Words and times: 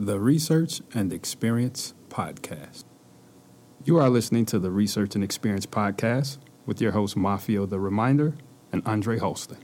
the 0.00 0.20
Research 0.20 0.80
and 0.94 1.12
Experience 1.12 1.92
Podcast. 2.08 2.84
You 3.82 3.98
are 3.98 4.08
listening 4.08 4.46
to 4.46 4.60
the 4.60 4.70
Research 4.70 5.16
and 5.16 5.24
Experience 5.24 5.66
Podcast 5.66 6.38
with 6.66 6.80
your 6.80 6.92
host, 6.92 7.16
Mafio 7.16 7.68
the 7.68 7.80
Reminder 7.80 8.36
and 8.70 8.80
Andre 8.86 9.18
Holston. 9.18 9.58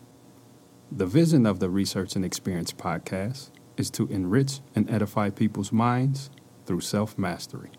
The 0.91 1.07
vision 1.07 1.47
of 1.47 1.61
the 1.61 1.71
Research 1.71 2.17
and 2.17 2.25
Experience 2.25 2.73
Podcast 2.73 3.51
is 3.77 3.91
to 3.91 4.09
enrich 4.09 4.59
and 4.75 4.91
edify 4.91 5.31
people's 5.31 5.71
minds 5.71 6.31
through 6.67 6.81
self 6.81 7.17
mastery. 7.17 7.71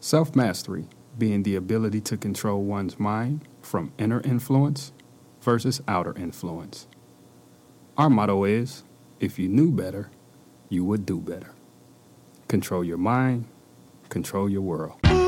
Self 0.00 0.34
mastery 0.34 0.88
being 1.16 1.44
the 1.44 1.54
ability 1.54 2.00
to 2.00 2.16
control 2.16 2.64
one's 2.64 2.98
mind 2.98 3.46
from 3.62 3.92
inner 3.96 4.20
influence 4.22 4.92
versus 5.40 5.80
outer 5.86 6.18
influence. 6.18 6.88
Our 7.96 8.10
motto 8.10 8.42
is 8.42 8.82
if 9.20 9.38
you 9.38 9.48
knew 9.48 9.70
better, 9.70 10.10
you 10.68 10.84
would 10.84 11.06
do 11.06 11.20
better. 11.20 11.54
Control 12.50 12.82
your 12.82 12.98
mind, 12.98 13.44
control 14.08 14.50
your 14.50 14.62
world. 14.62 15.19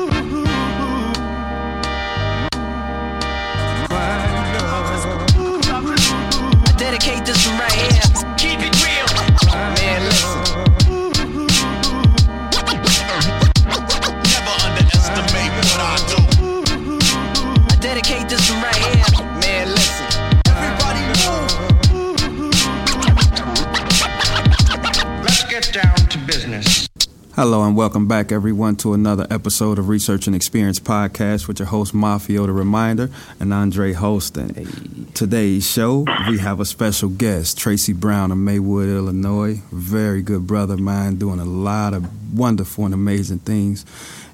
Hello 27.35 27.63
and 27.63 27.75
welcome 27.75 28.07
back, 28.07 28.31
everyone, 28.31 28.75
to 28.75 28.93
another 28.93 29.25
episode 29.31 29.79
of 29.79 29.89
Research 29.89 30.27
and 30.27 30.35
Experience 30.35 30.79
Podcast 30.79 31.47
with 31.47 31.57
your 31.57 31.65
host, 31.65 31.91
Mafio 31.91 32.45
the 32.45 32.51
Reminder, 32.51 33.09
and 33.39 33.51
Andre 33.51 33.93
Holston. 33.93 35.09
Today's 35.15 35.67
show, 35.67 36.05
we 36.29 36.37
have 36.37 36.59
a 36.59 36.65
special 36.65 37.09
guest, 37.09 37.57
Tracy 37.57 37.91
Brown 37.91 38.31
of 38.31 38.37
Maywood, 38.37 38.87
Illinois. 38.87 39.63
Very 39.71 40.21
good 40.21 40.45
brother 40.45 40.75
of 40.75 40.81
mine, 40.81 41.15
doing 41.15 41.39
a 41.39 41.43
lot 41.43 41.95
of 41.95 42.37
wonderful 42.37 42.85
and 42.85 42.93
amazing 42.93 43.39
things, 43.39 43.83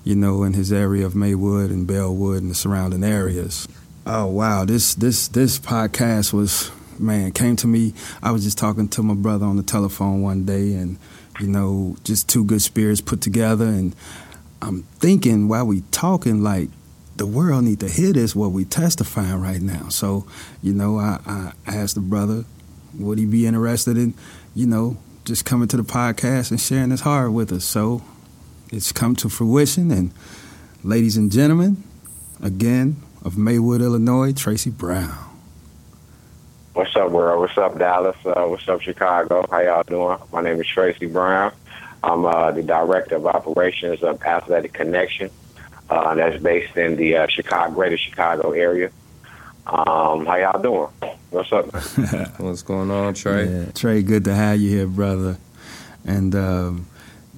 you 0.04 0.16
know, 0.16 0.44
in 0.44 0.52
his 0.52 0.74
area 0.74 1.06
of 1.06 1.16
Maywood 1.16 1.70
and 1.72 1.88
Bellwood 1.88 2.42
and 2.42 2.52
the 2.52 2.56
surrounding 2.56 3.06
areas. 3.06 3.66
Oh 4.06 4.26
wow, 4.26 4.66
this 4.66 4.94
this 4.94 5.30
this 5.30 5.58
podcast 5.58 6.34
was 6.34 6.70
man 7.00 7.32
came 7.32 7.56
to 7.56 7.68
me. 7.68 7.94
I 8.22 8.32
was 8.32 8.44
just 8.44 8.58
talking 8.58 8.90
to 8.90 9.04
my 9.04 9.14
brother 9.14 9.46
on 9.46 9.56
the 9.56 9.64
telephone 9.64 10.22
one 10.22 10.44
day, 10.44 10.74
and 10.74 10.98
you 11.40 11.48
know, 11.48 11.96
just 12.04 12.28
two 12.28 12.44
good 12.44 12.62
spirits 12.62 13.02
put 13.02 13.22
together. 13.22 13.66
And 13.66 13.96
I'm 14.62 14.84
thinking 15.00 15.48
while 15.48 15.66
we 15.66 15.82
talking, 15.92 16.44
like 16.44 16.70
the 17.16 17.26
world 17.26 17.64
need 17.64 17.80
to 17.82 17.90
hear 17.90 18.14
this 18.14 18.36
what 18.36 18.52
we 18.52 18.66
testifying 18.66 19.42
right 19.42 19.62
now. 19.62 19.90
So, 19.90 20.26
you 20.62 20.74
know, 20.74 21.00
I, 21.00 21.20
I 21.66 21.76
asked 21.76 21.96
the 21.96 22.02
brother, 22.02 22.46
would 22.98 23.18
he 23.18 23.26
be 23.26 23.46
interested 23.46 23.98
in, 23.98 24.14
you 24.56 24.68
know, 24.68 24.98
just 25.26 25.46
coming 25.46 25.68
to 25.70 25.78
the 25.78 25.84
podcast 25.84 26.52
and 26.52 26.60
sharing 26.60 26.92
his 26.92 27.02
heart 27.02 27.32
with 27.32 27.52
us? 27.52 27.66
So 27.66 28.02
it's 28.72 28.92
come 28.92 29.16
to 29.18 29.30
fruition. 29.30 29.92
And 29.92 30.12
ladies 30.84 31.18
and 31.18 31.32
gentlemen, 31.32 31.84
again 32.42 33.02
of 33.24 33.38
Maywood, 33.38 33.82
Illinois, 33.82 34.34
Tracy 34.34 34.70
Brown. 34.70 35.29
What's 36.80 36.96
up, 36.96 37.12
world? 37.12 37.42
What's 37.42 37.58
up, 37.58 37.78
Dallas? 37.78 38.16
Uh, 38.24 38.46
what's 38.48 38.66
up, 38.70 38.80
Chicago? 38.80 39.46
How 39.52 39.60
y'all 39.60 39.84
doing? 39.84 40.18
My 40.32 40.42
name 40.42 40.62
is 40.62 40.66
Tracy 40.66 41.08
Brown. 41.08 41.52
I'm 42.02 42.26
uh, 42.26 42.52
the 42.52 42.64
director 42.64 43.18
of 43.18 43.26
operations 43.28 44.02
of 44.02 44.24
Athletic 44.24 44.72
Connection. 44.72 45.30
Uh, 45.90 46.16
that's 46.16 46.42
based 46.42 46.78
in 46.78 46.96
the 46.96 47.18
uh, 47.18 47.28
Chicago, 47.28 47.74
Greater 47.74 47.98
Chicago 47.98 48.52
area. 48.52 48.92
Um, 49.68 50.26
how 50.26 50.38
y'all 50.38 50.62
doing? 50.62 50.88
What's 51.32 51.52
up. 51.52 51.66
What's 52.40 52.62
going 52.62 52.92
on, 52.92 53.14
Trey? 53.14 53.50
Yeah, 53.50 53.72
Trey, 53.74 54.02
good 54.02 54.24
to 54.24 54.34
have 54.34 54.62
you 54.62 54.70
here, 54.70 54.88
brother. 54.88 55.38
And 56.06 56.34
um, 56.34 56.88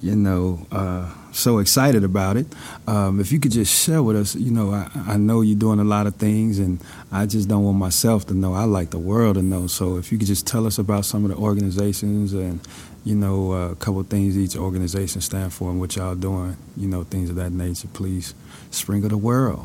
you 0.00 0.14
know, 0.14 0.64
uh, 0.70 1.12
so 1.32 1.58
excited 1.58 2.04
about 2.04 2.36
it. 2.36 2.46
Um, 2.86 3.20
if 3.20 3.32
you 3.32 3.40
could 3.40 3.52
just 3.52 3.74
share 3.74 4.02
with 4.02 4.16
us, 4.16 4.34
you 4.34 4.50
know, 4.50 4.72
I, 4.72 4.90
I 5.06 5.16
know 5.16 5.40
you're 5.40 5.58
doing 5.58 5.80
a 5.80 5.84
lot 5.84 6.06
of 6.06 6.16
things, 6.16 6.58
and 6.58 6.80
I 7.10 7.26
just 7.26 7.48
don't 7.48 7.64
want 7.64 7.78
myself 7.78 8.26
to 8.26 8.34
know. 8.34 8.54
I 8.54 8.64
like 8.64 8.90
the 8.90 8.98
world 8.98 9.36
to 9.36 9.42
know. 9.42 9.66
So 9.66 9.96
if 9.96 10.12
you 10.12 10.18
could 10.18 10.26
just 10.26 10.46
tell 10.46 10.66
us 10.66 10.78
about 10.78 11.04
some 11.04 11.24
of 11.24 11.30
the 11.30 11.36
organizations 11.36 12.32
and 12.32 12.60
you 13.04 13.16
know 13.16 13.52
uh, 13.52 13.70
a 13.70 13.76
couple 13.76 14.02
things 14.04 14.38
each 14.38 14.56
organization 14.56 15.20
stands 15.20 15.56
for 15.56 15.70
and 15.70 15.80
what 15.80 15.96
y'all 15.96 16.14
doing, 16.14 16.56
you 16.76 16.88
know, 16.88 17.04
things 17.04 17.30
of 17.30 17.36
that 17.36 17.50
nature. 17.50 17.88
Please 17.92 18.34
sprinkle 18.70 19.08
the 19.08 19.16
world. 19.16 19.64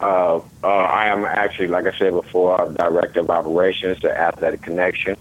Uh, 0.00 0.40
uh, 0.62 0.66
I 0.68 1.08
am 1.08 1.24
actually, 1.24 1.66
like 1.66 1.86
I 1.86 1.98
said 1.98 2.12
before, 2.12 2.72
director 2.78 3.20
of 3.20 3.30
operations 3.30 4.04
at 4.04 4.12
Athletic 4.12 4.62
Connection. 4.62 5.16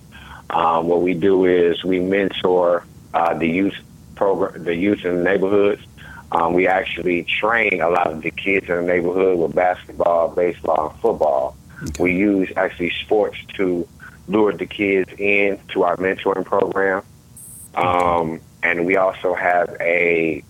Um, 0.52 0.88
what 0.88 1.02
we 1.02 1.14
do 1.14 1.46
is 1.46 1.84
we 1.84 2.00
mentor 2.00 2.86
uh, 3.14 3.34
the 3.34 3.48
youth 3.48 3.74
program, 4.18 4.64
the 4.64 4.76
youth 4.76 5.06
in 5.06 5.18
the 5.18 5.24
neighborhoods. 5.24 5.82
Um, 6.32 6.54
we 6.54 6.68
actually 6.68 7.24
train 7.24 7.82
a 7.82 7.90
lot 7.90 8.12
of 8.12 8.22
the 8.22 8.32
kids 8.32 8.68
in 8.68 8.76
the 8.76 8.82
neighborhood 8.82 9.40
with 9.40 9.56
basketball, 9.56 10.30
baseball, 10.30 10.90
and 10.90 11.00
football. 11.00 11.56
We 12.00 12.16
use 12.16 12.52
actually 12.58 12.90
sports 12.90 13.38
to 13.56 13.88
lure 14.28 14.52
the 14.52 14.66
kids 14.66 15.10
in 15.18 15.60
to 15.70 15.84
our 15.84 15.96
mentoring 15.98 16.44
program. 16.44 17.04
Um, 17.76 18.42
and 18.64 18.86
we 18.86 18.98
also 18.98 19.34
have 19.34 19.76
a 19.80 20.44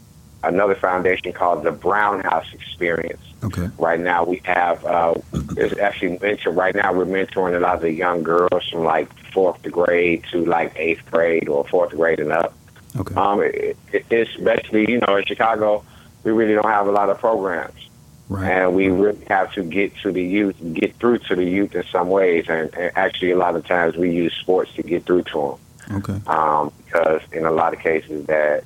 another 0.44 0.76
foundation 0.76 1.34
called 1.34 1.64
the 1.64 1.72
Brown 1.72 2.22
House 2.22 2.48
Experience. 2.54 3.22
Okay. 3.44 3.70
Right 3.78 4.00
now 4.00 4.24
we 4.24 4.42
have 4.46 4.84
uh, 4.86 5.16
it's 5.58 5.78
actually 5.78 6.18
mentor. 6.20 6.52
Right 6.52 6.74
now 6.74 6.94
we're 6.94 7.06
mentoring 7.06 7.56
a 7.56 7.60
lot 7.60 7.76
of 7.76 7.82
the 7.82 7.92
young 7.92 8.24
girls 8.24 8.70
from 8.70 8.84
like 8.84 9.12
fourth 9.32 9.62
grade 9.64 10.24
to 10.32 10.46
like 10.46 10.74
eighth 10.76 11.06
grade 11.12 11.48
or 11.50 11.66
fourth 11.66 11.92
grade 11.92 12.20
and 12.20 12.32
up. 12.32 12.54
Okay. 13.00 13.16
Um, 13.16 13.42
it, 13.42 13.78
it, 13.94 14.06
it's 14.10 14.72
you 14.74 15.00
know 15.00 15.16
in 15.18 15.26
Chicago 15.26 15.84
we 16.24 16.32
really 16.32 16.54
don't 16.56 16.66
have 16.70 16.88
a 16.88 16.92
lot 16.92 17.10
of 17.10 17.20
programs, 17.20 17.90
right. 18.28 18.50
and 18.52 18.76
we 18.76 18.90
really 18.90 19.24
have 19.30 19.54
to 19.54 19.64
get 19.64 19.96
to 19.98 20.12
the 20.12 20.24
youth, 20.24 20.56
get 20.74 20.96
through 20.96 21.20
to 21.20 21.36
the 21.36 21.44
youth 21.46 21.74
in 21.76 21.84
some 21.92 22.10
ways, 22.10 22.46
and, 22.50 22.74
and 22.76 22.92
actually 22.98 23.32
a 23.32 23.38
lot 23.38 23.56
of 23.56 23.66
times 23.66 23.96
we 23.96 24.12
use 24.12 24.34
sports 24.34 24.74
to 24.74 24.84
get 24.84 25.06
through 25.06 25.24
to 25.24 25.58
them 25.90 25.98
Okay. 26.00 26.20
um, 26.28 26.72
because 26.86 27.22
in 27.32 27.46
a 27.46 27.52
lot 27.52 27.74
of 27.74 27.80
cases 27.80 28.26
that 28.26 28.64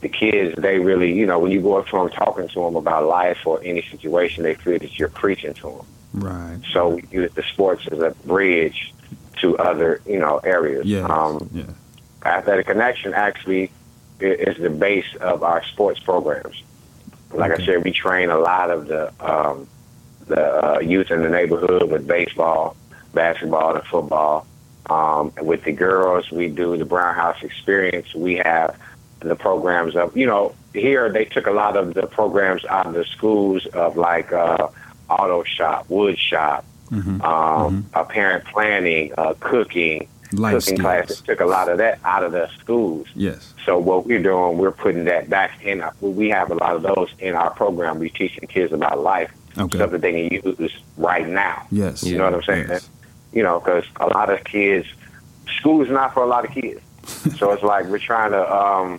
the 0.00 0.08
kids 0.08 0.54
they 0.56 0.78
really 0.78 1.12
you 1.14 1.24
know 1.26 1.38
when 1.38 1.50
you 1.50 1.60
go 1.62 1.76
up 1.78 1.86
to 1.88 1.92
them 1.96 2.08
talking 2.10 2.46
to 2.48 2.60
them 2.62 2.76
about 2.76 3.06
life 3.06 3.46
or 3.46 3.60
any 3.62 3.80
situation 3.82 4.42
they 4.42 4.54
feel 4.54 4.78
that 4.78 4.98
you're 4.98 5.08
preaching 5.08 5.54
to 5.54 5.62
them 5.70 5.86
Right. 6.14 6.58
so 6.72 6.90
we 6.90 7.04
use 7.10 7.32
the 7.34 7.42
sports 7.42 7.86
as 7.90 7.98
a 8.00 8.10
bridge 8.26 8.92
to 9.40 9.56
other 9.58 10.00
you 10.06 10.18
know 10.18 10.38
areas 10.38 10.84
Yeah. 10.86 11.06
um, 11.06 11.48
yeah. 11.52 11.64
Athletic 12.24 12.66
connection 12.66 13.14
actually 13.14 13.70
is 14.20 14.56
the 14.58 14.70
base 14.70 15.14
of 15.20 15.42
our 15.42 15.62
sports 15.64 16.00
programs 16.00 16.62
like 17.32 17.50
Okay. 17.52 17.62
i 17.62 17.66
said 17.66 17.84
we 17.84 17.92
train 17.92 18.30
a 18.30 18.38
lot 18.38 18.70
of 18.70 18.86
the 18.88 19.12
um, 19.20 19.66
the 20.26 20.42
uh, 20.76 20.78
youth 20.80 21.10
in 21.10 21.22
the 21.22 21.28
neighborhood 21.28 21.90
with 21.90 22.06
baseball 22.06 22.76
basketball 23.12 23.74
and 23.76 23.84
football 23.84 24.46
um, 24.88 25.32
and 25.36 25.46
with 25.46 25.64
the 25.64 25.72
girls 25.72 26.30
we 26.30 26.48
do 26.48 26.76
the 26.76 26.84
brown 26.84 27.14
house 27.14 27.42
experience 27.42 28.14
we 28.14 28.36
have 28.36 28.76
the 29.20 29.34
programs 29.36 29.96
of 29.96 30.16
you 30.16 30.26
know 30.26 30.54
here 30.72 31.10
they 31.10 31.24
took 31.24 31.46
a 31.46 31.50
lot 31.50 31.76
of 31.76 31.94
the 31.94 32.06
programs 32.06 32.64
out 32.66 32.86
of 32.86 32.94
the 32.94 33.04
schools 33.04 33.66
of 33.66 33.96
like 33.96 34.32
uh, 34.32 34.68
auto 35.10 35.42
shop 35.44 35.86
wood 35.88 36.18
shop 36.18 36.64
Mhm. 36.90 37.24
um, 37.24 37.86
uh, 37.94 38.04
parent 38.04 38.44
planning 38.44 39.12
uh, 39.16 39.32
cooking 39.40 40.06
Life 40.36 40.52
cooking 40.54 40.76
skills. 40.76 40.80
classes 40.80 41.20
took 41.22 41.40
a 41.40 41.44
lot 41.46 41.68
of 41.68 41.78
that 41.78 41.98
out 42.04 42.22
of 42.24 42.32
the 42.32 42.48
schools 42.60 43.06
Yes. 43.14 43.54
so 43.64 43.78
what 43.78 44.06
we're 44.06 44.22
doing 44.22 44.58
we're 44.58 44.70
putting 44.72 45.04
that 45.04 45.28
back 45.30 45.64
in 45.64 45.80
our, 45.80 45.92
we 46.00 46.28
have 46.30 46.50
a 46.50 46.54
lot 46.54 46.76
of 46.76 46.82
those 46.82 47.10
in 47.18 47.34
our 47.34 47.50
program 47.50 47.98
we're 47.98 48.08
teaching 48.08 48.46
kids 48.48 48.72
about 48.72 49.00
life 49.00 49.32
Okay. 49.56 49.78
stuff 49.78 49.90
that 49.92 50.00
they 50.00 50.28
can 50.28 50.42
use 50.58 50.72
right 50.96 51.28
now 51.28 51.66
Yes. 51.70 52.02
you 52.02 52.18
know 52.18 52.24
what 52.24 52.34
i'm 52.34 52.42
saying 52.42 52.66
Yes. 52.68 52.88
you 53.32 53.42
know 53.42 53.60
because 53.60 53.84
a 54.00 54.06
lot 54.08 54.30
of 54.30 54.42
kids 54.44 54.86
school 55.58 55.82
is 55.82 55.90
not 55.90 56.12
for 56.14 56.22
a 56.22 56.26
lot 56.26 56.44
of 56.44 56.50
kids 56.50 56.80
so 57.38 57.52
it's 57.52 57.62
like 57.62 57.84
we're 57.86 57.98
trying 57.98 58.30
to 58.32 58.54
um 58.56 58.98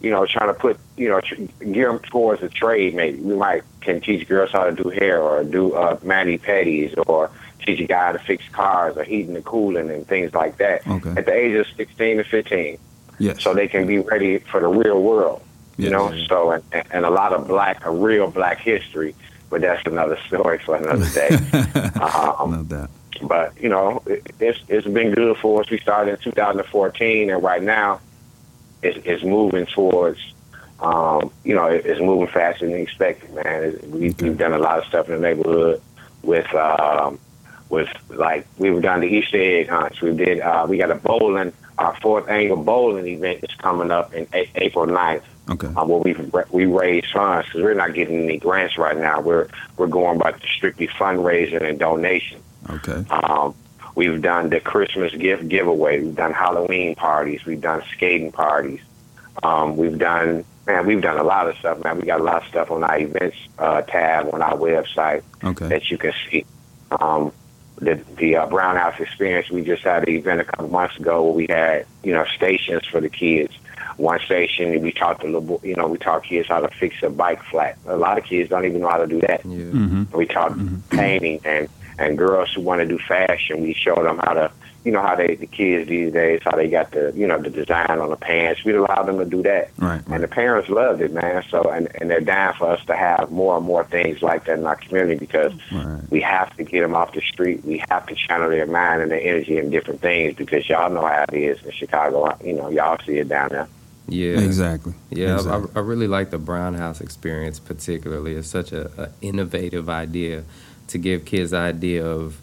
you 0.00 0.10
know 0.10 0.26
trying 0.26 0.48
to 0.48 0.54
put 0.54 0.78
you 0.96 1.08
know 1.08 1.20
tr- 1.20 1.34
gear 1.70 1.88
them 1.92 2.00
towards 2.00 2.42
a 2.42 2.48
trade 2.48 2.94
maybe 2.94 3.18
we 3.20 3.36
might 3.36 3.62
can 3.82 4.00
teach 4.00 4.26
girls 4.26 4.50
how 4.50 4.64
to 4.64 4.72
do 4.72 4.88
hair 4.88 5.20
or 5.22 5.44
do 5.44 5.72
uh 5.74 5.96
mani 6.02 6.38
pedis 6.38 6.92
or 7.06 7.30
teach 7.62 7.80
a 7.80 7.84
guy 7.86 8.12
to 8.12 8.18
fix 8.18 8.46
cars 8.50 8.96
or 8.96 9.04
heating 9.04 9.34
and 9.36 9.44
cooling 9.44 9.90
and 9.90 10.06
things 10.06 10.34
like 10.34 10.56
that 10.58 10.86
Okay. 10.86 11.10
at 11.16 11.26
the 11.26 11.32
age 11.32 11.54
of 11.56 11.66
16 11.76 12.18
to 12.18 12.24
15 12.24 12.78
Yes. 13.18 13.42
so 13.42 13.54
they 13.54 13.68
can 13.68 13.86
be 13.86 13.98
ready 13.98 14.38
for 14.38 14.60
the 14.60 14.68
real 14.68 15.02
world 15.02 15.42
you 15.76 15.84
Yes. 15.88 15.92
know 15.92 16.14
so 16.26 16.50
and, 16.50 16.62
and 16.90 17.04
a 17.04 17.10
lot 17.10 17.32
of 17.32 17.46
black 17.48 17.84
a 17.86 17.90
real 17.90 18.30
black 18.30 18.58
history 18.58 19.14
but 19.50 19.60
that's 19.60 19.84
another 19.86 20.18
story 20.26 20.58
for 20.58 20.76
another 20.76 21.08
day 21.10 21.30
um, 22.00 22.50
no 22.50 22.62
doubt. 22.66 22.90
but 23.28 23.52
you 23.60 23.68
know, 23.68 24.02
it, 24.06 24.26
it's 24.40 24.58
it's 24.68 24.86
been 24.86 25.12
good 25.14 25.36
for 25.36 25.60
us. 25.60 25.70
We 25.70 25.78
started 25.78 26.12
in 26.12 26.16
2014, 26.18 27.30
and 27.30 27.42
right 27.42 27.62
now, 27.62 28.00
is, 28.82 28.96
is 29.04 29.22
moving 29.22 29.66
towards, 29.66 30.18
um, 30.80 31.30
you 31.44 31.54
know, 31.54 31.66
it- 31.66 31.84
it's 31.86 32.00
moving 32.00 32.26
faster 32.26 32.66
than 32.66 32.74
expected, 32.76 33.32
man. 33.34 33.62
It- 33.62 33.84
We, 33.90 34.10
We've 34.20 34.36
done 34.38 34.54
a 34.54 34.58
lot 34.58 34.78
of 34.78 34.84
stuff 34.86 35.08
in 35.08 35.14
the 35.16 35.20
neighborhood 35.20 35.80
with, 36.22 36.52
um, 36.54 37.18
with 37.72 37.88
like 38.10 38.46
we 38.58 38.70
were 38.70 38.82
done 38.82 39.00
the 39.00 39.06
Easter 39.08 39.38
egg 39.40 39.68
hunts. 39.70 40.00
We 40.02 40.14
did. 40.14 40.40
Uh, 40.40 40.66
we 40.68 40.76
got 40.76 40.90
a 40.90 40.94
bowling. 40.94 41.52
Our 41.78 41.96
fourth 42.02 42.28
annual 42.28 42.62
bowling 42.62 43.06
event 43.06 43.40
is 43.42 43.54
coming 43.56 43.90
up 43.90 44.12
in 44.12 44.28
a- 44.34 44.48
April 44.56 44.86
9th. 44.86 45.22
Okay. 45.50 45.68
Um, 45.74 45.88
where 45.88 45.98
we 46.00 46.14
we 46.50 46.66
raise 46.66 47.10
funds 47.10 47.46
because 47.48 47.62
we're 47.62 47.74
not 47.74 47.94
getting 47.94 48.22
any 48.24 48.38
grants 48.38 48.76
right 48.78 48.96
now. 48.96 49.20
We're 49.20 49.48
we're 49.78 49.86
going 49.88 50.18
by 50.18 50.34
strictly 50.56 50.86
fundraising 50.86 51.62
and 51.66 51.78
donation. 51.78 52.40
Okay. 52.70 53.04
Um, 53.10 53.54
we've 53.96 54.20
done 54.20 54.50
the 54.50 54.60
Christmas 54.60 55.12
gift 55.14 55.48
giveaway. 55.48 56.00
We've 56.02 56.14
done 56.14 56.32
Halloween 56.32 56.94
parties. 56.94 57.44
We've 57.46 57.60
done 57.60 57.82
skating 57.92 58.30
parties. 58.32 58.80
Um, 59.42 59.76
we've 59.78 59.98
done 59.98 60.44
man. 60.66 60.86
We've 60.86 61.00
done 61.00 61.18
a 61.18 61.24
lot 61.24 61.48
of 61.48 61.56
stuff, 61.56 61.82
man. 61.82 61.98
We 61.98 62.06
got 62.06 62.20
a 62.20 62.22
lot 62.22 62.42
of 62.42 62.48
stuff 62.48 62.70
on 62.70 62.84
our 62.84 62.98
events 62.98 63.36
uh, 63.58 63.80
tab 63.80 64.28
on 64.32 64.42
our 64.42 64.56
website 64.56 65.22
Okay. 65.42 65.68
that 65.68 65.90
you 65.90 65.96
can 65.96 66.12
see. 66.30 66.44
Um, 67.00 67.32
the 67.82 68.00
the 68.16 68.36
uh, 68.36 68.46
Brown 68.46 68.76
House 68.76 68.98
experience. 69.00 69.50
We 69.50 69.64
just 69.64 69.82
had 69.82 70.08
an 70.08 70.14
event 70.14 70.40
a 70.40 70.44
couple 70.44 70.68
months 70.68 70.96
ago 70.96 71.22
where 71.24 71.32
we 71.32 71.46
had 71.48 71.86
you 72.02 72.12
know 72.12 72.24
stations 72.24 72.86
for 72.86 73.00
the 73.00 73.10
kids. 73.10 73.54
One 73.96 74.20
station 74.20 74.80
we 74.80 74.92
taught 74.92 75.20
the 75.20 75.26
little 75.26 75.40
bo- 75.42 75.60
you 75.62 75.74
know 75.74 75.88
we 75.88 75.98
taught 75.98 76.24
kids 76.24 76.48
how 76.48 76.60
to 76.60 76.68
fix 76.68 77.02
a 77.02 77.10
bike 77.10 77.42
flat. 77.44 77.76
A 77.86 77.96
lot 77.96 78.16
of 78.18 78.24
kids 78.24 78.48
don't 78.48 78.64
even 78.64 78.80
know 78.80 78.88
how 78.88 78.98
to 78.98 79.06
do 79.06 79.20
that. 79.20 79.44
Yeah. 79.44 79.64
Mm-hmm. 79.64 80.16
We 80.16 80.26
taught 80.26 80.56
painting 80.90 81.40
and 81.44 81.68
and 81.98 82.16
girls 82.16 82.52
who 82.52 82.62
want 82.62 82.80
to 82.80 82.86
do 82.86 82.98
fashion. 82.98 83.62
We 83.62 83.74
showed 83.74 84.04
them 84.04 84.18
how 84.18 84.34
to, 84.34 84.52
you 84.84 84.90
know, 84.92 85.00
how 85.02 85.14
they 85.14 85.36
the 85.36 85.46
kids 85.46 85.88
these 85.88 86.12
days 86.12 86.40
how 86.44 86.56
they 86.56 86.68
got 86.68 86.90
the 86.90 87.12
you 87.14 87.26
know 87.26 87.38
the 87.40 87.50
design 87.50 87.98
on 88.00 88.10
the 88.10 88.16
pants. 88.16 88.64
We 88.64 88.72
allowed 88.74 89.04
them 89.04 89.18
to 89.18 89.24
do 89.24 89.42
that, 89.44 89.70
Right. 89.78 90.02
and 90.08 90.22
the 90.22 90.28
parents 90.28 90.68
loved 90.68 91.00
it, 91.00 91.12
man. 91.12 91.42
So 91.50 91.62
and 91.70 91.88
and 92.00 92.10
they're 92.10 92.20
dying 92.20 92.54
for 92.58 92.70
us 92.70 92.84
to 92.86 92.96
have 92.96 93.30
more 93.30 93.56
and 93.56 93.64
more 93.66 93.84
things 93.84 94.22
like 94.22 94.44
that 94.46 94.58
in 94.58 94.66
our 94.66 94.76
community 94.76 95.16
because 95.18 95.52
Right. 95.72 96.00
we 96.10 96.20
have 96.22 96.56
to 96.56 96.64
get 96.64 96.80
them 96.82 96.94
off 96.94 97.12
the 97.12 97.20
street. 97.20 97.64
We 97.64 97.82
have 97.90 98.06
to 98.06 98.14
channel 98.14 98.50
their 98.50 98.66
mind 98.66 99.02
and 99.02 99.10
their 99.12 99.20
energy 99.20 99.58
in 99.58 99.70
different 99.70 100.00
things 100.00 100.34
because 100.36 100.68
y'all 100.68 100.90
know 100.90 101.06
how 101.06 101.24
it 101.32 101.34
is 101.34 101.62
in 101.64 101.70
Chicago. 101.70 102.36
You 102.44 102.54
know, 102.54 102.68
y'all 102.68 102.98
see 103.06 103.18
it 103.18 103.28
down 103.28 103.50
there. 103.50 103.68
Yeah. 104.08 104.40
Exactly. 104.40 104.94
Yeah, 105.10 105.34
Exactly. 105.36 105.70
I, 105.76 105.78
I 105.78 105.82
really 105.82 106.08
like 106.08 106.30
the 106.30 106.38
Brown 106.38 106.74
House 106.74 107.00
experience 107.00 107.60
particularly. 107.60 108.34
It's 108.34 108.48
such 108.48 108.72
a, 108.72 108.90
a 109.00 109.08
innovative 109.20 109.88
idea 109.88 110.42
to 110.88 110.98
give 110.98 111.24
kids 111.24 111.52
the 111.52 111.58
idea 111.58 112.04
of, 112.04 112.40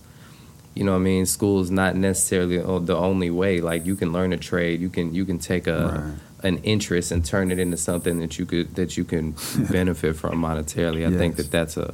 you 0.76 0.84
know, 0.84 0.92
what 0.94 1.00
I 1.00 1.04
mean, 1.04 1.26
school 1.26 1.60
is 1.62 1.72
not 1.72 1.96
necessarily 1.96 2.58
the 2.58 2.96
only 2.96 3.30
way. 3.30 3.60
Like 3.62 3.86
you 3.86 3.96
can 3.96 4.12
learn 4.14 4.32
a 4.34 4.38
trade, 4.38 4.80
you 4.82 4.90
can 4.90 5.14
you 5.14 5.26
can 5.26 5.40
take 5.40 5.68
a 5.68 6.16
an 6.42 6.58
interest 6.60 7.12
and 7.12 7.26
turn 7.26 7.52
it 7.52 7.60
into 7.60 7.76
something 7.76 8.20
that 8.20 8.40
you 8.40 8.46
could 8.46 8.76
that 8.76 8.96
you 8.98 9.04
can 9.04 9.36
benefit 9.72 10.16
from 10.16 10.42
monetarily. 10.42 11.06
I 11.06 11.18
think 11.18 11.36
that 11.36 11.52
that's 11.52 11.76
a 11.78 11.94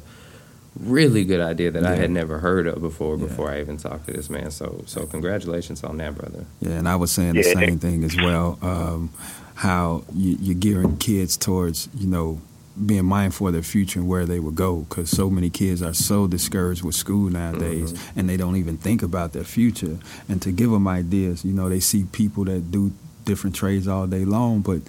really 0.79 1.23
good 1.23 1.39
idea 1.39 1.71
that 1.71 1.85
I 1.85 1.95
had 1.95 2.11
never 2.11 2.39
heard 2.39 2.67
of 2.67 2.81
before 2.81 3.15
Yeah. 3.17 3.25
before 3.27 3.49
I 3.49 3.61
even 3.61 3.77
talked 3.77 4.07
to 4.07 4.13
this 4.13 4.29
man. 4.29 4.51
So 4.51 4.83
so 4.85 5.05
congratulations 5.05 5.83
on 5.83 5.97
that, 5.97 6.15
brother. 6.15 6.45
Yeah, 6.59 6.71
and 6.79 6.87
I 6.87 6.95
was 6.97 7.11
saying 7.11 7.33
the 7.35 7.43
Yeah. 7.47 7.53
same 7.53 7.79
thing 7.79 8.03
as 8.03 8.15
well. 8.17 8.59
Um, 8.61 9.09
how 9.55 10.03
you, 10.13 10.37
you're 10.41 10.55
gearing 10.55 10.97
kids 10.97 11.37
towards, 11.37 11.87
you 11.95 12.07
know, 12.07 12.41
being 12.83 13.05
mindful 13.05 13.47
of 13.47 13.53
their 13.53 13.61
future 13.61 13.99
and 13.99 14.07
where 14.07 14.25
they 14.25 14.39
would 14.39 14.55
go, 14.55 14.85
because 14.89 15.09
so 15.09 15.29
many 15.29 15.49
kids 15.49 15.81
are 15.81 15.93
so 15.93 16.27
discouraged 16.27 16.83
with 16.83 16.95
school 16.95 17.29
nowadays, 17.29 17.93
mm-hmm. 17.93 18.19
and 18.19 18.29
they 18.29 18.37
don't 18.37 18.55
even 18.57 18.77
think 18.77 19.01
about 19.01 19.33
their 19.33 19.43
future. 19.43 19.97
And 20.27 20.41
to 20.41 20.51
give 20.51 20.71
them 20.71 20.87
ideas, 20.87 21.45
you 21.45 21.53
know, 21.53 21.69
they 21.69 21.79
see 21.79 22.03
people 22.11 22.43
that 22.45 22.71
do 22.71 22.91
different 23.23 23.55
trades 23.55 23.87
all 23.87 24.07
day 24.07 24.25
long, 24.25 24.61
but 24.61 24.81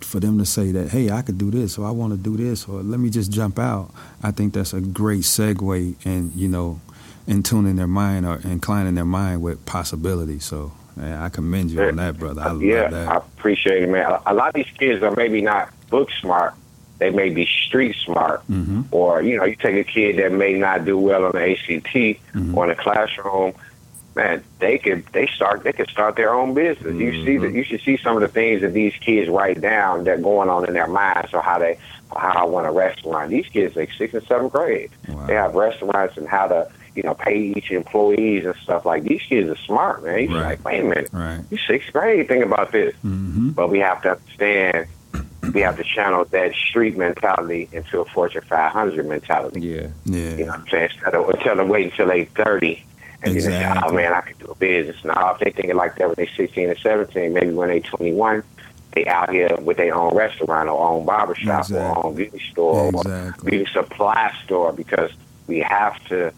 for 0.00 0.20
them 0.20 0.38
to 0.38 0.46
say 0.46 0.70
that, 0.72 0.90
hey, 0.90 1.10
I 1.10 1.22
could 1.22 1.38
do 1.38 1.50
this, 1.50 1.76
or 1.76 1.86
I 1.86 1.90
want 1.90 2.12
to 2.12 2.16
do 2.16 2.36
this, 2.36 2.68
or 2.68 2.82
let 2.82 3.00
me 3.00 3.10
just 3.10 3.32
jump 3.32 3.58
out, 3.58 3.90
I 4.22 4.30
think 4.30 4.54
that's 4.54 4.72
a 4.72 4.80
great 4.80 5.22
segue 5.22 5.96
and, 6.06 6.32
you 6.34 6.48
know, 6.48 6.80
in 7.26 7.42
tuning 7.42 7.76
their 7.76 7.88
mind 7.88 8.24
or 8.24 8.40
inclining 8.44 8.94
their 8.94 9.04
mind 9.04 9.42
with 9.42 9.66
possibility. 9.66 10.38
So 10.38 10.72
yeah, 10.96 11.22
I 11.22 11.28
commend 11.28 11.70
you 11.72 11.82
on 11.82 11.96
that, 11.96 12.18
brother. 12.18 12.40
I 12.40 12.46
love 12.46 12.62
yeah, 12.62 13.06
I 13.10 13.16
appreciate 13.16 13.82
it, 13.82 13.90
man. 13.90 14.06
A- 14.10 14.22
A 14.32 14.34
lot 14.34 14.48
of 14.48 14.54
these 14.54 14.72
kids 14.78 15.02
are 15.02 15.14
maybe 15.14 15.42
not 15.42 15.68
book 15.90 16.08
smart. 16.22 16.54
They 16.98 17.10
may 17.10 17.28
be 17.30 17.46
street 17.46 17.96
smart. 18.04 18.42
hmm 18.42 18.82
Or, 18.90 19.22
you 19.22 19.36
know, 19.36 19.44
you 19.44 19.56
take 19.56 19.76
a 19.76 19.84
kid 19.84 20.16
that 20.18 20.32
may 20.32 20.54
not 20.54 20.84
do 20.84 20.98
well 20.98 21.24
on 21.24 21.32
the 21.32 21.50
ACT 21.52 22.18
Mhm. 22.34 22.54
or 22.56 22.64
in 22.64 22.70
the 22.70 22.74
classroom, 22.74 23.52
man, 24.16 24.42
they 24.58 24.78
could 24.78 25.04
they 25.12 25.26
start 25.28 25.62
they 25.62 25.72
could 25.72 25.88
start 25.88 26.16
their 26.16 26.34
own 26.34 26.54
business. 26.54 26.96
You 26.96 27.24
see 27.24 27.36
that 27.38 27.52
you 27.52 27.62
should 27.62 27.80
see 27.82 27.96
some 27.96 28.16
of 28.16 28.22
the 28.22 28.28
things 28.28 28.62
that 28.62 28.72
these 28.72 28.94
kids 28.94 29.28
write 29.30 29.60
down 29.60 30.04
that 30.04 30.22
going 30.22 30.48
on 30.48 30.66
in 30.66 30.74
their 30.74 30.88
minds 30.88 31.32
or 31.32 31.40
how 31.40 31.58
they 31.60 31.78
how 32.16 32.32
I 32.42 32.44
want 32.44 32.66
a 32.66 32.72
restaurant. 32.72 33.30
These 33.30 33.46
kids 33.48 33.76
like 33.76 33.90
sixth 33.92 34.14
and 34.14 34.26
seventh 34.26 34.52
grade. 34.52 34.90
Wow. 35.08 35.26
They 35.26 35.34
have 35.34 35.54
restaurants 35.54 36.16
and 36.16 36.26
how 36.26 36.48
to, 36.48 36.66
you 36.96 37.02
know, 37.04 37.14
pay 37.14 37.36
each 37.38 37.70
employees 37.70 38.44
and 38.46 38.56
stuff 38.56 38.84
like 38.86 39.04
these 39.04 39.22
kids 39.22 39.48
are 39.50 39.56
smart, 39.56 40.02
man. 40.02 40.24
You're 40.24 40.40
Right. 40.40 40.44
like, 40.58 40.64
wait 40.64 40.80
a 40.80 40.84
minute. 40.84 41.08
Right. 41.12 41.40
You 41.50 41.58
sixth 41.58 41.92
grade, 41.92 42.26
think 42.26 42.44
about 42.44 42.72
this. 42.72 42.94
hmm 43.02 43.50
But 43.50 43.68
we 43.70 43.78
have 43.80 44.02
to 44.02 44.12
understand 44.16 44.86
we 45.52 45.60
have 45.62 45.76
to 45.76 45.84
channel 45.84 46.24
that 46.26 46.52
street 46.54 46.96
mentality 46.96 47.68
into 47.72 48.00
a 48.00 48.04
Fortune 48.06 48.42
500 48.48 49.06
mentality. 49.06 49.60
Yeah. 49.60 49.88
yeah. 50.04 50.36
You 50.36 50.44
know 50.44 50.46
what 50.52 50.60
I'm 50.60 50.68
saying? 50.68 50.90
Instead 50.94 51.14
of, 51.14 51.30
instead 51.30 51.58
of 51.58 51.68
waiting 51.68 51.90
until 51.90 52.08
they 52.08 52.24
30 52.24 52.84
and 53.22 53.34
then 53.34 53.34
they 53.34 53.40
say, 53.40 53.74
oh 53.84 53.92
man, 53.92 54.12
I 54.12 54.20
could 54.20 54.38
do 54.38 54.46
a 54.46 54.54
business. 54.54 55.04
Now, 55.04 55.34
if 55.34 55.40
they 55.40 55.50
thinking 55.50 55.76
like 55.76 55.96
that 55.96 56.06
when 56.06 56.14
they're 56.16 56.28
16 56.36 56.68
or 56.70 56.76
17, 56.76 57.32
maybe 57.32 57.50
when 57.52 57.68
they're 57.68 57.80
21, 57.80 58.42
they 58.92 59.06
out 59.06 59.30
here 59.30 59.56
with 59.60 59.76
their 59.76 59.94
own 59.94 60.14
restaurant 60.14 60.68
or 60.68 60.88
own 60.88 61.04
barbershop 61.04 61.64
Exactly. 61.64 61.78
or 61.78 62.06
own 62.06 62.14
beauty 62.14 62.40
store 62.50 62.92
or 62.94 63.00
Exactly. 63.02 63.50
beauty 63.50 63.70
supply 63.72 64.32
store 64.44 64.72
because 64.72 65.10
we 65.46 65.58
have 65.60 66.02
to, 66.08 66.32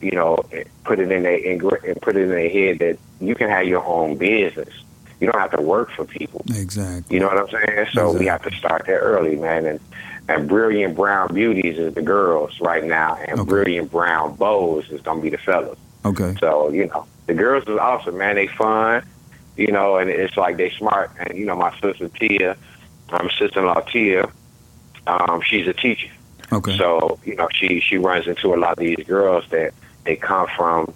you 0.00 0.12
know, 0.12 0.44
put 0.84 0.98
it 0.98 1.10
in 1.10 1.22
their 1.22 1.40
and 1.46 2.00
put 2.02 2.16
it 2.16 2.22
in 2.22 2.28
their 2.28 2.50
head 2.50 2.78
that 2.80 2.98
you 3.20 3.34
can 3.34 3.48
have 3.48 3.66
your 3.66 3.84
own 3.84 4.16
business. 4.16 4.68
You 5.20 5.30
don't 5.30 5.40
have 5.40 5.52
to 5.52 5.62
work 5.62 5.90
for 5.92 6.04
people. 6.04 6.44
Exactly. 6.54 7.14
You 7.16 7.20
know 7.20 7.28
what 7.28 7.38
I'm 7.38 7.48
saying? 7.48 7.86
So 7.94 8.12
we 8.12 8.26
have 8.26 8.42
to 8.42 8.54
start 8.54 8.84
there 8.86 9.00
early, 9.00 9.36
man. 9.36 9.66
And 9.66 9.80
and 10.28 10.48
brilliant 10.48 10.96
brown 10.96 11.32
beauties 11.32 11.78
is 11.78 11.94
the 11.94 12.02
girls 12.02 12.60
right 12.60 12.82
now, 12.84 13.14
and 13.28 13.38
Okay. 13.40 13.48
brilliant 13.48 13.90
brown 13.92 14.34
bows 14.34 14.90
is 14.90 15.00
gonna 15.00 15.20
be 15.20 15.30
the 15.30 15.38
fellas. 15.38 15.78
Okay. 16.04 16.34
So 16.40 16.70
you 16.70 16.86
know, 16.88 17.06
the 17.26 17.34
girls 17.34 17.64
is 17.66 17.78
awesome, 17.78 18.18
man. 18.18 18.34
They 18.34 18.46
fun, 18.48 19.04
you 19.56 19.68
know, 19.72 19.96
and 19.96 20.10
it's 20.10 20.36
like 20.36 20.56
they 20.56 20.70
smart. 20.70 21.10
And 21.18 21.38
you 21.38 21.46
know, 21.46 21.56
my 21.56 21.72
sister 21.80 22.08
Tia, 22.08 22.56
my 23.10 23.28
sister-in-law 23.38 23.80
Tia, 23.82 24.28
um, 25.06 25.40
she's 25.42 25.66
a 25.68 25.72
teacher. 25.72 26.10
Okay. 26.52 26.76
So 26.76 27.18
you 27.24 27.36
know, 27.36 27.48
she 27.54 27.80
she 27.80 27.96
runs 27.96 28.26
into 28.26 28.52
a 28.54 28.56
lot 28.56 28.72
of 28.72 28.78
these 28.78 29.04
girls 29.06 29.44
that 29.50 29.72
they 30.04 30.16
come 30.16 30.46
from, 30.56 30.92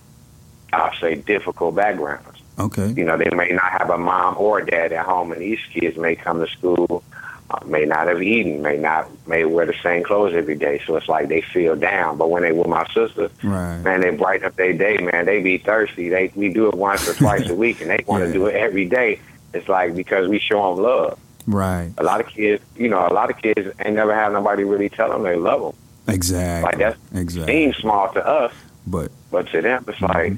I'll 0.73 0.95
say, 0.95 1.15
difficult 1.17 1.75
backgrounds. 1.75 2.30
Okay. 2.61 2.93
You 2.97 3.05
know, 3.05 3.17
they 3.17 3.31
may 3.35 3.49
not 3.51 3.71
have 3.73 3.91
a 3.91 3.99
mom 3.99 4.37
or 4.39 4.59
a 4.61 4.67
dad 4.67 4.93
at 4.93 5.05
home, 5.07 5.33
and 5.33 5.41
these 5.41 5.59
kids 5.73 5.97
may 5.97 6.15
come 6.17 6.41
to 6.45 6.51
school, 6.51 7.03
uh, 7.51 7.59
may 7.67 7.85
not 7.85 8.07
have 8.07 8.23
eaten, 8.23 8.63
may 8.63 8.77
not 8.77 9.09
may 9.27 9.45
wear 9.45 9.67
the 9.67 9.75
same 9.83 10.03
clothes 10.05 10.35
every 10.35 10.55
day. 10.57 10.81
So 10.87 10.97
it's 10.97 11.09
like 11.09 11.29
they 11.29 11.41
feel 11.41 11.75
down. 11.77 12.17
But 12.19 12.31
when 12.31 12.43
they 12.43 12.53
with 12.53 12.69
my 12.69 12.87
sister, 12.95 13.31
Right. 13.43 13.79
man, 13.79 14.01
they 14.03 14.11
brighten 14.11 14.47
up 14.47 14.57
their 14.57 14.73
day. 14.73 14.99
Man, 14.99 15.27
they 15.27 15.41
be 15.43 15.59
thirsty. 15.59 16.09
They 16.09 16.31
we 16.37 16.53
do 16.53 16.69
it 16.69 16.75
once 16.75 17.09
or 17.09 17.15
twice 17.15 17.49
a 17.49 17.55
week, 17.65 17.81
and 17.81 17.91
they 17.91 18.05
want 18.07 18.23
to 18.23 18.29
Yeah. 18.29 18.33
do 18.35 18.47
it 18.47 18.55
every 18.55 18.85
day. 18.87 19.19
It's 19.53 19.69
like 19.69 19.97
because 19.97 20.29
we 20.29 20.39
show 20.39 20.75
them 20.75 20.85
love. 20.85 21.19
Right. 21.47 21.91
A 21.99 22.05
lot 22.05 22.21
of 22.21 22.29
kids, 22.29 22.63
you 22.77 22.89
know, 22.89 23.05
a 23.05 23.13
lot 23.13 23.31
of 23.31 23.39
kids 23.43 23.69
ain't 23.85 23.97
never 23.97 24.15
had 24.15 24.33
nobody 24.33 24.63
really 24.63 24.89
tell 24.89 25.09
them 25.11 25.23
they 25.25 25.35
love 25.37 25.61
them. 25.63 25.73
Exactly. 26.15 26.65
Like 26.65 26.79
that's 26.79 26.99
exactly. 27.15 27.53
seems 27.53 27.77
small 27.79 28.13
to 28.13 28.25
us, 28.25 28.53
But 28.87 29.11
but 29.33 29.49
to 29.49 29.61
them, 29.61 29.85
it's 29.89 30.01
like 30.01 30.35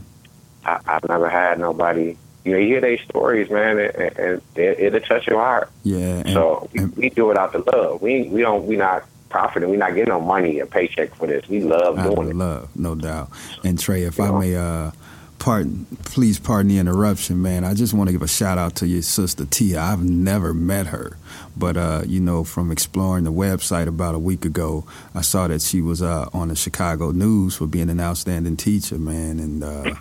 I, 0.65 0.81
I've 0.87 1.09
never 1.09 1.29
had 1.29 1.59
nobody. 1.59 2.17
You 2.45 2.53
know, 2.53 2.59
you 2.59 2.67
hear 2.67 2.81
their 2.81 2.99
stories, 2.99 3.49
man, 3.51 3.79
and, 3.79 4.19
and, 4.19 4.43
it, 4.57 4.81
it'll 4.81 5.01
touch 5.01 5.27
your 5.29 5.39
heart. 5.39 5.71
yeah. 5.85 6.23
And, 6.25 6.31
so 6.31 6.69
we, 6.73 6.81
and 6.81 6.97
we 6.97 7.09
do 7.11 7.31
it 7.31 7.39
out 7.39 7.53
the 7.53 7.59
love. 7.61 8.03
We 8.03 8.25
we 8.29 8.41
don't 8.41 8.67
we 8.67 8.77
not 8.77 9.05
profiting. 9.29 9.71
We 9.71 9.77
not 9.77 9.95
getting 9.95 10.09
no 10.13 10.21
money 10.21 10.61
or 10.61 10.67
paycheck 10.67 11.15
for 11.15 11.27
this. 11.29 11.49
We 11.49 11.61
love 11.61 11.99
out 11.99 12.15
doing 12.15 12.27
of 12.27 12.31
it. 12.31 12.37
love, 12.37 12.69
no 12.77 12.95
doubt. 12.97 13.31
And 13.65 13.79
Trey, 13.79 14.03
if 14.03 14.19
You 14.19 14.25
I 14.25 14.29
know? 14.29 14.39
may, 14.41 14.57
uh, 14.57 14.91
pardon, 15.39 15.87
please 16.05 16.39
pardon 16.39 16.69
the 16.69 16.79
interruption, 16.79 17.41
man. 17.41 17.65
I 17.65 17.75
just 17.75 17.95
want 17.95 18.09
to 18.09 18.13
give 18.13 18.23
a 18.23 18.29
shout 18.29 18.59
out 18.59 18.75
to 18.77 18.87
your 18.87 19.03
sister 19.03 19.45
Tia. 19.47 19.81
I've 19.81 20.03
never 20.03 20.53
met 20.53 20.89
her, 20.89 21.17
but 21.57 21.77
uh, 21.77 22.03
you 22.07 22.21
know, 22.21 22.43
from 22.45 22.71
exploring 22.73 23.23
the 23.25 23.33
website 23.33 23.87
about 23.87 24.15
a 24.17 24.19
week 24.19 24.45
ago, 24.45 24.85
I 25.15 25.21
saw 25.23 25.47
that 25.49 25.63
she 25.63 25.81
was 25.81 26.03
uh, 26.03 26.29
on 26.35 26.49
the 26.49 26.57
Chicago 26.57 27.13
News 27.13 27.55
for 27.57 27.67
being 27.69 27.89
an 27.89 28.01
outstanding 28.01 28.57
teacher, 28.57 28.99
man. 28.99 29.39
And 29.39 29.63
uh, 29.65 29.95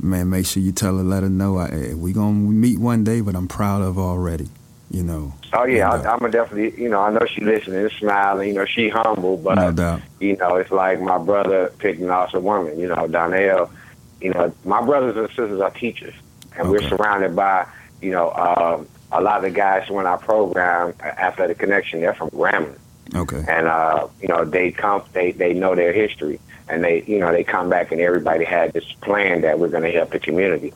man, 0.00 0.30
make 0.30 0.46
sure 0.46 0.62
you 0.62 0.72
tell 0.72 0.96
her, 0.96 1.02
let 1.02 1.22
her 1.22 1.28
know 1.28 1.58
I, 1.58 1.68
eh, 1.68 1.94
we 1.94 2.12
gonna 2.12 2.32
meet 2.32 2.78
one 2.78 3.04
day, 3.04 3.20
but 3.20 3.34
I'm 3.34 3.48
proud 3.48 3.82
of 3.82 3.96
her 3.96 4.00
already. 4.02 4.48
You 4.90 5.02
know, 5.02 5.32
Oh 5.52 5.64
yeah, 5.64 5.90
I, 5.90 5.96
I'm 6.12 6.18
gonna 6.20 6.30
definitely. 6.30 6.80
You 6.80 6.88
know, 6.88 7.00
I 7.00 7.10
know 7.10 7.24
she 7.26 7.40
listening 7.40 7.80
and 7.80 7.90
smiling. 7.92 8.48
You 8.48 8.54
know, 8.54 8.64
she 8.64 8.88
humble, 8.88 9.36
but 9.38 9.56
no 9.56 9.72
doubt. 9.72 10.02
you 10.20 10.36
know, 10.36 10.56
it's 10.56 10.70
like 10.70 11.00
my 11.00 11.18
brother 11.18 11.72
picked 11.78 12.00
an 12.00 12.10
awesome 12.10 12.44
woman. 12.44 12.78
You 12.78 12.88
know, 12.88 13.06
Donnell. 13.08 13.70
You 14.20 14.30
know, 14.30 14.52
my 14.64 14.84
brothers 14.84 15.16
and 15.16 15.26
sisters 15.28 15.60
are 15.60 15.70
teachers, 15.70 16.14
and 16.56 16.68
Okay. 16.68 16.70
we're 16.70 16.88
surrounded 16.88 17.34
by 17.34 17.66
you 18.02 18.12
know 18.12 18.30
um, 18.32 18.86
a 19.10 19.20
lot 19.20 19.38
of 19.38 19.42
the 19.42 19.50
guys 19.50 19.88
when 19.90 20.06
our 20.06 20.18
program, 20.18 20.94
Athletic 21.02 21.58
Connection, 21.58 22.00
they're 22.00 22.14
from 22.14 22.30
Grambling. 22.30 22.78
Okay. 23.14 23.44
and 23.48 23.66
uh, 23.66 24.06
you 24.20 24.28
know 24.28 24.44
they 24.44 24.70
come 24.70 25.02
they 25.12 25.32
they 25.32 25.54
know 25.54 25.74
their 25.74 25.92
history 25.92 26.38
and 26.68 26.82
they 26.84 27.02
you 27.06 27.18
know 27.18 27.32
they 27.32 27.44
come 27.44 27.68
back 27.68 27.92
and 27.92 28.00
everybody 28.00 28.44
had 28.44 28.72
this 28.72 28.84
plan 29.02 29.42
that 29.42 29.58
we're 29.58 29.68
going 29.68 29.82
to 29.82 29.92
help 29.92 30.10
the 30.10 30.18
community 30.18 30.72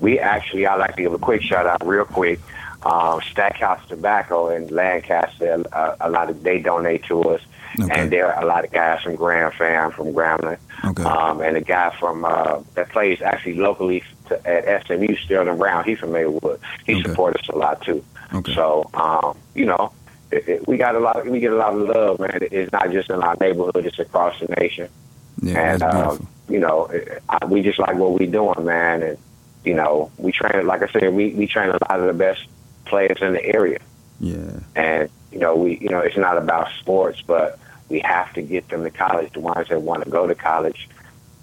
we 0.00 0.18
actually 0.18 0.66
I'd 0.66 0.76
like 0.76 0.96
to 0.96 1.02
give 1.02 1.12
a 1.12 1.18
quick 1.18 1.42
shout 1.42 1.66
out 1.66 1.84
real 1.86 2.04
quick 2.04 2.40
um, 2.84 3.20
stackhouse 3.30 3.80
tobacco 3.88 4.48
in 4.50 4.68
lancaster 4.68 5.62
uh, 5.72 5.96
a 6.00 6.10
lot 6.10 6.30
of 6.30 6.42
they 6.42 6.58
donate 6.58 7.04
to 7.04 7.20
us 7.22 7.40
Okay. 7.80 7.88
and 8.02 8.12
there 8.12 8.30
are 8.30 8.42
a 8.42 8.46
lot 8.46 8.66
of 8.66 8.70
guys 8.70 9.00
from 9.02 9.14
grand 9.14 9.54
fam 9.54 9.92
from 9.92 10.12
grambling 10.12 10.58
Okay. 10.84 11.04
um, 11.04 11.40
and 11.40 11.56
a 11.56 11.62
guy 11.62 11.90
from 11.98 12.22
uh, 12.26 12.60
that 12.74 12.90
plays 12.90 13.22
actually 13.22 13.54
locally 13.54 14.04
to, 14.28 14.46
at 14.46 14.86
smu 14.86 15.16
sterling 15.16 15.56
brown 15.56 15.82
he's 15.84 15.98
from 15.98 16.12
maywood 16.12 16.60
he 16.86 16.94
Okay. 16.96 17.02
supports 17.04 17.40
us 17.42 17.48
a 17.48 17.56
lot 17.56 17.80
too 17.82 18.04
Okay. 18.34 18.54
so 18.54 18.90
um, 18.94 19.36
you 19.54 19.64
know 19.64 19.90
it, 20.30 20.48
it, 20.48 20.68
we 20.68 20.76
got 20.78 20.94
a 20.94 20.98
lot. 20.98 21.16
Of, 21.18 21.26
we 21.26 21.40
get 21.40 21.52
a 21.52 21.56
lot 21.56 21.74
of 21.74 21.80
love, 21.94 22.18
man. 22.18 22.38
It's 22.50 22.72
not 22.72 22.90
just 22.90 23.10
in 23.10 23.22
our 23.22 23.36
neighborhood; 23.38 23.84
it's 23.84 23.98
across 23.98 24.38
the 24.40 24.46
nation. 24.58 24.88
Yeah, 25.42 25.74
and 25.74 25.82
uh, 25.82 26.16
you 26.48 26.60
know, 26.60 26.90
I, 27.28 27.44
we 27.46 27.62
just 27.62 27.78
like 27.78 27.96
what 27.96 28.18
we 28.18 28.26
doing, 28.26 28.64
man. 28.64 29.02
And 29.02 29.18
you 29.64 29.74
know, 29.74 30.10
we 30.18 30.32
train. 30.32 30.66
Like 30.66 30.82
I 30.82 30.88
said, 30.88 31.12
we 31.12 31.34
we 31.34 31.46
train 31.46 31.70
a 31.70 31.78
lot 31.88 32.00
of 32.00 32.06
the 32.06 32.12
best 32.12 32.46
players 32.84 33.18
in 33.20 33.32
the 33.32 33.44
area. 33.44 33.80
Yeah. 34.20 34.60
And 34.76 35.10
you 35.32 35.38
know, 35.38 35.56
we 35.56 35.78
you 35.78 35.88
know, 35.88 36.00
it's 36.00 36.16
not 36.16 36.38
about 36.38 36.70
sports, 36.78 37.22
but 37.26 37.58
we 37.88 38.00
have 38.00 38.32
to 38.34 38.42
get 38.42 38.68
them 38.68 38.84
to 38.84 38.90
college. 38.90 39.32
The 39.32 39.40
ones 39.40 39.68
that 39.68 39.82
want 39.82 40.04
to 40.04 40.10
go 40.10 40.26
to 40.26 40.34
college, 40.34 40.88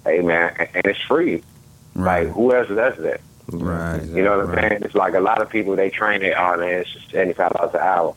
hey 0.05 0.21
man, 0.21 0.55
and, 0.57 0.69
and 0.75 0.85
it's 0.85 1.01
free. 1.01 1.43
Right. 1.93 2.25
Like 2.25 2.33
who 2.33 2.55
else 2.55 2.69
does 2.69 2.97
that? 2.97 3.21
Right. 3.51 4.03
You 4.03 4.23
know 4.23 4.37
what 4.37 4.49
I'm 4.49 4.69
saying? 4.69 4.83
It's 4.83 4.95
like 4.95 5.15
a 5.15 5.19
lot 5.19 5.41
of 5.41 5.49
people 5.49 5.75
they 5.75 5.89
train 5.89 6.21
it 6.21 6.35
on 6.35 6.61
and 6.61 6.71
it's 6.71 6.89
seventy 7.11 7.33
five 7.33 7.51
dollars 7.53 7.73
an 7.73 7.81
hour. 7.81 8.15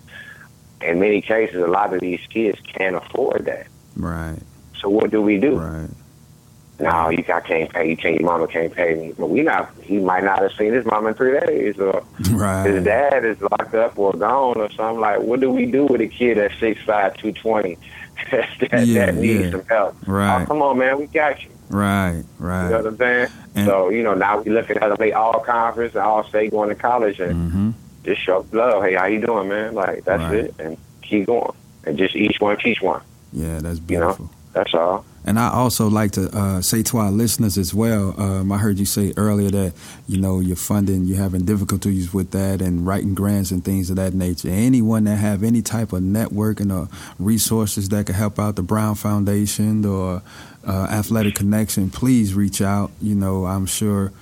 In 0.82 1.00
many 1.00 1.22
cases, 1.22 1.56
a 1.56 1.68
lot 1.68 1.94
of 1.94 2.00
these 2.00 2.20
kids 2.28 2.58
can't 2.60 2.96
afford 2.96 3.46
that. 3.46 3.66
Right. 3.96 4.38
So 4.82 4.90
what 4.90 5.10
do 5.10 5.22
we 5.22 5.38
do? 5.38 5.56
Right. 5.58 5.88
No, 6.80 7.10
you 7.10 7.18
I 7.32 7.40
can't 7.40 7.70
pay. 7.70 7.88
You 7.90 7.96
can't. 7.96 8.18
Your 8.18 8.28
mama 8.28 8.48
can't 8.48 8.74
pay 8.74 8.94
me. 8.94 9.14
But 9.16 9.28
we 9.30 9.42
not. 9.42 9.70
He 9.82 9.98
might 9.98 10.24
not 10.24 10.42
have 10.42 10.52
seen 10.54 10.72
his 10.72 10.84
mom 10.84 11.06
in 11.06 11.14
three 11.14 11.38
days, 11.38 11.78
or 11.78 12.02
his 12.18 12.30
Right. 12.32 12.82
dad 12.82 13.24
is 13.24 13.40
locked 13.40 13.74
up 13.74 13.96
or 13.96 14.12
gone, 14.14 14.56
or 14.58 14.68
something. 14.72 14.98
Like, 14.98 15.20
what 15.20 15.38
do 15.40 15.50
we 15.50 15.66
do 15.66 15.86
with 15.86 16.00
a 16.00 16.08
kid 16.08 16.38
at 16.38 16.50
six 16.58 16.80
five, 16.82 17.16
two 17.18 17.32
twenty, 17.32 17.78
that 18.32 18.86
Yeah, 18.86 19.06
that 19.06 19.14
needs 19.14 19.44
yeah. 19.44 19.50
some 19.52 19.64
help? 19.66 19.96
Right. 20.08 20.42
Oh, 20.42 20.46
come 20.46 20.60
on, 20.62 20.78
man, 20.78 20.98
we 20.98 21.06
got 21.06 21.40
you. 21.44 21.50
Right. 21.70 22.24
Right. 22.40 22.64
You 22.64 22.70
know 22.70 22.76
what 22.78 22.86
I'm 22.86 22.96
saying? 22.96 23.28
And- 23.54 23.66
so 23.68 23.90
you 23.90 24.02
know, 24.02 24.14
now 24.14 24.40
we 24.40 24.50
looking 24.50 24.78
at. 24.78 24.98
They 24.98 25.12
all 25.12 25.38
conference, 25.40 25.94
and 25.94 26.02
all 26.02 26.24
state 26.24 26.50
going 26.50 26.70
to 26.70 26.74
college, 26.74 27.20
and 27.20 27.32
Mm-hmm. 27.52 27.70
just 28.04 28.22
show 28.22 28.44
love. 28.50 28.82
Hey, 28.82 28.94
how 28.94 29.06
you 29.06 29.20
doing, 29.24 29.48
man? 29.48 29.74
Like 29.74 30.04
that's 30.04 30.20
Right. 30.22 30.34
it, 30.46 30.54
and 30.58 30.76
keep 31.02 31.26
going, 31.26 31.52
and 31.84 31.96
just 31.96 32.16
each 32.16 32.40
one 32.40 32.56
teach 32.58 32.82
one. 32.82 33.02
Yeah, 33.32 33.60
that's 33.60 33.78
You 33.88 34.00
know? 34.00 34.30
That's 34.52 34.74
all. 34.74 35.04
And 35.24 35.38
I 35.38 35.50
also 35.50 35.88
like 35.88 36.12
to 36.12 36.28
uh, 36.36 36.60
say 36.62 36.82
to 36.84 36.98
our 36.98 37.10
listeners 37.10 37.56
as 37.56 37.72
well. 37.72 38.20
Um, 38.20 38.50
I 38.50 38.58
heard 38.58 38.78
you 38.78 38.84
say 38.84 39.12
earlier 39.16 39.50
that 39.50 39.72
you 40.08 40.20
know 40.20 40.40
you're 40.40 40.56
funding, 40.56 41.04
you're 41.04 41.18
having 41.18 41.44
difficulties 41.44 42.12
with 42.12 42.32
that, 42.32 42.60
and 42.60 42.84
writing 42.84 43.14
grants 43.14 43.52
and 43.52 43.64
things 43.64 43.88
of 43.88 43.96
that 43.96 44.14
nature. 44.14 44.48
Anyone 44.48 45.04
that 45.04 45.16
have 45.16 45.44
any 45.44 45.62
type 45.62 45.92
of 45.92 46.00
networking 46.00 46.76
or 46.76 46.88
resources 47.20 47.88
that 47.90 48.06
could 48.06 48.16
help 48.16 48.38
out 48.38 48.56
the 48.56 48.62
Brown 48.62 48.96
Foundation 48.96 49.84
or 49.84 50.22
uh, 50.66 50.86
Athletic 50.90 51.36
Connection, 51.36 51.88
please 51.88 52.34
reach 52.34 52.60
out. 52.60 52.90
You 53.00 53.14
know, 53.14 53.46
I'm 53.46 53.66
sure. 53.66 54.12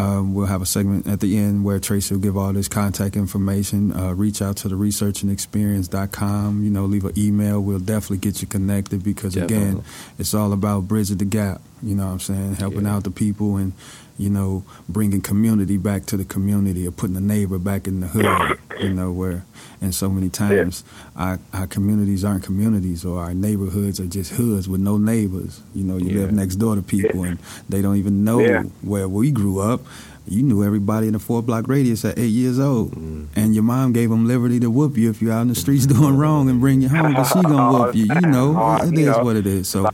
Um, 0.00 0.34
we'll 0.34 0.46
have 0.46 0.62
a 0.62 0.66
segment 0.66 1.06
at 1.06 1.20
the 1.20 1.36
end 1.36 1.64
where 1.64 1.78
Tracy 1.78 2.14
will 2.14 2.20
give 2.22 2.36
all 2.36 2.52
this 2.52 2.68
contact 2.68 3.16
information. 3.16 3.92
Uh, 3.92 4.12
reach 4.14 4.40
out 4.42 4.56
to 4.58 4.68
the 4.68 4.74
researchandexperience.com. 4.76 6.64
You 6.64 6.70
know, 6.70 6.84
leave 6.86 7.04
an 7.04 7.12
email. 7.18 7.60
We'll 7.60 7.78
definitely 7.78 8.18
get 8.18 8.40
you 8.40 8.48
connected 8.48 9.02
because, 9.02 9.36
again, 9.36 9.82
it's 10.18 10.34
all 10.34 10.52
about 10.52 10.88
bridging 10.88 11.18
the 11.18 11.24
gap. 11.24 11.60
You 11.82 11.94
know 11.94 12.06
what 12.06 12.12
I'm 12.12 12.20
saying? 12.20 12.54
Helping 12.56 12.82
Yeah. 12.82 12.96
out 12.96 13.04
the 13.04 13.10
people 13.10 13.56
and, 13.56 13.72
you 14.20 14.28
know, 14.28 14.62
bringing 14.86 15.22
community 15.22 15.78
back 15.78 16.04
to 16.04 16.14
the 16.18 16.26
community 16.26 16.86
or 16.86 16.90
putting 16.90 17.14
the 17.14 17.22
neighbor 17.22 17.58
back 17.58 17.86
in 17.86 18.00
the 18.00 18.06
hood, 18.06 18.58
you 18.78 18.90
know, 18.92 19.10
where, 19.10 19.44
and 19.80 19.94
so 19.94 20.10
many 20.10 20.28
times 20.28 20.84
our, 21.16 21.38
our 21.54 21.66
communities 21.66 22.22
aren't 22.22 22.44
communities 22.44 23.02
or 23.02 23.18
our 23.18 23.32
neighborhoods 23.32 23.98
are 23.98 24.04
just 24.04 24.32
hoods 24.32 24.68
with 24.68 24.82
no 24.82 24.98
neighbors. 24.98 25.62
You 25.74 25.84
know, 25.84 25.96
you 25.96 26.10
Yeah. 26.10 26.20
live 26.20 26.32
next 26.32 26.56
door 26.56 26.74
to 26.76 26.82
people 26.82 27.24
and 27.24 27.38
they 27.70 27.80
don't 27.80 27.96
even 27.96 28.22
know 28.22 28.40
Yeah. 28.40 28.64
where 28.82 29.08
we 29.08 29.30
grew 29.30 29.58
up. 29.60 29.80
You 30.28 30.42
knew 30.42 30.62
everybody 30.62 31.08
in 31.08 31.14
a 31.14 31.18
four 31.18 31.42
block 31.42 31.66
radius 31.66 32.04
at 32.04 32.18
eight 32.18 32.26
years 32.26 32.58
old. 32.60 32.92
Mm. 32.92 33.28
And 33.36 33.54
your 33.54 33.64
mom 33.64 33.94
gave 33.94 34.10
them 34.10 34.28
liberty 34.28 34.60
to 34.60 34.70
whoop 34.70 34.98
you 34.98 35.08
if 35.08 35.22
you're 35.22 35.32
out 35.32 35.40
in 35.40 35.48
the 35.48 35.54
streets 35.54 35.86
doing 35.96 36.18
wrong 36.18 36.50
and 36.50 36.60
bring 36.60 36.82
you 36.82 36.90
home 36.90 37.12
because 37.12 37.28
she 37.28 37.40
going 37.40 37.46
to 37.56 37.62
oh, 37.62 37.82
whoop 37.86 37.94
you. 37.94 38.04
You 38.14 38.20
know, 38.28 38.54
Oh, 38.58 38.86
it 38.86 38.98
is 38.98 39.16
what 39.16 39.36
it 39.36 39.46
is. 39.46 39.66
So, 39.66 39.88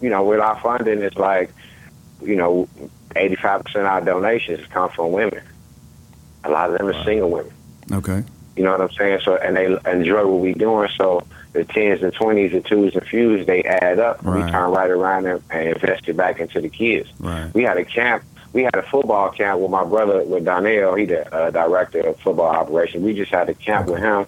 you 0.00 0.08
know, 0.08 0.24
with 0.24 0.40
our 0.40 0.58
funding, 0.60 1.02
it's 1.02 1.16
like, 1.18 1.52
you 2.22 2.36
know, 2.36 2.66
eighty-five 3.16 3.64
percent 3.64 3.86
of 3.86 3.92
our 3.92 4.00
donations 4.00 4.66
come 4.68 4.90
from 4.90 5.12
women. 5.12 5.42
A 6.44 6.50
lot 6.50 6.70
of 6.70 6.78
them 6.78 6.86
are 6.88 7.04
single 7.04 7.30
women. 7.30 7.52
okay. 7.92 8.24
You 8.56 8.64
know 8.64 8.72
what 8.72 8.80
I'm 8.80 8.90
saying? 8.90 9.20
So, 9.24 9.36
and 9.36 9.56
they 9.56 9.66
enjoy 9.90 10.26
what 10.26 10.40
we're 10.40 10.54
doing. 10.54 10.90
So, 10.98 11.24
the 11.52 11.64
tens 11.64 12.02
and 12.02 12.12
twenties, 12.12 12.52
the 12.52 12.60
twos 12.60 12.94
and 12.94 13.06
fews, 13.06 13.46
they 13.46 13.62
add 13.62 13.98
up. 13.98 14.22
Right. 14.22 14.44
We 14.44 14.50
turn 14.50 14.70
right 14.70 14.90
around 14.90 15.26
and, 15.26 15.42
and 15.50 15.68
invest 15.68 16.08
it 16.08 16.16
back 16.16 16.40
into 16.40 16.60
the 16.60 16.68
kids. 16.68 17.08
Right. 17.18 17.52
We 17.54 17.62
had 17.62 17.78
a 17.78 17.84
camp. 17.84 18.24
We 18.52 18.64
had 18.64 18.74
a 18.74 18.82
football 18.82 19.30
camp 19.30 19.60
with 19.60 19.70
my 19.70 19.84
brother, 19.84 20.24
with 20.24 20.44
Donnell. 20.44 20.94
He 20.96 21.04
the 21.06 21.32
uh, 21.32 21.50
director 21.50 22.00
of 22.00 22.18
football 22.20 22.48
operations. 22.48 23.04
We 23.04 23.14
just 23.14 23.30
had 23.30 23.48
a 23.48 23.54
camp 23.54 23.88
with 23.88 24.00
him. 24.00 24.26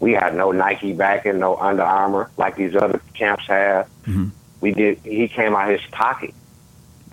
We 0.00 0.12
had 0.12 0.34
no 0.34 0.52
Nike 0.52 0.92
backing, 0.92 1.38
no 1.40 1.56
Under 1.56 1.82
Armour 1.82 2.30
like 2.36 2.56
these 2.56 2.74
other 2.76 3.00
camps 3.14 3.46
have. 3.48 3.88
Mhm. 4.06 4.30
We 4.60 4.72
did. 4.72 4.98
He 5.00 5.28
came 5.28 5.54
out 5.54 5.68
his 5.70 5.80
pocket 5.90 6.32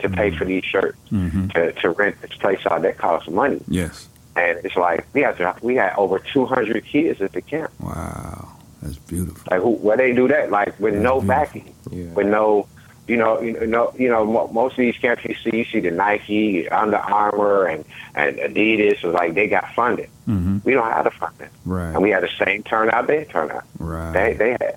to 0.01 0.09
pay 0.09 0.31
for 0.31 0.45
these 0.45 0.63
shirts 0.63 0.97
hmm 1.09 1.47
to, 1.49 1.71
to 1.73 1.89
rent 1.91 2.21
this 2.21 2.33
place 2.33 2.59
out. 2.69 2.81
That 2.81 2.97
costs 2.97 3.29
money, 3.29 3.61
Yes. 3.67 4.07
and 4.35 4.59
it's 4.65 4.75
like 4.75 5.05
we 5.13 5.21
had 5.21 5.37
to, 5.37 5.55
we 5.61 5.75
had 5.75 5.93
over 5.95 6.19
two 6.19 6.45
hundred 6.45 6.85
kids 6.85 7.21
at 7.21 7.31
the 7.33 7.41
camp. 7.41 7.71
Wow. 7.79 8.47
That's 8.81 8.97
beautiful. 8.97 9.41
Like 9.51 9.61
who, 9.61 9.69
where 9.71 9.97
they 9.97 10.11
do 10.13 10.27
that? 10.29 10.49
Like 10.51 10.79
with 10.79 10.95
no 10.95 11.21
Mhm. 11.21 11.27
backing, 11.27 11.73
Yeah. 11.91 12.05
with 12.13 12.27
no, 12.27 12.67
you 13.07 13.17
know, 13.17 13.39
you 13.41 13.67
know, 13.67 13.93
you 13.97 14.09
know, 14.09 14.25
most 14.51 14.71
of 14.73 14.77
these 14.77 14.97
camps 14.97 15.23
you 15.25 15.35
see, 15.43 15.57
you 15.57 15.65
see 15.65 15.79
the 15.81 15.91
Nike, 15.91 16.67
Under 16.69 16.97
Armour, 16.97 17.65
and 17.65 17.85
and 18.15 18.37
Adidas. 18.37 19.03
Was 19.03 19.13
like 19.13 19.33
they 19.35 19.47
got 19.47 19.73
funded. 19.75 20.09
hmm 20.25 20.57
We 20.63 20.73
don't 20.73 20.89
have 20.91 21.03
the 21.03 21.11
funding, 21.11 21.49
Right. 21.65 21.91
and 21.93 22.01
we 22.01 22.09
had 22.09 22.23
the 22.23 22.29
same 22.43 22.63
turnout 22.63 23.05
they 23.07 23.25
turnout. 23.25 23.65
Right. 23.77 24.13
They 24.13 24.33
they 24.33 24.51
had, 24.51 24.75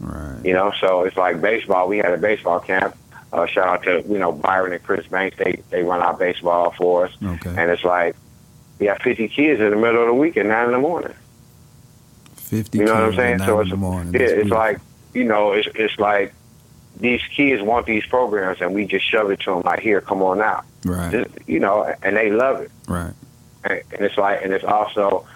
right. 0.00 0.40
you 0.44 0.52
know. 0.54 0.72
So 0.80 1.02
it's 1.04 1.16
like 1.16 1.40
baseball. 1.42 1.88
We 1.88 1.98
had 1.98 2.12
a 2.12 2.18
baseball 2.18 2.60
camp. 2.60 2.94
Uh, 3.32 3.46
shout 3.46 3.66
out 3.68 3.82
to 3.82 4.02
you 4.08 4.18
know 4.18 4.32
Byron 4.32 4.72
and 4.72 4.82
Chris 4.82 5.06
Banks. 5.08 5.36
They 5.36 5.62
they 5.70 5.82
run 5.82 6.00
our 6.00 6.14
baseball 6.16 6.70
for 6.72 7.06
us, 7.06 7.12
Okay. 7.22 7.50
and 7.50 7.70
it's 7.70 7.84
like 7.84 8.14
we 8.78 8.86
have 8.86 8.98
50 8.98 9.28
kids 9.28 9.60
in 9.60 9.70
the 9.70 9.76
middle 9.76 10.00
of 10.02 10.06
the 10.08 10.14
week 10.14 10.36
at 10.36 10.46
nine 10.46 10.66
in 10.66 10.72
the 10.72 10.78
morning. 10.78 11.14
50 12.36 12.78
You 12.78 12.84
know 12.84 12.94
what 12.94 13.02
I'm 13.04 13.14
saying? 13.14 13.38
So 13.40 13.60
it's 13.60 13.72
morning. 13.72 14.12
yeah, 14.12 14.18
That's 14.20 14.30
it's 14.32 14.34
beautiful. 14.42 14.58
like 14.58 14.78
you 15.14 15.24
know, 15.24 15.52
it's 15.52 15.68
it's 15.74 15.98
like 15.98 16.32
these 16.98 17.20
kids 17.34 17.62
want 17.62 17.86
these 17.86 18.06
programs, 18.06 18.60
and 18.60 18.74
we 18.74 18.86
just 18.86 19.04
shove 19.04 19.30
it 19.30 19.40
to 19.40 19.50
them 19.54 19.62
like, 19.64 19.80
here, 19.80 20.00
come 20.00 20.22
on 20.22 20.40
out, 20.40 20.64
Right. 20.84 21.10
Just, 21.12 21.30
you 21.46 21.60
know, 21.60 21.82
and 22.02 22.16
they 22.16 22.30
love 22.30 22.60
it. 22.62 22.70
Right. 22.88 23.12
And, 23.64 23.82
and 23.92 24.00
it's 24.02 24.16
like, 24.16 24.42
and 24.42 24.52
it's 24.54 24.64
also, 24.64 25.26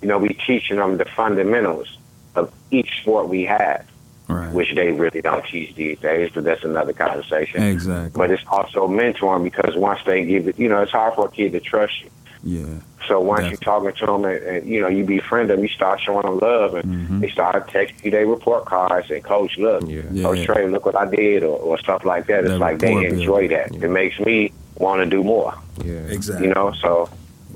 you 0.00 0.06
know, 0.06 0.18
we 0.18 0.28
teaching 0.28 0.76
them 0.76 0.96
the 0.96 1.04
fundamentals 1.06 1.96
of 2.36 2.52
each 2.70 3.00
sport 3.00 3.28
we 3.28 3.44
have, 3.46 3.84
Right. 4.28 4.52
which 4.52 4.74
they 4.74 4.92
really 4.92 5.22
don't 5.22 5.44
teach 5.46 5.74
these 5.74 5.98
days. 6.00 6.30
But 6.34 6.44
that's 6.44 6.62
another 6.64 6.92
conversation. 6.92 7.62
Exactly. 7.62 8.18
But 8.18 8.30
it's 8.30 8.42
also 8.48 8.86
mentoring 8.86 9.42
because 9.42 9.74
once 9.76 10.00
they 10.04 10.24
give 10.24 10.48
it, 10.48 10.58
you 10.58 10.68
know, 10.68 10.82
it's 10.82 10.92
hard 10.92 11.14
for 11.14 11.26
a 11.26 11.30
kid 11.30 11.52
to 11.52 11.60
trust 11.60 12.02
you. 12.02 12.10
Yeah. 12.44 12.64
So 13.08 13.20
once 13.20 13.40
Definitely. 13.40 13.50
you're 13.50 13.56
talking 13.74 13.92
to 14.00 14.06
them 14.06 14.24
and, 14.26 14.44
and 14.44 14.68
you 14.68 14.80
know 14.82 14.88
you 14.88 15.02
befriend 15.04 15.48
them, 15.50 15.62
you 15.62 15.68
start 15.68 15.98
showing 16.00 16.26
them 16.26 16.38
love, 16.38 16.74
and 16.74 17.08
Mhm. 17.08 17.20
they 17.20 17.30
start 17.30 17.68
texting 17.68 18.04
you 18.04 18.10
their 18.10 18.26
report 18.26 18.66
cards 18.66 19.10
and 19.10 19.24
coach, 19.24 19.56
look, 19.56 19.82
Yeah. 19.88 20.02
Yeah. 20.12 20.22
Coach 20.24 20.44
Trey, 20.44 20.68
look 20.68 20.84
what 20.84 20.94
I 20.94 21.06
did, 21.08 21.42
or, 21.42 21.56
or 21.58 21.78
stuff 21.78 22.04
like 22.04 22.26
that. 22.26 22.40
It's 22.40 22.50
That 22.50 22.58
like 22.58 22.78
they 22.80 22.92
enjoy 23.06 23.48
building. 23.48 23.78
that. 23.80 23.84
It 23.84 23.88
makes 23.90 24.20
me 24.20 24.52
want 24.76 25.00
to 25.02 25.06
do 25.08 25.22
more. 25.24 25.54
Yeah. 25.82 25.94
Exactly. 26.10 26.48
You 26.48 26.54
know, 26.54 26.72
so 26.72 27.08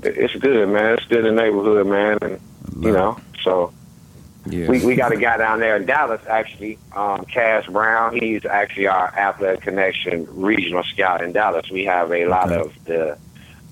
it's 0.02 0.34
good, 0.36 0.68
man. 0.70 0.94
It's 0.94 1.04
good 1.06 1.26
in 1.26 1.36
the 1.36 1.42
neighborhood, 1.42 1.86
man, 1.86 2.18
and 2.22 2.40
you 2.80 2.90
know, 2.92 3.18
so 3.44 3.72
Yeah. 4.46 4.68
we 4.68 4.84
we 4.84 4.96
got 4.96 5.12
a 5.12 5.16
guy 5.16 5.36
down 5.36 5.60
there 5.60 5.76
in 5.76 5.86
Dallas 5.86 6.20
actually, 6.28 6.78
um, 6.96 7.24
Cass 7.26 7.66
Brown. 7.66 8.16
He's 8.16 8.44
actually 8.44 8.88
our 8.88 9.06
Athletic 9.16 9.60
Connection 9.62 10.26
regional 10.30 10.82
scout 10.82 11.22
in 11.22 11.32
Dallas. 11.32 11.70
We 11.70 11.84
have 11.84 12.10
a 12.12 12.26
lot 12.26 12.50
Okay. 12.52 12.60
of 12.60 12.84
the 12.84 13.18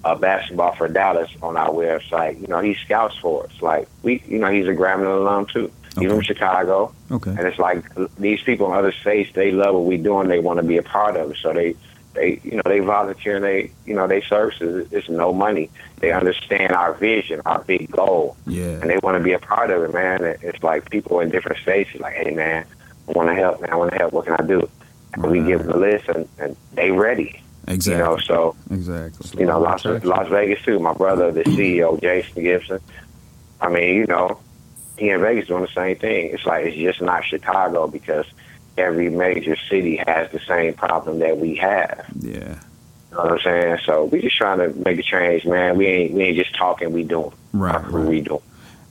uh, 0.04 0.14
basketball 0.14 0.74
for 0.76 0.86
Dallas 0.88 1.28
on 1.42 1.56
our 1.56 1.70
website. 1.70 2.40
You 2.40 2.46
know, 2.46 2.60
he 2.60 2.74
scouts 2.74 3.16
for 3.18 3.44
us. 3.44 3.60
Like 3.60 3.88
we, 4.02 4.22
you 4.26 4.38
know, 4.38 4.50
he's 4.50 4.66
a 4.68 4.72
Grambling 4.74 5.16
alum 5.20 5.46
too. 5.46 5.70
He's 5.98 6.08
from 6.08 6.20
Chicago, 6.20 6.94
Okay. 7.10 7.30
and 7.32 7.40
it's 7.40 7.58
like 7.58 7.84
these 8.16 8.40
people 8.42 8.68
in 8.68 8.78
other 8.78 8.92
states 8.92 9.30
they 9.34 9.50
love 9.50 9.74
what 9.74 9.84
we're 9.84 9.98
doing. 9.98 10.28
They 10.28 10.38
want 10.38 10.58
to 10.58 10.62
be 10.62 10.76
a 10.76 10.84
part 10.84 11.16
of 11.16 11.32
it, 11.32 11.36
so 11.42 11.52
they 11.52 11.74
they 12.14 12.40
you 12.42 12.56
know 12.56 12.62
they 12.64 12.80
volunteer 12.80 13.36
and 13.36 13.44
they 13.44 13.70
you 13.86 13.94
know 13.94 14.06
they 14.06 14.20
services. 14.22 14.88
It's 14.92 15.08
no 15.08 15.32
money. 15.32 15.70
They 16.00 16.12
understand 16.12 16.72
our 16.72 16.94
vision, 16.94 17.40
our 17.46 17.62
big 17.62 17.90
goal, 17.90 18.36
Yeah. 18.46 18.80
and 18.80 18.90
they 18.90 18.98
want 19.02 19.18
to 19.18 19.22
be 19.24 19.32
a 19.32 19.38
part 19.38 19.70
of 19.70 19.82
it, 19.82 19.92
man. 19.94 20.24
It's 20.42 20.62
like 20.62 20.90
people 20.90 21.20
in 21.20 21.30
different 21.30 21.58
states, 21.62 21.90
like, 22.00 22.14
hey, 22.14 22.30
man, 22.32 22.64
I 23.08 23.12
want 23.12 23.28
to 23.28 23.34
help, 23.34 23.60
man. 23.60 23.70
I 23.70 23.76
want 23.76 23.92
to 23.92 23.98
help. 23.98 24.12
What 24.12 24.24
can 24.26 24.34
I 24.38 24.46
do? 24.46 24.68
And 25.12 25.22
we 25.24 25.40
Right. 25.40 25.48
give 25.48 25.64
them 25.64 25.72
a 25.72 25.76
list, 25.76 26.08
and, 26.08 26.28
and 26.38 26.56
they 26.74 26.90
ready. 26.90 27.42
Exactly. 27.68 27.98
You 27.98 28.04
know, 28.04 28.16
so 28.18 28.56
exactly. 28.70 29.40
you 29.40 29.46
know, 29.46 29.60
Las, 29.60 29.84
Las 29.84 30.28
Vegas 30.28 30.62
too. 30.64 30.78
My 30.78 30.94
brother, 30.94 31.30
the 31.30 31.44
CEO, 31.44 32.00
Jason 32.00 32.42
Gibson. 32.42 32.80
I 33.60 33.68
mean, 33.68 33.94
you 33.94 34.06
know, 34.06 34.40
he 34.96 35.10
in 35.10 35.20
Vegas 35.20 35.46
doing 35.48 35.62
the 35.62 35.68
same 35.74 35.96
thing. 35.96 36.30
It's 36.32 36.46
like 36.46 36.66
it's 36.66 36.76
just 36.76 37.00
not 37.02 37.24
Chicago 37.24 37.86
because 37.86 38.24
every 38.76 39.10
major 39.10 39.56
city 39.68 39.96
has 40.06 40.30
the 40.30 40.40
same 40.40 40.74
problem 40.74 41.18
that 41.20 41.38
we 41.38 41.56
have. 41.56 42.06
Yeah. 42.18 42.58
You 43.10 43.16
know 43.16 43.22
what 43.24 43.32
I'm 43.32 43.38
saying? 43.40 43.78
So 43.84 44.04
we 44.04 44.20
just 44.22 44.36
trying 44.36 44.58
to 44.58 44.68
make 44.84 44.98
a 44.98 45.02
change, 45.02 45.44
man. 45.44 45.76
We 45.76 45.86
ain't 45.86 46.12
we 46.14 46.22
ain't 46.24 46.36
just 46.36 46.54
talking. 46.54 46.92
We 46.92 47.04
doing. 47.04 47.32
Right, 47.52 47.82
right. 47.90 48.06
we 48.06 48.20
doing. 48.20 48.40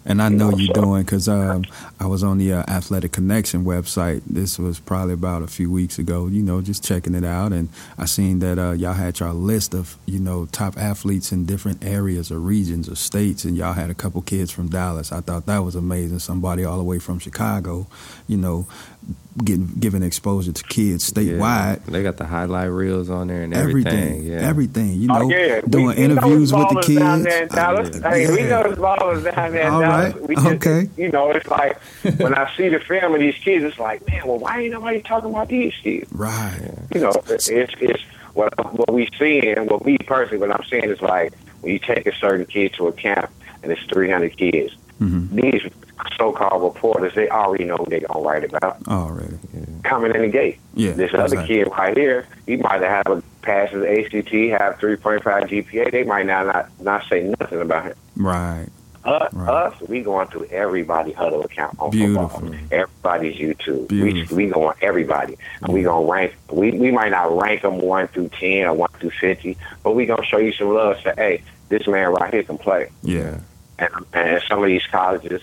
And 0.05 0.21
I 0.21 0.29
You 0.29 0.37
know 0.37 0.49
know, 0.49 0.57
you're 0.57 0.73
so- 0.73 0.81
doing 0.81 1.03
because 1.03 1.27
um, 1.29 1.65
I 1.99 2.05
was 2.07 2.23
on 2.23 2.37
the 2.37 2.53
uh, 2.53 2.63
Athletic 2.67 3.11
Connection 3.11 3.63
website. 3.63 4.21
This 4.25 4.57
was 4.57 4.79
probably 4.79 5.13
about 5.13 5.43
a 5.43 5.47
few 5.47 5.69
weeks 5.69 5.99
ago. 5.99 6.27
You 6.27 6.41
know, 6.41 6.61
just 6.61 6.83
checking 6.83 7.13
it 7.15 7.23
out, 7.25 7.51
and 7.53 7.69
I 7.97 8.05
seen 8.05 8.39
that 8.39 8.57
uh, 8.57 8.71
y'all 8.71 8.93
had 8.93 9.19
your 9.19 9.33
list 9.33 9.73
of 9.73 9.97
you 10.05 10.19
know 10.19 10.45
top 10.47 10.77
athletes 10.77 11.31
in 11.31 11.45
different 11.45 11.83
areas 11.85 12.31
or 12.31 12.39
regions 12.39 12.89
or 12.89 12.95
states, 12.95 13.43
and 13.45 13.55
y'all 13.55 13.73
had 13.73 13.89
a 13.89 13.93
couple 13.93 14.21
kids 14.21 14.51
from 14.51 14.67
Dallas. 14.69 15.11
I 15.11 15.21
thought 15.21 15.45
that 15.45 15.59
was 15.59 15.75
amazing. 15.75 16.19
Somebody 16.19 16.65
all 16.65 16.77
the 16.77 16.83
way 16.83 16.97
from 16.99 17.19
Chicago, 17.19 17.87
you 18.27 18.37
know, 18.37 18.67
getting 19.43 19.67
giving 19.79 20.03
exposure 20.03 20.51
to 20.51 20.63
kids 20.63 21.09
statewide. 21.09 21.85
They 21.85 22.03
got 22.03 22.17
the 22.17 22.25
highlight 22.25 22.69
reels 22.71 23.09
on 23.09 23.27
there 23.27 23.43
and 23.43 23.53
everything. 23.53 23.93
Everything, 23.93 24.23
yeah. 24.25 24.39
everything, 24.39 24.93
you 24.95 25.07
know, 25.07 25.21
oh, 25.23 25.29
yeah. 25.29 25.61
doing 25.61 25.87
we, 25.87 25.95
we 25.95 26.03
interviews 26.03 26.51
know 26.51 26.59
with 26.59 26.69
the 26.69 26.81
kids. 26.81 26.99
Down 26.99 27.21
there 27.23 27.43
in 27.43 27.47
Dallas. 27.49 28.01
Uh, 28.03 28.09
Hey, 28.09 28.29
we 28.31 28.39
yeah. 28.39 28.49
know 28.49 28.61
it's 28.61 28.77
ballers 28.79 29.23
down 29.35 29.51
there 29.53 29.67
in 29.67 29.73
All 29.73 29.79
Dallas. 29.81 30.13
right. 30.15 30.27
We 30.27 30.35
just, 30.35 30.47
Okay. 30.47 30.89
You 30.97 31.09
know, 31.11 31.31
it's 31.31 31.47
like 31.47 31.79
when 32.19 32.33
I 32.35 32.53
see 32.57 32.67
the 32.69 32.79
film 32.79 33.13
of 33.13 33.19
these 33.21 33.35
kids, 33.35 33.63
it's 33.63 33.79
like, 33.79 34.05
man, 34.07 34.27
well, 34.27 34.39
why 34.39 34.61
ain't 34.61 34.71
nobody 34.73 35.01
talking 35.01 35.29
about 35.29 35.47
these 35.47 35.73
kids? 35.81 36.11
Right. 36.11 36.71
You 36.93 37.01
know, 37.01 37.13
it's 37.27 37.47
it's 37.49 38.03
what 38.33 38.53
what 38.77 38.91
we 38.93 39.07
seeing. 39.17 39.55
What 39.67 39.85
me 39.85 39.97
personally, 39.99 40.45
what 40.45 40.51
I'm 40.51 40.65
saying 40.67 40.85
is 40.89 41.01
like 41.01 41.33
when 41.61 41.71
you 41.71 41.79
take 41.79 42.05
a 42.07 42.15
certain 42.15 42.45
kid 42.45 42.73
to 42.73 42.87
a 42.87 42.91
camp 42.91 43.31
and 43.63 43.71
it's 43.71 43.81
300 43.83 44.35
kids. 44.35 44.75
Mhm. 44.99 45.29
These 45.31 45.71
so-called 46.17 46.63
reporters, 46.63 47.13
they 47.15 47.29
already 47.29 47.65
know 47.65 47.75
what 47.77 47.89
they're 47.89 48.01
gonna 48.01 48.25
write 48.25 48.43
about 48.43 48.77
Already. 48.87 49.37
coming 49.83 50.13
in 50.15 50.21
the 50.21 50.27
gate. 50.27 50.59
Yeah. 50.73 50.91
This 50.93 51.13
other 51.13 51.45
kid 51.45 51.67
right 51.77 51.95
here, 51.97 52.27
he 52.45 52.57
might 52.57 52.81
have 52.81 53.07
a 53.07 53.23
passed 53.41 53.73
his 53.73 53.83
ACT, 53.83 54.31
have 54.51 54.77
3.5 54.79 55.21
GPA. 55.49 55.91
They 55.91 56.03
might 56.03 56.25
not 56.25 56.45
not, 56.47 56.69
not 56.81 57.03
say 57.09 57.33
nothing 57.39 57.61
about 57.61 57.85
him. 57.85 57.95
Right. 58.17 58.67
Us, 59.05 59.33
Right. 59.33 59.49
us, 59.49 59.79
we 59.87 60.01
going 60.01 60.27
through 60.27 60.45
everybody 60.51 61.13
Hudl 61.13 61.45
account 61.45 61.77
on 61.79 61.89
Beautiful. 61.91 62.27
football. 62.27 62.55
Everybody's 62.69 63.37
YouTube. 63.37 63.89
We, 63.89 64.11
Beautiful. 64.11 64.37
we 64.37 64.47
going 64.47 64.75
everybody, 64.81 65.37
and 65.63 65.73
we 65.73 65.83
gonna 65.83 66.05
rank. 66.05 66.35
We 66.51 66.71
we 66.71 66.91
might 66.91 67.11
not 67.11 67.35
rank 67.41 67.61
them 67.61 67.79
one 67.79 68.07
through 68.09 68.27
ten 68.29 68.65
or 68.65 68.73
one 68.73 68.89
through 68.99 69.11
fifty, 69.11 69.57
but 69.83 69.95
we 69.95 70.05
gonna 70.05 70.25
show 70.25 70.37
you 70.37 70.51
some 70.51 70.73
love. 70.73 70.97
Say, 71.01 71.13
hey, 71.15 71.41
this 71.69 71.87
man 71.87 72.09
right 72.11 72.33
here 72.33 72.43
can 72.43 72.57
play. 72.57 72.89
Yeah. 73.01 73.37
And, 73.79 73.89
and 74.13 74.41
some 74.49 74.59
of 74.61 74.67
these 74.67 74.85
colleges, 74.91 75.41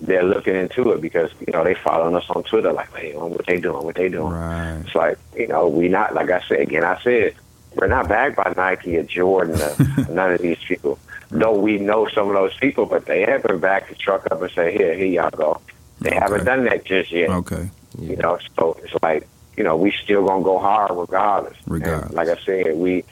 they're 0.00 0.22
looking 0.22 0.54
into 0.54 0.90
it 0.92 1.00
because 1.00 1.30
you 1.46 1.52
know 1.52 1.62
they 1.64 1.74
following 1.74 2.14
us 2.16 2.24
on 2.30 2.42
Twitter, 2.44 2.72
like, 2.72 2.94
hey, 2.96 3.14
what 3.16 3.44
they 3.46 3.60
doing? 3.60 3.84
What 3.84 3.94
they 3.96 4.08
doing? 4.08 4.32
Right. 4.32 4.82
It's 4.84 4.94
like, 4.94 5.18
you 5.36 5.46
know, 5.48 5.68
we 5.68 5.88
not, 5.88 6.14
like 6.14 6.30
I 6.30 6.40
said, 6.48 6.60
again, 6.60 6.84
I 6.84 7.00
said, 7.02 7.34
we're 7.74 7.86
not 7.86 8.08
backed 8.08 8.36
by 8.36 8.52
Nike 8.56 8.96
or 8.96 9.02
Jordan 9.02 9.60
or 9.60 10.04
none 10.12 10.32
of 10.32 10.40
these 10.40 10.58
people. 10.66 10.98
Though 11.30 11.56
we 11.58 11.78
know 11.78 12.08
some 12.08 12.28
of 12.28 12.34
those 12.34 12.56
people, 12.56 12.86
but 12.86 13.06
they 13.06 13.20
haven't 13.22 13.60
backed 13.60 13.90
the 13.90 13.94
truck 13.94 14.26
up 14.30 14.42
and 14.42 14.50
say, 14.52 14.72
here, 14.76 14.94
here 14.94 15.06
y'all 15.06 15.30
go. 15.30 15.60
They 16.00 16.08
Okay. 16.10 16.18
haven't 16.18 16.44
done 16.44 16.64
that 16.64 16.84
just 16.84 17.12
yet. 17.12 17.28
Okay. 17.30 17.70
You 17.98 18.16
know, 18.16 18.38
so 18.58 18.76
it's 18.82 18.94
like, 19.02 19.28
you 19.56 19.62
know, 19.62 19.76
we 19.76 19.92
still 19.92 20.24
going 20.26 20.40
to 20.40 20.44
go 20.44 20.58
hard 20.58 20.90
regardless. 20.96 21.56
Regardless. 21.66 22.06
And 22.06 22.14
like 22.14 22.28
I 22.28 22.36
said, 22.44 22.76
we, 22.76 23.04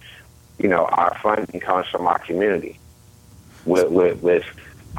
you 0.59 0.69
know, 0.69 0.87
our 0.87 1.17
funding 1.23 1.61
comes 1.61 1.87
from 1.89 2.07
our 2.09 2.19
community. 2.21 2.79
With, 3.67 3.91
with, 3.91 4.23
with 4.23 4.45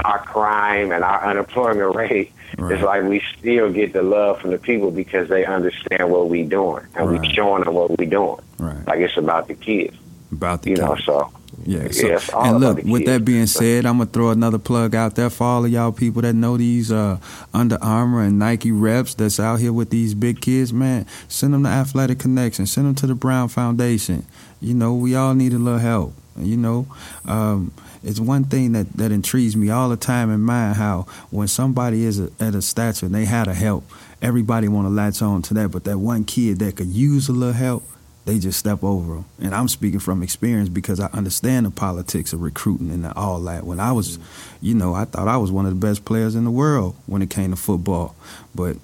our 0.05 0.19
crime 0.19 0.91
and 0.91 1.03
our 1.03 1.23
unemployment 1.25 1.95
rate, 2.01 2.31
Right. 2.57 2.73
it's 2.73 2.83
like 2.83 3.03
we 3.03 3.21
still 3.37 3.71
get 3.71 3.93
the 3.93 4.01
love 4.01 4.41
from 4.41 4.49
the 4.51 4.57
people 4.57 4.89
because 4.91 5.29
they 5.29 5.45
understand 5.45 6.09
what 6.09 6.29
we 6.29 6.43
doing 6.43 6.83
and 6.95 7.09
Right. 7.09 7.21
we 7.21 7.29
showing 7.31 7.63
them 7.63 7.75
what 7.75 7.95
we 7.97 8.05
doing. 8.07 8.39
Right. 8.57 8.87
Like 8.87 8.99
it's 8.99 9.17
about 9.17 9.47
the 9.47 9.53
kids, 9.53 9.95
About 10.31 10.63
the 10.63 10.71
you 10.71 10.75
know. 10.77 10.95
kids. 10.95 11.05
So 11.05 11.29
Yeah. 11.65 11.89
So, 11.91 12.07
Yeah, 12.07 12.19
all 12.33 12.45
and 12.45 12.59
look, 12.59 12.79
with 12.83 13.05
that 13.05 13.23
being 13.23 13.45
said, 13.45 13.85
I'm 13.85 13.97
gonna 13.99 14.09
throw 14.09 14.29
another 14.31 14.57
plug 14.57 14.95
out 14.95 15.13
there 15.15 15.29
for 15.29 15.43
all 15.43 15.65
of 15.65 15.71
y'all 15.71 15.91
people 15.91 16.21
that 16.23 16.33
know 16.33 16.57
these 16.57 16.91
uh, 16.91 17.17
Under 17.53 17.77
Armour 17.83 18.23
and 18.23 18.39
Nike 18.39 18.71
reps 18.71 19.13
that's 19.13 19.39
out 19.39 19.59
here 19.59 19.71
with 19.73 19.89
these 19.91 20.13
big 20.15 20.41
kids. 20.41 20.73
Man, 20.73 21.05
send 21.27 21.53
them 21.53 21.63
to 21.63 21.69
Athletic 21.69 22.17
Connection. 22.17 22.65
Send 22.65 22.87
them 22.87 22.95
to 22.95 23.07
the 23.07 23.15
Brown 23.15 23.47
Foundation. 23.49 24.25
You 24.59 24.73
know, 24.73 24.93
we 24.95 25.15
all 25.15 25.35
need 25.35 25.53
a 25.53 25.57
little 25.59 25.79
help. 25.79 26.13
You 26.37 26.57
know, 26.57 26.87
um, 27.25 27.71
it's 28.03 28.19
one 28.19 28.43
thing 28.45 28.73
that 28.73 28.91
that 28.93 29.11
intrigues 29.11 29.55
me 29.55 29.69
all 29.69 29.89
the 29.89 29.97
time 29.97 30.31
in 30.31 30.41
mind 30.41 30.75
how 30.75 31.05
when 31.29 31.47
somebody 31.47 32.03
is 32.03 32.19
a, 32.19 32.29
at 32.39 32.55
a 32.55 32.61
stature 32.61 33.05
and 33.05 33.15
they 33.15 33.25
had 33.25 33.47
a 33.47 33.53
help, 33.53 33.83
everybody 34.21 34.67
want 34.67 34.85
to 34.85 34.89
latch 34.89 35.21
on 35.21 35.41
to 35.43 35.53
that, 35.55 35.69
but 35.69 35.83
that 35.83 35.97
one 35.97 36.23
kid 36.23 36.59
that 36.59 36.75
could 36.75 36.87
use 36.87 37.29
a 37.29 37.33
little 37.33 37.53
help 37.53 37.83
they 38.29 38.37
just 38.37 38.59
step 38.59 38.83
over 38.83 39.15
them. 39.15 39.25
And 39.39 39.55
I'm 39.55 39.67
speaking 39.67 39.99
from 39.99 40.21
experience 40.21 40.69
because 40.69 40.99
I 40.99 41.07
understand 41.07 41.65
the 41.65 41.71
politics 41.71 42.31
of 42.31 42.41
recruiting 42.41 42.91
and 42.91 43.05
all 43.13 43.39
that. 43.41 43.63
When 43.63 43.79
I 43.79 43.91
was, 43.91 44.19
you 44.61 44.75
know, 44.75 44.93
I 44.93 45.05
thought 45.05 45.27
I 45.27 45.37
was 45.37 45.51
one 45.51 45.65
of 45.65 45.71
the 45.71 45.87
best 45.87 46.05
players 46.05 46.35
in 46.35 46.43
the 46.43 46.51
world 46.51 46.95
when 47.07 47.23
it 47.23 47.31
came 47.31 47.49
to 47.49 47.55
football. 47.55 48.15
But, 48.53 48.77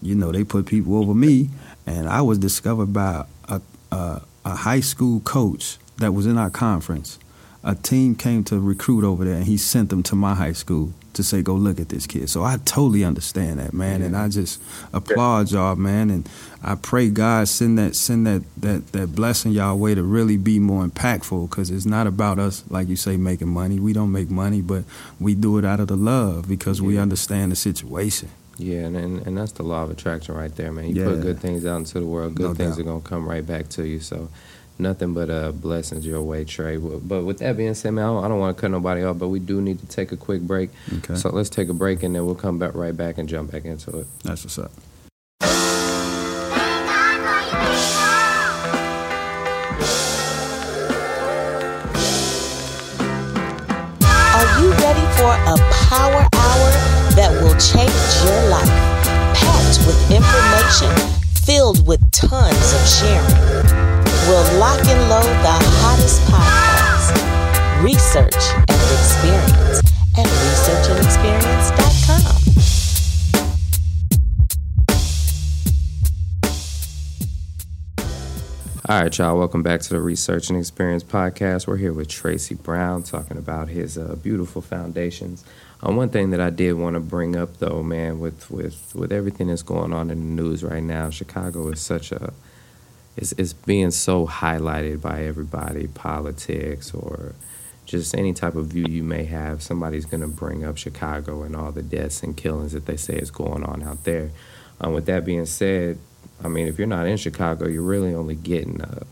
you 0.00 0.14
know, 0.14 0.30
they 0.30 0.44
put 0.44 0.66
people 0.66 0.96
over 0.96 1.12
me, 1.12 1.50
and 1.86 2.08
I 2.08 2.22
was 2.22 2.38
discovered 2.38 2.92
by 2.92 3.24
a, 3.48 3.60
a, 3.90 4.22
a 4.44 4.54
high 4.54 4.80
school 4.80 5.18
coach 5.20 5.78
that 5.98 6.12
was 6.12 6.26
in 6.26 6.38
our 6.38 6.50
conference. 6.50 7.18
A 7.64 7.74
team 7.74 8.14
came 8.14 8.44
to 8.44 8.60
recruit 8.60 9.04
over 9.04 9.24
there, 9.24 9.36
and 9.36 9.44
he 9.44 9.56
sent 9.56 9.88
them 9.88 10.02
to 10.04 10.14
my 10.14 10.34
high 10.34 10.52
school 10.52 10.92
to 11.14 11.22
say, 11.22 11.40
"Go 11.42 11.54
look 11.54 11.80
at 11.80 11.88
this 11.88 12.06
kid." 12.06 12.28
So 12.28 12.42
I 12.44 12.58
totally 12.64 13.04
understand 13.04 13.58
that, 13.58 13.72
man, 13.72 14.02
and 14.02 14.14
I 14.16 14.28
just 14.28 14.60
applaud 14.92 15.50
y'all, 15.50 15.74
man, 15.76 16.10
and 16.10 16.28
I 16.62 16.74
pray 16.74 17.08
God 17.08 17.48
send 17.48 17.78
that 17.78 17.96
send 17.96 18.26
that 18.26 18.42
that 18.58 18.92
that 18.92 19.14
blessing 19.14 19.52
y'all 19.52 19.78
way 19.78 19.94
to 19.94 20.02
really 20.02 20.36
be 20.36 20.58
more 20.58 20.84
impactful 20.86 21.48
because 21.48 21.70
it's 21.70 21.86
not 21.86 22.06
about 22.06 22.38
us, 22.38 22.64
like 22.68 22.88
you 22.88 22.96
say, 22.96 23.16
making 23.16 23.48
money. 23.48 23.78
We 23.80 23.92
don't 23.94 24.12
make 24.12 24.28
money, 24.30 24.60
but 24.60 24.84
we 25.18 25.34
do 25.34 25.56
it 25.58 25.64
out 25.64 25.80
of 25.80 25.88
the 25.88 25.96
love 25.96 26.46
because 26.48 26.82
we 26.82 26.98
understand 26.98 27.50
the 27.52 27.56
situation. 27.56 28.28
Yeah, 28.58 28.80
and, 28.86 28.96
and 28.96 29.26
and 29.26 29.38
that's 29.38 29.52
the 29.52 29.62
law 29.62 29.84
of 29.84 29.90
attraction 29.90 30.34
right 30.34 30.54
there, 30.54 30.70
man. 30.70 30.94
You 30.94 31.04
put 31.04 31.22
good 31.22 31.40
things 31.40 31.64
out 31.64 31.78
into 31.78 31.98
the 31.98 32.06
world, 32.06 32.34
good 32.34 32.48
No 32.48 32.54
things 32.54 32.76
doubt. 32.76 32.80
are 32.80 32.84
gonna 32.84 33.00
come 33.00 33.26
right 33.28 33.44
back 33.46 33.68
to 33.70 33.86
you. 33.86 34.00
So, 34.00 34.28
nothing 34.78 35.14
but 35.14 35.30
uh, 35.30 35.52
blessings 35.52 36.06
your 36.06 36.22
way, 36.22 36.44
Trey. 36.44 36.76
But 36.76 37.24
with 37.24 37.38
that 37.38 37.56
being 37.56 37.74
said, 37.74 37.92
man, 37.92 38.04
I 38.04 38.08
don't, 38.08 38.24
I 38.24 38.28
don't 38.28 38.38
want 38.38 38.56
to 38.56 38.60
cut 38.60 38.70
nobody 38.70 39.02
off, 39.04 39.18
but 39.18 39.28
we 39.28 39.38
do 39.38 39.60
need 39.60 39.78
to 39.80 39.86
take 39.86 40.12
a 40.12 40.16
quick 40.16 40.42
break. 40.42 40.70
Okay, 40.98 41.14
So 41.16 41.30
let's 41.30 41.50
take 41.50 41.68
a 41.68 41.74
break, 41.74 42.02
and 42.02 42.14
then 42.14 42.26
we'll 42.26 42.34
come 42.34 42.58
back 42.58 42.74
right 42.74 42.96
back 42.96 43.18
and 43.18 43.28
jump 43.28 43.52
back 43.52 43.64
into 43.64 43.98
it. 44.00 44.06
that's 44.22 44.44
what's 44.44 44.58
up. 44.58 44.72
Are 54.02 54.60
you 54.60 54.70
ready 54.82 55.06
for 55.16 55.32
a 55.46 55.56
power 55.88 56.26
hour 56.34 56.70
that 57.14 57.30
will 57.40 57.54
change 57.56 57.94
your 58.24 58.40
life? 58.50 58.68
Packed 59.34 59.78
with 59.86 59.98
information, 60.10 60.90
filled 61.46 61.86
with 61.86 62.00
and 64.82 65.08
load 65.08 65.22
the 65.22 65.56
hottest 65.80 66.20
podcasts, 66.22 67.14
research 67.82 68.34
and 68.68 68.80
experience 68.92 69.80
at 70.18 70.26
researchandexperience.com. 70.26 72.34
All 78.86 79.02
right, 79.02 79.16
y'all. 79.16 79.38
Welcome 79.38 79.62
back 79.62 79.80
to 79.82 79.94
the 79.94 80.00
Research 80.00 80.50
and 80.50 80.58
Experience 80.58 81.02
podcast. 81.02 81.66
We're 81.66 81.78
here 81.78 81.92
with 81.92 82.08
Tracy 82.08 82.54
Brown 82.54 83.02
talking 83.02 83.38
about 83.38 83.68
his 83.68 83.96
uh, 83.96 84.16
beautiful 84.22 84.60
foundations. 84.60 85.42
Um, 85.82 85.96
one 85.96 86.10
thing 86.10 86.30
that 86.30 86.40
I 86.40 86.50
did 86.50 86.74
want 86.74 86.94
to 86.94 87.00
bring 87.00 87.34
up, 87.34 87.58
though, 87.58 87.82
man, 87.82 88.18
with 88.18 88.50
with 88.50 88.94
with 88.94 89.12
everything 89.12 89.46
that's 89.46 89.62
going 89.62 89.92
on 89.92 90.10
in 90.10 90.18
the 90.18 90.42
news 90.42 90.62
right 90.62 90.82
now, 90.82 91.10
Chicago 91.10 91.68
is 91.70 91.80
such 91.80 92.12
a 92.12 92.32
it's, 93.16 93.32
it's 93.32 93.52
being 93.52 93.90
so 93.90 94.26
highlighted 94.26 95.00
by 95.00 95.24
everybody, 95.24 95.86
politics 95.86 96.92
or 96.92 97.34
just 97.86 98.14
any 98.16 98.32
type 98.32 98.54
of 98.54 98.66
view 98.66 98.86
you 98.88 99.02
may 99.02 99.24
have. 99.24 99.62
Somebody's 99.62 100.06
going 100.06 100.22
to 100.22 100.28
bring 100.28 100.64
up 100.64 100.76
Chicago 100.76 101.42
and 101.42 101.54
all 101.54 101.70
the 101.70 101.82
deaths 101.82 102.22
and 102.22 102.36
killings 102.36 102.72
that 102.72 102.86
they 102.86 102.96
say 102.96 103.14
is 103.14 103.30
going 103.30 103.62
on 103.62 103.82
out 103.82 104.04
there. 104.04 104.30
Um, 104.80 104.94
with 104.94 105.06
that 105.06 105.24
being 105.24 105.46
said, 105.46 105.98
I 106.42 106.48
mean, 106.48 106.66
if 106.66 106.78
you're 106.78 106.86
not 106.86 107.06
in 107.06 107.16
Chicago, 107.16 107.68
you're 107.68 107.82
really 107.82 108.14
only 108.14 108.34
getting 108.34 108.80
a, 108.80 109.06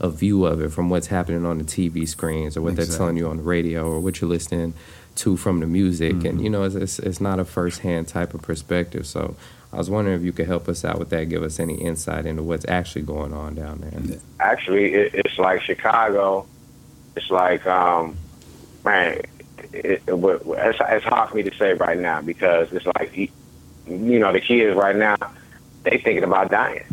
a 0.00 0.10
view 0.10 0.44
of 0.44 0.60
it 0.60 0.70
from 0.70 0.90
what's 0.90 1.06
happening 1.06 1.46
on 1.46 1.58
the 1.58 1.64
TV 1.64 2.08
screens 2.08 2.56
or 2.56 2.62
what 2.62 2.76
they're 2.76 2.86
telling 2.86 3.16
you 3.16 3.28
on 3.28 3.36
the 3.36 3.42
radio 3.42 3.86
or 3.86 4.00
what 4.00 4.20
you're 4.20 4.30
listening 4.30 4.74
to 5.16 5.36
from 5.36 5.60
the 5.60 5.66
music. 5.66 6.14
Mm-hmm. 6.14 6.26
And 6.26 6.42
you 6.42 6.50
know, 6.50 6.64
it's, 6.64 6.74
it's 6.74 6.98
it's 6.98 7.20
not 7.20 7.38
a 7.38 7.44
firsthand 7.44 8.08
type 8.08 8.34
of 8.34 8.42
perspective. 8.42 9.06
So 9.06 9.36
I 9.74 9.76
was 9.76 9.90
wondering 9.90 10.16
if 10.16 10.22
you 10.24 10.32
could 10.32 10.46
help 10.46 10.68
us 10.68 10.84
out 10.84 11.00
with 11.00 11.10
that, 11.10 11.28
give 11.28 11.42
us 11.42 11.58
any 11.58 11.74
insight 11.74 12.26
into 12.26 12.44
what's 12.44 12.64
actually 12.68 13.02
going 13.02 13.32
on 13.32 13.56
down 13.56 13.78
there. 13.80 14.18
actually 14.38 14.94
it, 14.94 15.14
it's 15.14 15.36
like 15.36 15.62
Chicago. 15.62 16.46
It's 17.16 17.28
like 17.28 17.66
um, 17.66 18.16
man, 18.84 19.20
it, 19.72 19.84
it, 19.84 20.02
it's, 20.06 20.78
it's 20.80 21.04
hard 21.04 21.30
for 21.30 21.36
me 21.36 21.42
to 21.42 21.54
say 21.56 21.74
right 21.74 21.98
now 21.98 22.22
because 22.22 22.72
it's 22.72 22.86
like 22.86 23.16
you 23.16 24.18
know 24.20 24.32
the 24.32 24.40
kids 24.40 24.76
right 24.76 24.94
now 24.94 25.16
they 25.82 25.98
thinking 25.98 26.22
about 26.22 26.52
dying. 26.52 26.84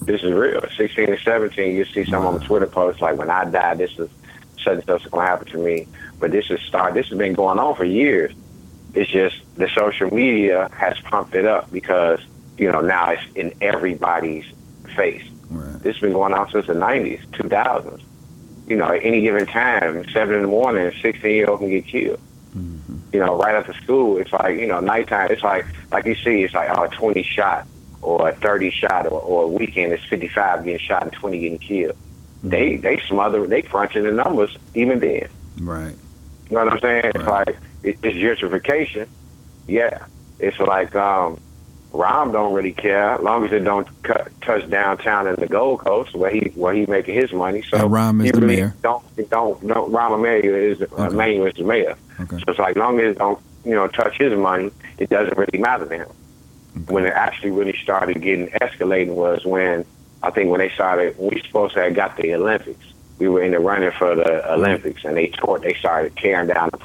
This 0.00 0.22
is 0.22 0.32
real. 0.32 0.62
Sixteen 0.74 1.10
and 1.10 1.20
seventeen, 1.20 1.76
you 1.76 1.84
see 1.84 2.06
some 2.06 2.24
on 2.24 2.32
the 2.32 2.40
Twitter 2.40 2.66
posts 2.66 3.02
like 3.02 3.18
when 3.18 3.28
I 3.28 3.44
die, 3.44 3.74
this 3.74 3.98
is 3.98 4.08
such 4.56 4.76
and 4.76 4.84
such 4.86 5.04
is 5.04 5.10
gonna 5.10 5.26
happen 5.26 5.48
to 5.48 5.58
me. 5.58 5.86
But 6.18 6.30
this 6.30 6.50
is 6.50 6.62
start. 6.62 6.94
This 6.94 7.08
has 7.08 7.18
been 7.18 7.34
going 7.34 7.58
on 7.58 7.76
for 7.76 7.84
years. 7.84 8.32
It's 8.96 9.10
just 9.10 9.36
the 9.56 9.68
social 9.68 10.12
media 10.12 10.70
has 10.72 10.98
pumped 11.00 11.34
it 11.34 11.44
up 11.44 11.70
because 11.70 12.18
you 12.56 12.72
know 12.72 12.80
now 12.80 13.10
it's 13.10 13.22
in 13.34 13.52
everybody's 13.60 14.46
face. 14.96 15.22
Right. 15.50 15.82
This 15.82 15.96
has 15.96 16.00
been 16.00 16.14
going 16.14 16.32
on 16.32 16.50
since 16.50 16.66
the 16.66 16.74
nineties, 16.74 17.20
two 17.32 17.46
thousands. 17.48 18.02
You 18.66 18.76
know, 18.76 18.86
at 18.86 19.04
any 19.04 19.20
given 19.20 19.44
time, 19.44 20.08
seven 20.08 20.36
in 20.36 20.42
the 20.42 20.48
morning, 20.48 20.90
sixteen 21.02 21.32
year 21.32 21.50
old 21.50 21.60
can 21.60 21.68
get 21.68 21.86
killed. 21.86 22.18
Mm-hmm. 22.56 22.96
You 23.12 23.20
know, 23.20 23.36
right 23.36 23.54
after 23.54 23.74
school, 23.74 24.16
it's 24.16 24.32
like 24.32 24.58
you 24.58 24.66
know, 24.66 24.80
nighttime. 24.80 25.30
It's 25.30 25.42
like 25.42 25.66
like 25.92 26.06
you 26.06 26.14
see, 26.14 26.42
it's 26.42 26.54
like 26.54 26.70
oh, 26.70 26.84
a 26.84 26.88
twenty 26.88 27.22
shot 27.22 27.66
or 28.00 28.30
a 28.30 28.34
thirty 28.34 28.70
shot, 28.70 29.04
or, 29.06 29.20
or 29.20 29.44
a 29.44 29.48
weekend 29.48 29.92
it's 29.92 30.04
fifty 30.04 30.28
five 30.28 30.64
getting 30.64 30.80
shot 30.80 31.02
and 31.02 31.12
twenty 31.12 31.38
getting 31.40 31.58
killed. 31.58 31.96
Mm-hmm. 32.38 32.48
They 32.48 32.76
they 32.76 32.98
smother, 33.00 33.46
they 33.46 33.60
crunching 33.60 34.04
the 34.04 34.12
numbers 34.12 34.56
even 34.74 35.00
then. 35.00 35.28
Right. 35.60 35.94
You 36.48 36.56
know 36.56 36.64
what 36.64 36.72
I'm 36.72 36.80
saying? 36.80 37.12
It's 37.14 37.24
like 37.24 37.56
it's 37.86 38.16
gentrification. 38.16 39.08
Yeah, 39.66 40.06
it's 40.38 40.58
like 40.58 40.94
um, 40.94 41.40
Rahm 41.92 42.32
don't 42.32 42.52
really 42.52 42.72
care 42.72 43.12
as 43.12 43.20
long 43.22 43.44
as 43.44 43.52
it 43.52 43.60
don't 43.60 43.88
cut, 44.02 44.30
touch 44.42 44.68
downtown 44.68 45.26
in 45.26 45.36
the 45.36 45.46
Gold 45.46 45.80
Coast 45.80 46.14
where 46.14 46.30
he 46.30 46.52
where 46.54 46.74
he 46.74 46.86
making 46.86 47.14
his 47.14 47.32
money. 47.32 47.62
So 47.62 47.78
And 47.78 47.90
Rahm 47.90 48.24
is 48.24 48.32
the 48.32 48.40
really 48.40 48.56
mayor. 48.56 48.74
Don't 48.82 49.30
don't 49.30 49.62
no 49.62 49.88
Rahm 49.88 50.14
Emanuel 50.18 50.54
is 50.54 50.82
uh, 50.82 50.84
Okay. 50.84 51.14
Emanuel 51.14 51.46
is 51.46 51.54
the 51.54 51.64
mayor. 51.64 51.96
Okay. 52.20 52.36
So 52.38 52.44
it's 52.48 52.58
like 52.58 52.76
long 52.76 53.00
as 53.00 53.16
it 53.16 53.18
don't 53.18 53.40
you 53.64 53.74
know 53.74 53.88
touch 53.88 54.18
his 54.18 54.32
money, 54.34 54.70
it 54.98 55.08
doesn't 55.08 55.36
really 55.36 55.58
matter 55.58 55.86
to 55.86 55.94
him. 55.94 56.08
When 56.88 57.06
it 57.06 57.14
actually 57.14 57.52
really 57.52 57.76
started 57.82 58.20
getting 58.20 58.48
escalating 58.48 59.14
was 59.14 59.44
when 59.46 59.86
I 60.22 60.30
think 60.30 60.50
when 60.50 60.60
they 60.60 60.70
started 60.70 61.16
we 61.18 61.40
supposed 61.46 61.74
to 61.74 61.82
have 61.82 61.94
got 61.94 62.16
the 62.16 62.34
Olympics. 62.34 62.84
We 63.18 63.28
were 63.28 63.42
in 63.42 63.52
the 63.52 63.60
running 63.60 63.92
for 63.92 64.14
the 64.14 64.52
Olympics, 64.52 65.02
and 65.06 65.16
they 65.16 65.28
tore. 65.28 65.58
They 65.58 65.72
started 65.72 66.14
tearing 66.18 66.48
down 66.48 66.68
the 66.70 66.76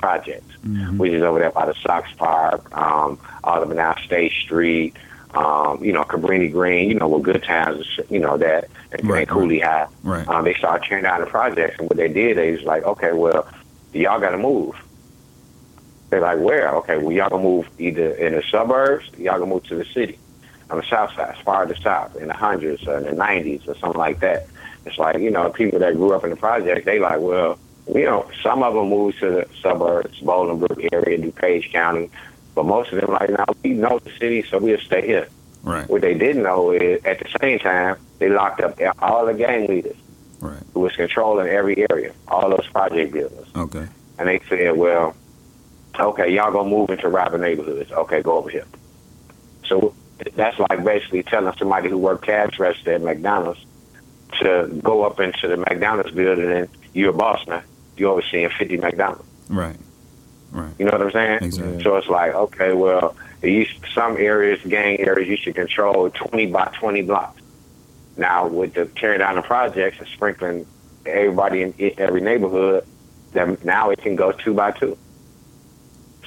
projects, 0.63 0.97
which 0.97 1.11
is 1.11 1.23
over 1.23 1.39
there 1.39 1.51
by 1.51 1.65
the 1.65 1.75
Sox 1.75 2.11
Park, 2.17 2.75
um, 2.77 3.19
Autumn 3.43 3.75
now 3.75 3.95
State 4.05 4.31
Street, 4.31 4.95
um, 5.33 5.83
you 5.83 5.93
know, 5.93 6.03
Cabrini 6.03 6.51
Green, 6.51 6.89
you 6.89 6.95
know, 6.95 7.07
where 7.07 7.21
Good 7.21 7.43
Times, 7.43 7.85
you 8.09 8.19
know, 8.19 8.37
that, 8.37 8.69
and, 8.91 9.09
Right, 9.09 9.27
Cooley 9.27 9.59
High. 9.59 9.87
Right. 10.03 10.27
Um, 10.27 10.43
they 10.43 10.53
started 10.53 10.87
tearing 10.87 11.03
down 11.03 11.21
the 11.21 11.27
projects, 11.27 11.79
and 11.79 11.89
what 11.89 11.97
they 11.97 12.09
did, 12.09 12.37
they 12.37 12.51
was 12.51 12.63
like, 12.63 12.83
okay, 12.83 13.13
well, 13.13 13.47
y'all 13.93 14.19
got 14.19 14.31
to 14.31 14.37
move. 14.37 14.75
They're 16.09 16.19
like, 16.19 16.39
where? 16.39 16.75
Okay, 16.79 16.97
well, 16.97 17.13
y'all 17.13 17.29
gonna 17.29 17.43
move 17.43 17.69
either 17.79 18.11
in 18.15 18.33
the 18.33 18.43
suburbs, 18.51 19.09
y'all 19.17 19.39
gonna 19.39 19.49
move 19.49 19.63
to 19.67 19.75
the 19.75 19.85
city, 19.85 20.19
on 20.69 20.77
the 20.77 20.83
south 20.83 21.15
side, 21.15 21.35
as 21.37 21.43
far 21.45 21.63
as 21.63 21.69
the 21.69 21.81
south, 21.81 22.17
in 22.17 22.27
the 22.27 22.33
hundreds 22.33 22.85
or 22.85 22.97
in 22.97 23.05
the 23.05 23.13
nineties 23.13 23.61
or 23.65 23.77
something 23.77 23.97
like 23.97 24.19
that. 24.19 24.47
It's 24.85 24.97
like, 24.97 25.19
you 25.19 25.31
know, 25.31 25.49
people 25.49 25.79
that 25.79 25.95
grew 25.95 26.13
up 26.13 26.25
in 26.25 26.31
the 26.31 26.35
project, 26.35 26.85
they 26.85 26.99
like, 26.99 27.21
well, 27.21 27.57
you 27.93 28.05
know, 28.05 28.29
some 28.41 28.63
of 28.63 28.73
them 28.73 28.89
moved 28.89 29.19
to 29.19 29.29
the 29.29 29.47
suburbs, 29.61 30.19
Bolingbrook 30.21 30.87
area, 30.91 31.17
DuPage 31.17 31.71
County, 31.71 32.09
but 32.55 32.65
most 32.65 32.91
of 32.91 33.01
them 33.01 33.11
like, 33.11 33.29
now 33.29 33.45
we 33.63 33.71
know 33.71 33.99
the 33.99 34.11
city, 34.11 34.43
so 34.43 34.59
we'll 34.59 34.79
stay 34.79 35.05
here. 35.05 35.27
Right. 35.63 35.87
What 35.89 36.01
they 36.01 36.13
didn't 36.13 36.43
know 36.43 36.71
is, 36.71 37.03
at 37.05 37.19
the 37.19 37.29
same 37.41 37.59
time, 37.59 37.97
they 38.19 38.29
locked 38.29 38.61
up 38.61 38.79
all 38.99 39.25
the 39.25 39.33
gang 39.33 39.67
leaders 39.67 39.97
Right. 40.39 40.61
who 40.73 40.79
was 40.81 40.95
controlling 40.95 41.47
every 41.47 41.85
area, 41.89 42.13
all 42.27 42.49
those 42.49 42.67
project 42.67 43.13
buildings. 43.13 43.47
Okay. 43.55 43.87
And 44.17 44.27
they 44.27 44.39
said, 44.49 44.75
well, 44.75 45.15
okay, 45.99 46.33
y'all 46.33 46.51
gonna 46.51 46.69
move 46.69 46.89
into 46.89 47.09
rival 47.09 47.39
neighborhoods. 47.39 47.91
Okay, 47.91 48.21
go 48.21 48.37
over 48.37 48.49
here. 48.49 48.65
So 49.65 49.93
that's 50.35 50.57
like 50.57 50.83
basically 50.83 51.23
telling 51.23 51.55
somebody 51.57 51.89
who 51.89 51.97
worked 51.97 52.25
cash 52.25 52.57
register 52.59 52.93
at 52.93 53.01
McDonald's 53.01 53.63
to 54.39 54.67
go 54.83 55.03
up 55.03 55.19
into 55.19 55.47
the 55.47 55.57
McDonald's 55.57 56.11
building 56.11 56.51
and 56.51 56.69
you're 56.93 57.11
a 57.11 57.13
boss 57.13 57.45
now. 57.47 57.61
You're 58.01 58.13
overseeing 58.13 58.49
50 58.49 58.77
McDonald's. 58.77 59.27
Right. 59.47 59.77
Right. 60.51 60.73
You 60.79 60.85
know 60.85 60.91
what 60.93 61.03
I'm 61.03 61.11
saying? 61.11 61.43
Exactly. 61.43 61.83
So 61.83 61.97
it's 61.97 62.07
like, 62.07 62.33
okay, 62.33 62.73
well, 62.73 63.15
you, 63.43 63.67
some 63.93 64.17
areas, 64.17 64.59
gang 64.67 64.99
areas, 64.99 65.29
you 65.29 65.37
should 65.37 65.53
control 65.53 66.09
20 66.09 66.47
by 66.47 66.65
20 66.79 67.03
blocks. 67.03 67.39
Now, 68.17 68.47
with 68.47 68.73
the 68.73 68.87
tearing 68.87 69.19
down 69.19 69.35
the 69.35 69.43
projects 69.43 69.99
and 69.99 70.07
sprinkling 70.07 70.65
everybody 71.05 71.61
in 71.61 71.93
every 71.99 72.21
neighborhood, 72.21 72.87
then 73.33 73.59
now 73.63 73.91
it 73.91 74.01
can 74.01 74.15
go 74.15 74.31
two 74.31 74.55
by 74.55 74.71
two. 74.71 74.97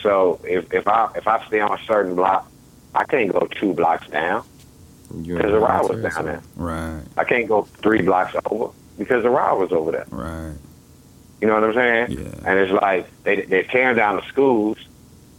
So 0.00 0.38
if, 0.44 0.72
if 0.72 0.86
I 0.86 1.10
if 1.16 1.26
I 1.26 1.44
stay 1.48 1.60
on 1.60 1.76
a 1.76 1.82
certain 1.84 2.14
block, 2.14 2.48
I 2.94 3.04
can't 3.04 3.32
go 3.32 3.48
two 3.60 3.74
blocks 3.74 4.08
down 4.08 4.44
because 5.08 5.50
the 5.50 5.58
ride 5.58 5.88
was 5.88 6.02
down 6.02 6.24
there. 6.24 6.42
Right. 6.54 7.02
I 7.16 7.24
can't 7.24 7.48
go 7.48 7.62
three 7.62 8.02
blocks 8.02 8.34
over 8.46 8.72
because 8.96 9.22
the 9.24 9.30
ride 9.30 9.52
was 9.54 9.72
over 9.72 9.90
there. 9.90 10.06
Right. 10.10 10.54
You 11.44 11.50
know 11.50 11.60
what 11.60 11.64
I'm 11.64 11.74
saying? 11.74 12.18
Yeah. 12.18 12.50
And 12.50 12.58
it's 12.58 12.72
like 12.72 13.06
they 13.22 13.42
they're 13.42 13.64
tearing 13.64 13.98
down 13.98 14.16
the 14.16 14.22
schools 14.28 14.78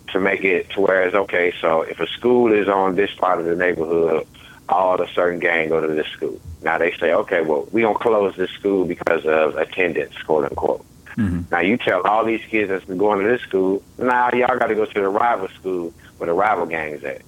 to 0.09 0.19
make 0.19 0.43
it 0.43 0.69
to 0.73 0.81
where 0.81 1.01
it's 1.01 1.15
okay. 1.15 1.51
So 1.59 1.81
if 1.81 1.99
a 1.99 2.05
school 2.05 2.53
is 2.53 2.67
on 2.67 2.93
this 2.93 3.11
part 3.15 3.39
of 3.39 3.45
the 3.45 3.55
neighborhood, 3.55 4.27
all 4.69 4.97
the 4.97 5.07
certain 5.15 5.39
gang 5.39 5.69
go 5.69 5.81
to 5.81 5.87
this 5.87 6.05
school. 6.09 6.39
Now 6.61 6.77
they 6.77 6.91
say, 6.91 7.11
okay, 7.11 7.41
well 7.41 7.67
we 7.71 7.81
gonna 7.81 7.97
close 7.97 8.35
this 8.35 8.51
school 8.51 8.85
because 8.85 9.25
of 9.25 9.55
attendance, 9.55 10.15
quote 10.21 10.43
unquote. 10.43 10.85
Mhm. 11.17 11.49
Now 11.49 11.61
you 11.61 11.75
tell 11.75 12.01
all 12.03 12.23
these 12.23 12.45
kids 12.51 12.69
that's 12.69 12.85
been 12.85 12.99
going 12.99 13.23
to 13.23 13.27
this 13.27 13.41
school, 13.41 13.81
now 13.97 14.29
y'all 14.31 14.59
got 14.59 14.67
to 14.67 14.75
go 14.75 14.85
to 14.85 14.93
the 14.93 15.09
rival 15.09 15.47
school 15.59 15.91
where 16.19 16.27
the 16.27 16.33
rival 16.33 16.67
gangs 16.67 17.03
at. 17.03 17.23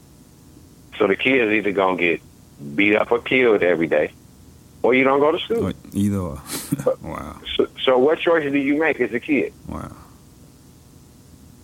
So 1.00 1.08
the 1.08 1.16
kids 1.16 1.52
either 1.52 1.72
gonna 1.72 1.98
get 1.98 2.22
beat 2.76 2.96
up 2.96 3.12
or 3.12 3.22
killed 3.22 3.63
every 3.63 3.88
day, 3.88 4.12
or 4.84 4.94
you 4.94 5.04
don't 5.04 5.20
go 5.20 5.32
to 5.32 5.40
school. 5.40 5.68
Or 5.68 5.74
Either 5.94 6.18
or. 6.18 6.42
wow. 7.04 7.40
So, 7.56 7.68
so 7.84 7.98
what 7.98 8.20
choice 8.20 8.52
do 8.52 8.58
you 8.58 8.78
make 8.80 9.00
as 9.02 9.12
a 9.13 9.20
kid? 9.20 9.54
Wow. 9.68 9.92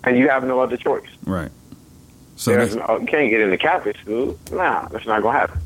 And 0.04 0.18
you 0.18 0.28
have 0.30 0.44
no 0.44 0.60
other 0.60 0.78
choice. 0.78 1.08
Right. 1.26 1.52
So 2.36 2.52
There's 2.52 2.76
no, 2.76 2.98
you 3.00 3.06
can't 3.06 3.30
get 3.30 3.42
into 3.42 3.58
Catholic 3.58 3.98
school. 4.00 4.38
Nah, 4.52 4.88
that's 4.90 5.06
not 5.06 5.22
gonna 5.22 5.38
happen. 5.40 5.60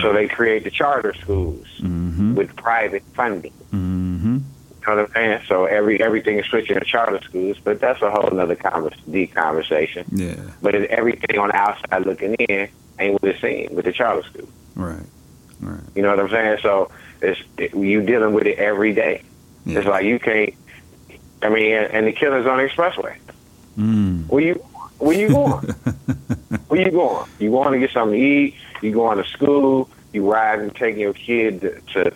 So 0.00 0.12
they 0.12 0.26
create 0.26 0.64
the 0.64 0.70
charter 0.70 1.14
schools 1.14 1.64
Mm-hmm. 1.80 2.34
with 2.34 2.56
private 2.56 3.04
funding. 3.14 3.52
Mm-hmm. 3.72 4.38
You 4.38 4.94
know 4.94 5.02
what 5.02 5.08
I'm 5.10 5.12
saying? 5.14 5.40
So 5.48 5.64
every 5.66 6.00
everything 6.02 6.38
is 6.38 6.46
switching 6.46 6.78
to 6.78 6.84
charter 6.84 7.20
schools, 7.22 7.56
but 7.62 7.80
that's 7.80 8.00
a 8.02 8.10
whole 8.10 8.38
other 8.40 8.56
convers- 8.56 8.98
deep 9.10 9.34
conversation. 9.34 10.04
Yeah. 10.12 10.36
But 10.62 10.74
it, 10.74 10.90
everything 10.90 11.38
on 11.38 11.48
the 11.48 11.56
outside 11.56 12.04
looking 12.06 12.34
in 12.34 12.68
ain't 12.98 13.12
what 13.14 13.24
it's 13.30 13.40
seeing 13.40 13.74
with 13.76 13.84
the 13.84 13.92
charter 13.92 14.22
school. 14.28 14.48
Right. 14.74 15.04
Right. 15.60 15.80
You 15.94 16.02
know 16.02 16.10
what 16.10 16.20
I'm 16.20 16.30
saying? 16.30 16.58
So 16.62 16.90
it's 17.22 17.40
it, 17.56 17.74
you 17.74 18.02
dealing 18.02 18.34
with 18.34 18.46
it 18.46 18.58
every 18.58 18.92
day. 18.92 19.22
Yeah. 19.64 19.78
It's 19.78 19.88
like 19.88 20.04
you 20.04 20.18
can't. 20.18 20.54
I 21.42 21.48
mean, 21.48 21.72
and, 21.72 21.92
and 21.92 22.06
the 22.06 22.12
killers 22.12 22.46
on 22.46 22.58
the 22.58 22.64
expressway. 22.64 23.16
Mm. 23.78 24.28
Where 24.28 24.42
you 24.42 24.54
where 24.98 25.18
you 25.18 25.28
going? 25.28 25.66
where 26.68 26.80
you 26.80 26.90
going? 26.90 27.28
You 27.38 27.50
going 27.50 27.72
to 27.72 27.78
get 27.78 27.90
something 27.92 28.18
to 28.18 28.24
eat? 28.26 28.54
You 28.82 28.92
going 28.92 29.18
to 29.18 29.28
school? 29.28 29.88
You 30.12 30.30
riding, 30.30 30.70
taking 30.70 31.00
your 31.00 31.12
kid 31.12 31.60
to, 31.60 31.80
to 31.92 32.12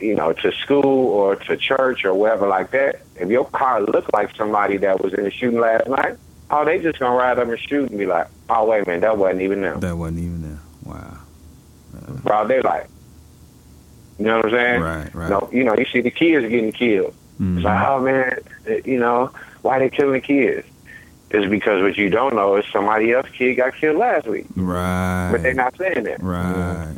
you 0.00 0.14
know 0.14 0.32
to 0.32 0.52
school 0.52 1.08
or 1.08 1.36
to 1.36 1.56
church 1.56 2.04
or 2.04 2.14
wherever 2.14 2.46
like 2.46 2.70
that. 2.70 3.02
If 3.16 3.28
your 3.28 3.44
car 3.46 3.82
looked 3.82 4.12
like 4.12 4.34
somebody 4.36 4.76
that 4.78 5.02
was 5.02 5.14
in 5.14 5.24
the 5.24 5.30
shooting 5.30 5.60
last 5.60 5.88
night, 5.88 6.16
oh, 6.50 6.64
they 6.64 6.78
just 6.78 6.98
gonna 6.98 7.16
ride 7.16 7.38
up 7.38 7.48
and 7.48 7.58
shoot 7.58 7.90
and 7.90 7.98
be 7.98 8.06
like, 8.06 8.28
oh 8.48 8.66
wait 8.66 8.82
a 8.82 8.86
minute, 8.86 9.00
that 9.00 9.18
wasn't 9.18 9.42
even 9.42 9.62
them. 9.62 9.80
That 9.80 9.96
wasn't 9.96 10.20
even 10.20 10.42
there. 10.42 10.60
Wow. 10.84 11.18
Broad 12.22 12.48
daylight. 12.48 12.86
You 14.18 14.26
know 14.26 14.36
what 14.36 14.46
I'm 14.46 14.50
saying? 14.52 14.80
Right. 14.82 15.14
Right. 15.14 15.30
No, 15.30 15.48
you 15.52 15.64
know, 15.64 15.74
you 15.76 15.86
see 15.86 16.00
the 16.00 16.10
kids 16.10 16.46
getting 16.48 16.72
killed. 16.72 17.14
Mhm. 17.40 17.56
It's 17.56 17.64
like, 17.64 17.88
oh 17.88 18.00
man, 18.00 18.38
you 18.84 18.98
know, 18.98 19.30
why 19.62 19.78
they 19.78 19.88
killing 19.88 20.20
kids? 20.20 20.66
It's 21.30 21.48
because 21.48 21.80
what 21.82 21.96
you 21.96 22.10
don't 22.10 22.34
know 22.34 22.56
is 22.56 22.64
somebody 22.72 23.12
else's 23.12 23.32
kid 23.32 23.54
got 23.54 23.74
killed 23.76 23.96
last 23.98 24.26
week, 24.26 24.46
Right. 24.56 25.30
but 25.32 25.42
they're 25.42 25.54
not 25.54 25.76
saying 25.78 26.02
that. 26.04 26.22
Right. 26.22 26.96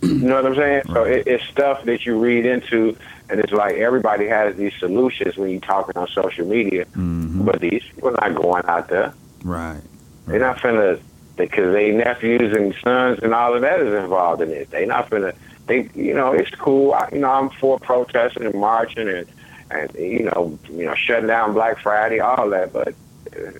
You 0.00 0.14
know 0.14 0.36
what 0.36 0.46
I'm 0.46 0.54
saying? 0.54 0.82
So 0.86 1.02
it, 1.04 1.26
it's 1.26 1.44
stuff 1.44 1.84
that 1.84 2.06
you 2.06 2.18
read 2.18 2.46
into, 2.46 2.96
and 3.28 3.40
it's 3.40 3.52
like 3.52 3.74
everybody 3.74 4.26
has 4.28 4.54
these 4.56 4.72
solutions 4.78 5.36
when 5.36 5.50
you're 5.50 5.60
talking 5.60 5.96
on 6.00 6.06
social 6.08 6.46
media, 6.46 6.84
Mm-hmm. 6.96 7.44
but 7.44 7.60
these 7.60 7.82
people 7.94 8.10
are 8.16 8.30
not 8.30 8.40
going 8.40 8.64
out 8.66 8.88
there. 8.88 9.12
Right. 9.44 9.80
They're 10.28 10.38
not 10.38 10.58
finna 10.58 11.00
because 11.46 11.72
they 11.72 11.90
nephews 11.92 12.54
and 12.56 12.74
sons 12.82 13.20
and 13.22 13.32
all 13.34 13.54
of 13.54 13.62
that 13.62 13.80
is 13.80 13.94
involved 13.94 14.42
in 14.42 14.50
it. 14.50 14.70
They 14.70 14.86
not 14.86 15.10
finna 15.10 15.34
they, 15.66 15.90
you 15.94 16.14
know, 16.14 16.32
it's 16.32 16.50
cool. 16.52 16.94
I, 16.94 17.10
you 17.12 17.18
know, 17.18 17.28
I'm 17.30 17.50
for 17.50 17.78
protesting 17.78 18.44
and 18.46 18.54
marching 18.54 19.08
and 19.08 19.26
and 19.70 19.94
you 19.94 20.24
know, 20.24 20.58
you 20.70 20.86
know, 20.86 20.94
shutting 20.94 21.26
down 21.26 21.52
Black 21.52 21.78
Friday, 21.80 22.20
all 22.20 22.48
that. 22.50 22.72
But 22.72 22.94
uh, 23.36 23.50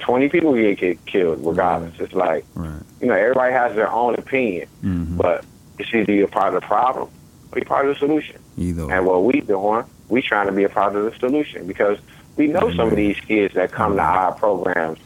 20 0.00 0.28
people 0.28 0.54
get, 0.54 0.78
get 0.78 1.06
killed 1.06 1.38
regardless. 1.46 1.98
It's 2.00 2.12
like, 2.12 2.44
Right. 2.54 2.82
you 3.00 3.06
know, 3.06 3.14
everybody 3.14 3.52
has 3.54 3.74
their 3.74 3.90
own 3.90 4.14
opinion, 4.16 4.68
Mhm. 4.84 5.16
but 5.16 5.44
it's 5.78 5.88
either 5.94 6.12
you're 6.12 6.28
part 6.28 6.54
of 6.54 6.60
the 6.60 6.66
problem 6.66 7.08
or 7.52 7.58
you're 7.58 7.64
part 7.64 7.86
of 7.88 7.94
the 7.94 7.98
solution. 7.98 8.36
Either. 8.58 8.92
And 8.92 9.06
what 9.06 9.24
we 9.24 9.40
doing, 9.40 9.84
we 10.10 10.20
trying 10.20 10.46
to 10.46 10.52
be 10.52 10.64
a 10.64 10.68
part 10.68 10.94
of 10.94 11.04
the 11.10 11.18
solution 11.18 11.66
because 11.66 11.98
we 12.36 12.46
know 12.48 12.70
some 12.72 12.88
of 12.88 12.96
these 12.96 13.18
kids 13.20 13.54
that 13.54 13.72
come 13.72 13.96
to 13.96 14.02
our 14.02 14.32
programs 14.32 14.98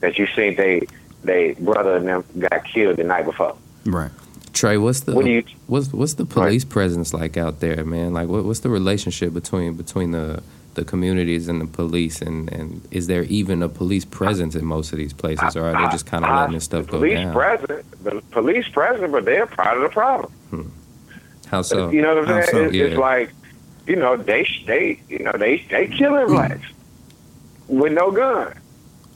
that 0.00 0.18
you 0.18 0.26
think 0.34 0.56
they 0.56 0.86
they 1.24 1.54
brother 1.54 1.96
and 1.96 2.06
them 2.08 2.24
got 2.38 2.64
killed 2.64 2.96
the 2.96 3.04
night 3.04 3.24
before. 3.24 3.56
Right. 3.84 4.10
Trey, 4.52 4.76
what's 4.78 5.00
the 5.00 5.14
What 5.14 5.24
do 5.24 5.30
you- 5.30 5.44
what's 5.66 5.92
what's 5.92 6.14
the 6.14 6.24
police 6.24 6.64
presence 6.64 7.12
like 7.14 7.36
out 7.36 7.60
there, 7.60 7.84
man? 7.84 8.12
Like, 8.12 8.28
what, 8.28 8.44
what's 8.44 8.60
the 8.60 8.70
relationship 8.70 9.32
between 9.32 9.74
between 9.74 10.10
the 10.12 10.42
the 10.74 10.84
communities 10.84 11.48
and 11.48 11.60
the 11.60 11.66
police, 11.66 12.22
and 12.22 12.50
and 12.52 12.80
is 12.90 13.08
there 13.08 13.24
even 13.24 13.62
a 13.62 13.68
police 13.68 14.04
presence 14.04 14.54
in 14.54 14.64
most 14.64 14.92
of 14.92 14.98
these 14.98 15.12
places, 15.12 15.56
or 15.56 15.64
are 15.66 15.72
they 15.72 15.90
just 15.90 16.06
kind 16.06 16.24
of 16.24 16.34
letting 16.34 16.54
this 16.54 16.64
stuff 16.64 16.86
go 16.86 16.98
police 16.98 17.18
down? 17.18 17.32
present, 17.32 18.04
the 18.04 18.22
police 18.30 18.68
present, 18.68 19.10
but 19.12 19.24
they're 19.24 19.46
part 19.46 19.76
of 19.76 19.82
the 19.82 19.88
problem. 19.88 20.32
Hmm. 20.50 20.62
How 21.46 21.62
so? 21.62 21.90
You 21.90 22.02
know 22.02 22.14
what 22.16 22.28
I'm 22.28 22.42
saying? 22.42 22.48
so? 22.50 22.64
It's, 22.64 22.74
Yeah. 22.74 22.84
it's 22.84 22.96
like, 22.96 23.30
you 23.86 23.96
know, 23.96 24.16
they 24.16 24.46
they 24.66 25.00
you 25.08 25.18
know 25.20 25.32
they 25.32 25.64
they 25.70 25.88
killing 25.88 26.26
blacks 26.28 26.66
hmm. 27.68 27.78
with 27.80 27.92
no 27.92 28.10
gun. 28.10 28.54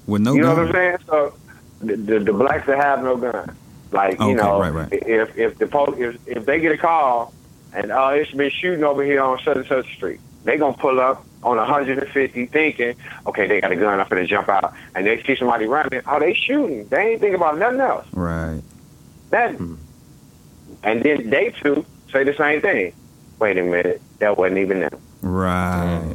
With 0.07 0.23
no 0.23 0.35
you 0.35 0.41
know 0.43 0.57
gun. 0.57 0.67
what 0.67 0.67
I'm 0.69 0.73
saying? 0.75 0.97
So 1.07 1.35
the, 1.83 1.97
the, 1.97 2.19
the 2.21 2.33
blacks 2.33 2.67
that 2.67 2.79
have 2.79 3.03
no 3.03 3.17
gun, 3.17 3.57
like 3.91 4.15
Okay, 4.21 4.29
you 4.31 4.35
know, 4.37 4.61
right, 4.61 4.71
right. 4.73 4.89
if 4.93 5.37
if 5.37 5.59
the 5.59 5.67
pol- 5.67 5.95
if 6.01 6.17
if 6.27 6.45
they 6.47 6.61
get 6.61 6.73
a 6.73 6.79
call 6.79 7.33
and 7.75 7.91
oh 7.93 8.09
it's 8.09 8.31
been 8.31 8.51
shooting 8.51 8.85
over 8.85 9.03
here 9.05 9.23
on 9.23 9.39
such 9.45 9.57
and 9.57 9.67
such 9.67 9.93
street, 9.95 10.21
they 10.45 10.57
gonna 10.57 10.77
pull 10.77 11.01
up 11.01 11.25
on 11.43 11.57
150 11.57 12.47
thinking, 12.47 12.95
okay, 13.27 13.49
they 13.49 13.61
got 13.61 13.73
a 13.73 13.77
gun, 13.77 13.99
I'm 13.99 14.07
gonna 14.09 14.27
jump 14.27 14.49
out, 14.49 14.73
and 14.95 15.05
they 15.07 15.23
see 15.25 15.35
somebody 15.37 15.67
running, 15.67 16.01
oh 16.07 16.19
they 16.21 16.35
shooting, 16.35 16.87
they 16.89 17.13
ain't 17.13 17.21
thinking 17.21 17.35
about 17.35 17.59
nothing 17.59 17.81
else, 17.81 18.07
Right. 18.13 18.63
nothing. 19.33 19.57
Hmm. 19.57 19.75
And 20.85 21.03
then 21.03 21.31
they 21.31 21.51
too 21.63 21.85
say 22.13 22.25
the 22.25 22.35
same 22.35 22.61
thing. 22.61 22.93
Wait 23.39 23.59
a 23.59 23.63
minute, 23.63 24.01
that 24.21 24.37
wasn't 24.39 24.59
even 24.59 24.81
them. 24.81 25.01
Right. 25.21 26.15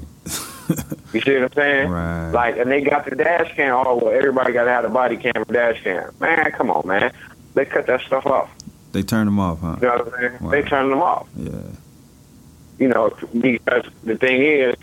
You 1.13 1.21
see 1.21 1.34
what 1.36 1.43
I'm 1.43 1.53
saying? 1.53 1.89
Right. 1.89 2.32
Like, 2.32 2.58
and 2.58 2.69
they 2.69 2.82
got 2.82 3.10
the 3.10 3.15
dash 3.15 3.56
cam. 3.56 3.73
Oh, 3.88 3.95
well, 3.95 4.13
everybody 4.13 4.51
got 4.51 4.65
to 4.65 4.71
have 4.71 4.84
a 4.84 4.89
body 4.89 5.15
cam 5.15 5.38
and 5.38 5.47
dash 5.47 5.82
cam. 5.82 6.13
Man, 6.19 6.51
come 6.51 6.69
on, 6.69 6.86
man. 6.86 7.13
They 7.53 7.65
cut 7.65 7.88
that 7.88 8.01
stuff 8.01 8.25
off. 8.25 8.49
They 8.91 9.03
turned 9.03 9.27
them 9.27 9.39
off, 9.39 9.62
huh? 9.62 9.77
You 9.82 9.88
know 9.88 9.95
what 9.95 10.13
I'm 10.13 10.19
saying? 10.19 10.38
Wow. 10.41 10.51
They 10.51 10.62
turned 10.63 10.91
them 10.91 11.01
off. 11.01 11.27
Yeah. 11.38 11.62
You 12.77 12.89
know, 12.89 13.10
because 13.39 13.86
the 14.03 14.17
thing 14.17 14.41
is, 14.43 14.75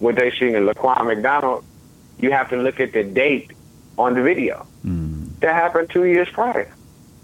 what 0.00 0.16
they 0.16 0.30
see 0.32 0.48
in 0.48 0.66
Laquan 0.66 1.06
McDonald, 1.06 1.64
you 2.18 2.32
have 2.32 2.50
to 2.50 2.56
look 2.56 2.80
at 2.80 2.92
the 2.92 3.04
date 3.04 3.52
on 3.96 4.14
the 4.14 4.22
video. 4.22 4.66
Mm. 4.84 5.38
That 5.40 5.54
happened 5.54 5.90
two 5.90 6.04
years 6.04 6.28
prior, 6.30 6.72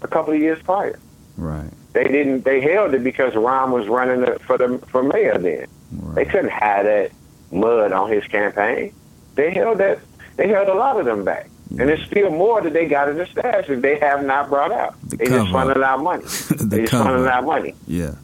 a 0.01 0.07
couple 0.07 0.33
of 0.33 0.39
years 0.39 0.61
prior. 0.63 0.97
Right. 1.37 1.69
They 1.93 2.05
didn't. 2.05 2.43
They 2.43 2.61
held 2.61 2.93
it 2.93 3.03
because 3.03 3.33
Rahm 3.33 3.71
was 3.71 3.87
running 3.87 4.25
for 4.39 4.57
the 4.57 4.79
for 4.87 5.03
mayor 5.03 5.37
then. 5.37 5.67
They 6.13 6.25
couldn't 6.25 6.49
have 6.51 6.85
that 6.85 7.11
mud 7.51 7.91
on 7.91 8.09
his 8.11 8.23
campaign. 8.25 8.93
They 9.35 9.51
held 9.53 9.77
that. 9.79 9.99
They 10.37 10.47
held 10.47 10.67
a 10.67 10.73
lot 10.73 10.99
of 10.99 11.05
them 11.05 11.23
back, 11.23 11.49
and 11.69 11.87
there's 11.89 12.05
still 12.05 12.29
more 12.29 12.61
that 12.61 12.73
they 12.73 12.87
got 12.87 13.07
in 13.09 13.17
the 13.17 13.25
stash 13.25 13.67
that 13.67 13.81
they 13.81 13.97
have 13.99 14.23
not 14.25 14.49
brought 14.49 14.71
out. 14.71 14.95
The 15.09 15.17
they 15.17 15.25
just 15.25 15.47
funneling 15.51 15.83
out 15.83 16.01
money. 16.01 16.23
The 16.49 16.65
they 16.65 16.81
just 16.81 16.93
funneling 16.93 17.29
out 17.29 17.45
money. 17.45 17.73
Yeah. 17.87 18.15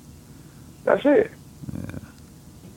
That's 0.83 1.05
it. 1.05 1.31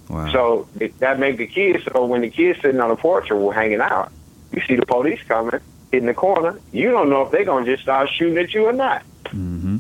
Wow. 0.09 0.31
So 0.33 0.69
that 0.99 1.19
make 1.19 1.39
the 1.39 1.47
kids. 1.47 1.83
So 1.93 2.05
when 2.05 2.21
the 2.21 2.31
kids 2.31 2.61
sitting 2.61 2.81
on 2.81 2.91
the 2.91 2.97
porch 2.97 3.31
or 3.31 3.53
hanging 3.53 3.81
out, 3.81 4.13
you 4.53 4.61
see 4.69 4.77
the 4.77 4.87
police 4.87 5.21
coming, 5.27 5.59
hitting 5.91 6.07
the 6.07 6.15
corner. 6.15 6.61
You 6.73 6.91
don't 6.91 7.09
know 7.11 7.23
if 7.23 7.33
they're 7.33 7.45
gonna 7.45 7.67
just 7.67 7.83
start 7.83 8.09
shooting 8.11 8.39
at 8.39 8.53
you 8.55 8.67
or 8.67 8.73
not. 8.73 9.03
mm-hmm. 9.25 9.79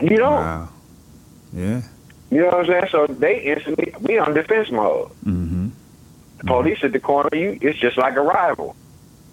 You 0.00 0.16
don't. 0.16 0.32
Wow. 0.32 0.68
Yeah. 1.52 1.82
You 2.30 2.40
know 2.40 2.46
what 2.46 2.54
I'm 2.60 2.66
saying? 2.66 2.84
So 2.90 3.06
they 3.06 3.40
instantly 3.40 3.92
we 4.00 4.18
on 4.18 4.34
defense 4.34 4.70
mode. 4.70 5.10
Mm-hmm. 5.24 5.68
The 6.38 6.44
police 6.44 6.78
at 6.82 6.92
the 6.92 7.00
corner, 7.00 7.30
you 7.36 7.58
it's 7.60 7.78
just 7.78 7.98
like 7.98 8.16
a 8.16 8.22
rival. 8.22 8.76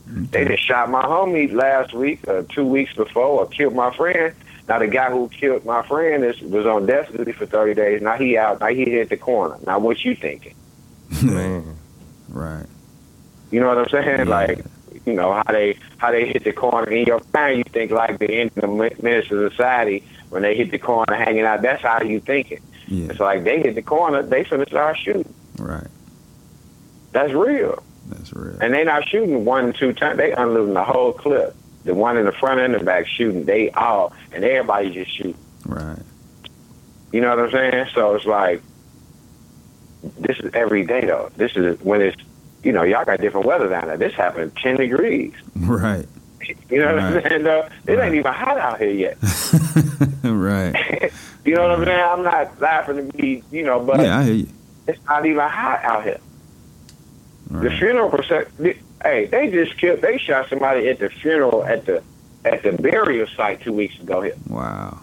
They 0.09 0.45
just 0.45 0.63
shot 0.63 0.89
my 0.89 1.03
homie 1.03 1.51
last 1.51 1.93
week, 1.93 2.25
uh, 2.27 2.43
two 2.49 2.65
weeks 2.65 2.93
before, 2.93 3.25
or 3.25 3.45
killed 3.45 3.75
my 3.75 3.93
friend. 3.93 4.33
Now 4.67 4.79
the 4.79 4.87
guy 4.87 5.11
who 5.11 5.27
killed 5.29 5.65
my 5.65 5.85
friend 5.85 6.23
is 6.23 6.39
was 6.41 6.65
on 6.65 6.85
death 6.85 7.11
duty 7.11 7.33
for 7.33 7.45
thirty 7.45 7.73
days. 7.73 8.01
Now 8.01 8.17
he 8.17 8.37
out. 8.37 8.59
Now 8.61 8.67
he 8.67 8.85
hit 8.85 9.09
the 9.09 9.17
corner. 9.17 9.57
Now 9.65 9.79
what 9.79 10.03
you 10.03 10.15
thinking? 10.15 10.55
Man, 11.23 11.77
Right. 12.29 12.65
You 13.51 13.59
know 13.59 13.67
what 13.67 13.77
I'm 13.77 13.89
saying? 13.89 14.19
Yeah. 14.19 14.23
Like 14.23 14.65
you 15.05 15.13
know 15.13 15.33
how 15.33 15.51
they 15.51 15.77
how 15.97 16.11
they 16.11 16.25
hit 16.25 16.43
the 16.43 16.53
corner 16.53 16.89
in 16.89 17.05
your 17.05 17.21
mind. 17.33 17.59
You 17.59 17.63
think 17.65 17.91
like 17.91 18.19
the 18.19 18.31
end 18.31 18.51
of 18.55 18.61
the 18.61 18.67
Mi- 18.67 18.95
Menace 19.01 19.31
II 19.31 19.49
Society 19.49 20.03
when 20.29 20.41
they 20.41 20.55
hit 20.55 20.71
the 20.71 20.79
corner 20.79 21.15
hanging 21.15 21.43
out. 21.45 21.61
That's 21.61 21.81
how 21.81 22.01
you 22.01 22.19
thinking. 22.19 22.59
Yeah. 22.87 23.07
It's 23.09 23.19
like 23.19 23.43
they 23.43 23.61
hit 23.61 23.75
the 23.75 23.81
corner, 23.81 24.23
they 24.23 24.43
finna 24.43 24.67
start 24.67 24.97
shooting. 24.97 25.33
Right. 25.57 25.87
That's 27.11 27.33
real. 27.33 27.83
That's 28.09 28.33
real. 28.33 28.57
And 28.61 28.73
they 28.73 28.83
not 28.83 29.07
shooting 29.07 29.43
one, 29.45 29.73
two 29.73 29.91
times. 29.93 30.17
They 30.17 30.31
unloading 30.31 30.73
the 30.73 30.83
whole 30.83 31.11
clip. 31.13 31.55
The 31.83 31.93
one 31.95 32.17
in 32.17 32.25
the 32.25 32.31
front 32.31 32.59
and 32.59 32.73
the 32.73 32.79
back 32.79 33.07
shooting. 33.07 33.45
They 33.45 33.69
all 33.71 34.13
and 34.31 34.43
everybody 34.43 34.91
just 34.91 35.11
shooting. 35.15 35.35
Right. 35.65 35.99
You 37.11 37.21
know 37.21 37.29
what 37.35 37.39
I'm 37.45 37.51
saying? 37.51 37.87
So 37.93 38.15
it's 38.15 38.25
like 38.25 38.61
this 40.19 40.37
is 40.39 40.51
every 40.53 40.85
day 40.85 41.01
though. 41.01 41.31
This 41.37 41.55
is 41.55 41.79
when 41.81 42.01
it's 42.01 42.17
you 42.63 42.71
know 42.73 42.83
y'all 42.83 43.05
got 43.05 43.21
different 43.21 43.45
weather 43.45 43.69
down 43.69 43.87
there. 43.87 43.97
This 43.97 44.13
happened 44.13 44.55
ten 44.61 44.75
degrees. 44.75 45.33
Right. 45.55 46.05
You 46.69 46.79
know 46.79 46.93
what 46.95 46.99
I'm 47.03 47.21
saying? 47.23 47.43
though? 47.43 47.67
It 47.87 47.93
Right. 47.95 48.05
ain't 48.05 48.15
even 48.15 48.31
hot 48.33 48.57
out 48.57 48.79
here 48.79 48.91
yet. 48.91 49.17
right. 50.23 51.11
you 51.47 51.55
know 51.55 51.69
what 51.69 51.79
I'm 51.79 51.85
saying? 51.85 51.99
I'm 51.99 52.23
not 52.23 52.59
laughing 52.61 52.97
to 53.11 53.17
be 53.17 53.43
you 53.51 53.63
know, 53.63 53.79
but 53.79 53.99
Yeah, 53.99 54.19
I 54.19 54.23
hear 54.23 54.33
you. 54.33 54.47
it's 54.87 55.03
not 55.05 55.25
even 55.25 55.39
hot 55.47 55.83
out 55.83 56.03
here. 56.03 56.19
The 57.49 57.69
funeral 57.71 58.09
procession. 58.09 58.51
Hey, 59.01 59.25
they 59.25 59.49
just 59.51 59.77
killed. 59.77 60.01
They 60.01 60.17
shot 60.17 60.49
somebody 60.49 60.87
at 60.89 60.99
the 60.99 61.09
funeral 61.09 61.63
at 61.63 61.85
the 61.85 62.03
at 62.43 62.63
the 62.63 62.73
burial 62.73 63.27
site 63.35 63.61
two 63.61 63.73
weeks 63.73 63.97
ago 63.99 64.21
here 64.21 64.35
Wow. 64.47 64.99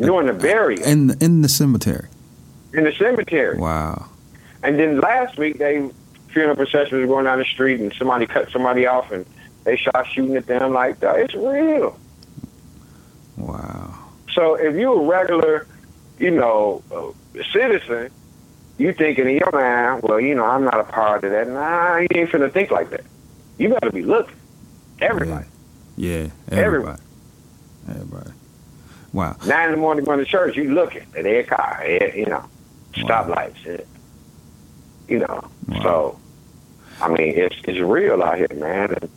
during 0.00 0.26
the 0.26 0.34
uh, 0.34 0.38
burial 0.38 0.82
In 0.84 1.16
in 1.20 1.42
the 1.42 1.48
cemetery. 1.48 2.08
in 2.72 2.84
the 2.84 2.92
cemetery. 2.92 3.58
Wow. 3.58 4.06
And 4.62 4.78
then 4.78 5.00
last 5.00 5.36
week, 5.38 5.58
they 5.58 5.90
funeral 6.28 6.54
procession 6.56 6.98
was 7.00 7.08
going 7.08 7.24
down 7.24 7.38
the 7.40 7.44
street 7.44 7.80
and 7.80 7.92
somebody 7.94 8.26
cut 8.26 8.50
somebody 8.50 8.86
off 8.86 9.10
and 9.10 9.26
they 9.64 9.76
shot 9.76 10.06
shooting 10.12 10.36
at 10.36 10.46
them 10.46 10.72
like 10.72 11.00
that. 11.00 11.18
It's 11.18 11.34
real. 11.34 11.98
Wow. 13.36 13.98
So 14.34 14.54
if 14.54 14.74
you're 14.74 15.00
a 15.00 15.04
regular, 15.04 15.66
you 16.18 16.30
know, 16.30 16.82
uh, 16.94 17.42
citizen, 17.52 18.10
you 18.78 18.92
thinking 18.92 19.28
in 19.28 19.36
your 19.36 19.52
mind, 19.52 20.02
well, 20.02 20.20
you 20.20 20.34
know, 20.34 20.44
I'm 20.44 20.64
not 20.64 20.80
a 20.80 20.84
part 20.84 21.24
of 21.24 21.30
that. 21.30 21.48
Nah, 21.48 21.98
you 21.98 22.08
ain't 22.14 22.30
finna 22.30 22.52
think 22.52 22.70
like 22.70 22.90
that. 22.90 23.04
You 23.58 23.68
better 23.70 23.90
be 23.90 24.02
looking. 24.02 24.36
Everybody. 25.00 25.46
Yeah. 25.96 26.28
Everyone. 26.50 26.98
Everybody. 26.98 27.02
Everybody. 27.88 28.30
Wow. 29.12 29.36
Nine 29.46 29.66
in 29.66 29.72
the 29.72 29.76
morning 29.80 30.04
going 30.04 30.18
to 30.20 30.24
church, 30.24 30.56
you 30.56 30.72
looking 30.72 31.06
at 31.16 31.24
their 31.24 31.42
car, 31.44 31.82
eh, 31.84 32.12
you 32.14 32.26
know, 32.26 32.44
stoplights, 32.94 33.66
eh, 33.66 33.82
you 35.06 35.18
know. 35.18 35.48
Wow. 35.68 35.82
So, 35.82 36.18
I 37.00 37.08
mean, 37.08 37.36
it's 37.36 37.56
it's 37.64 37.78
real 37.78 38.22
out 38.22 38.38
here, 38.38 38.48
man. 38.54 38.94
And, 38.94 39.10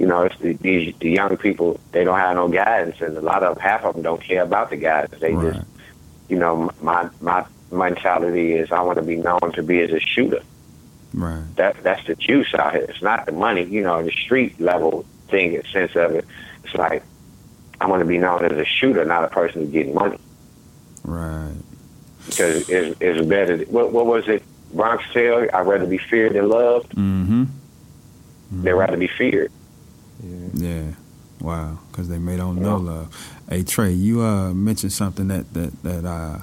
you 0.00 0.06
know, 0.06 0.22
it's 0.22 0.36
the, 0.38 0.54
these 0.54 0.94
the 0.98 1.10
young 1.10 1.36
people. 1.36 1.78
They 1.92 2.02
don't 2.04 2.18
have 2.18 2.34
no 2.34 2.48
guidance, 2.48 3.00
and 3.02 3.16
a 3.16 3.20
lot 3.20 3.42
of 3.42 3.58
half 3.58 3.84
of 3.84 3.94
them 3.94 4.02
don't 4.02 4.20
care 4.22 4.42
about 4.42 4.70
the 4.70 4.76
guidance. 4.76 5.20
They 5.20 5.34
Right. 5.34 5.52
just, 5.54 5.66
you 6.30 6.38
know, 6.38 6.70
my 6.80 7.08
my 7.20 7.44
mentality 7.70 8.54
is 8.54 8.72
I 8.72 8.80
want 8.80 8.96
to 8.96 9.02
be 9.04 9.16
known 9.16 9.52
to 9.52 9.62
be 9.62 9.80
as 9.80 9.92
a 9.92 10.00
shooter. 10.00 10.40
Right. 11.12 11.44
That 11.56 11.82
that's 11.82 12.04
the 12.06 12.14
juice 12.14 12.54
out 12.54 12.72
here. 12.74 12.86
It's 12.88 13.02
not 13.02 13.26
the 13.26 13.32
money, 13.32 13.64
you 13.64 13.82
know, 13.82 14.02
the 14.02 14.10
street 14.10 14.58
level 14.58 15.04
thing, 15.28 15.52
in 15.52 15.64
sense 15.66 15.94
of 15.96 16.12
it. 16.12 16.24
It's 16.64 16.74
like 16.74 17.02
I 17.80 17.86
want 17.86 18.00
to 18.00 18.06
be 18.06 18.16
known 18.16 18.44
as 18.46 18.52
a 18.52 18.64
shooter, 18.64 19.04
not 19.04 19.24
a 19.24 19.28
person 19.28 19.60
who's 19.62 19.70
getting 19.70 19.94
money 19.94 20.18
Right. 21.04 21.54
because 22.26 22.68
it's, 22.70 22.96
it's 23.00 23.26
better. 23.26 23.58
What, 23.64 23.92
what 23.92 24.06
was 24.06 24.28
it? 24.28 24.42
Bronx 24.72 25.02
tale, 25.12 25.46
I'd 25.52 25.66
rather 25.66 25.86
be 25.86 25.98
feared 25.98 26.34
than 26.34 26.48
loved. 26.48 26.90
Mm-hmm. 26.94 27.44
They'd 28.62 28.72
rather 28.72 28.96
be 28.96 29.08
feared. 29.08 29.50
Yeah. 30.54 30.92
Wow. 31.40 31.78
Because 31.90 32.08
they 32.08 32.18
may 32.18 32.36
don't 32.36 32.60
know 32.60 32.76
love. 32.76 33.34
Hey 33.48 33.62
Trey, 33.62 33.92
you 33.92 34.22
uh 34.22 34.52
mentioned 34.52 34.92
something 34.92 35.28
that 35.28 35.52
that 35.54 35.82
that 35.82 36.04
uh 36.04 36.40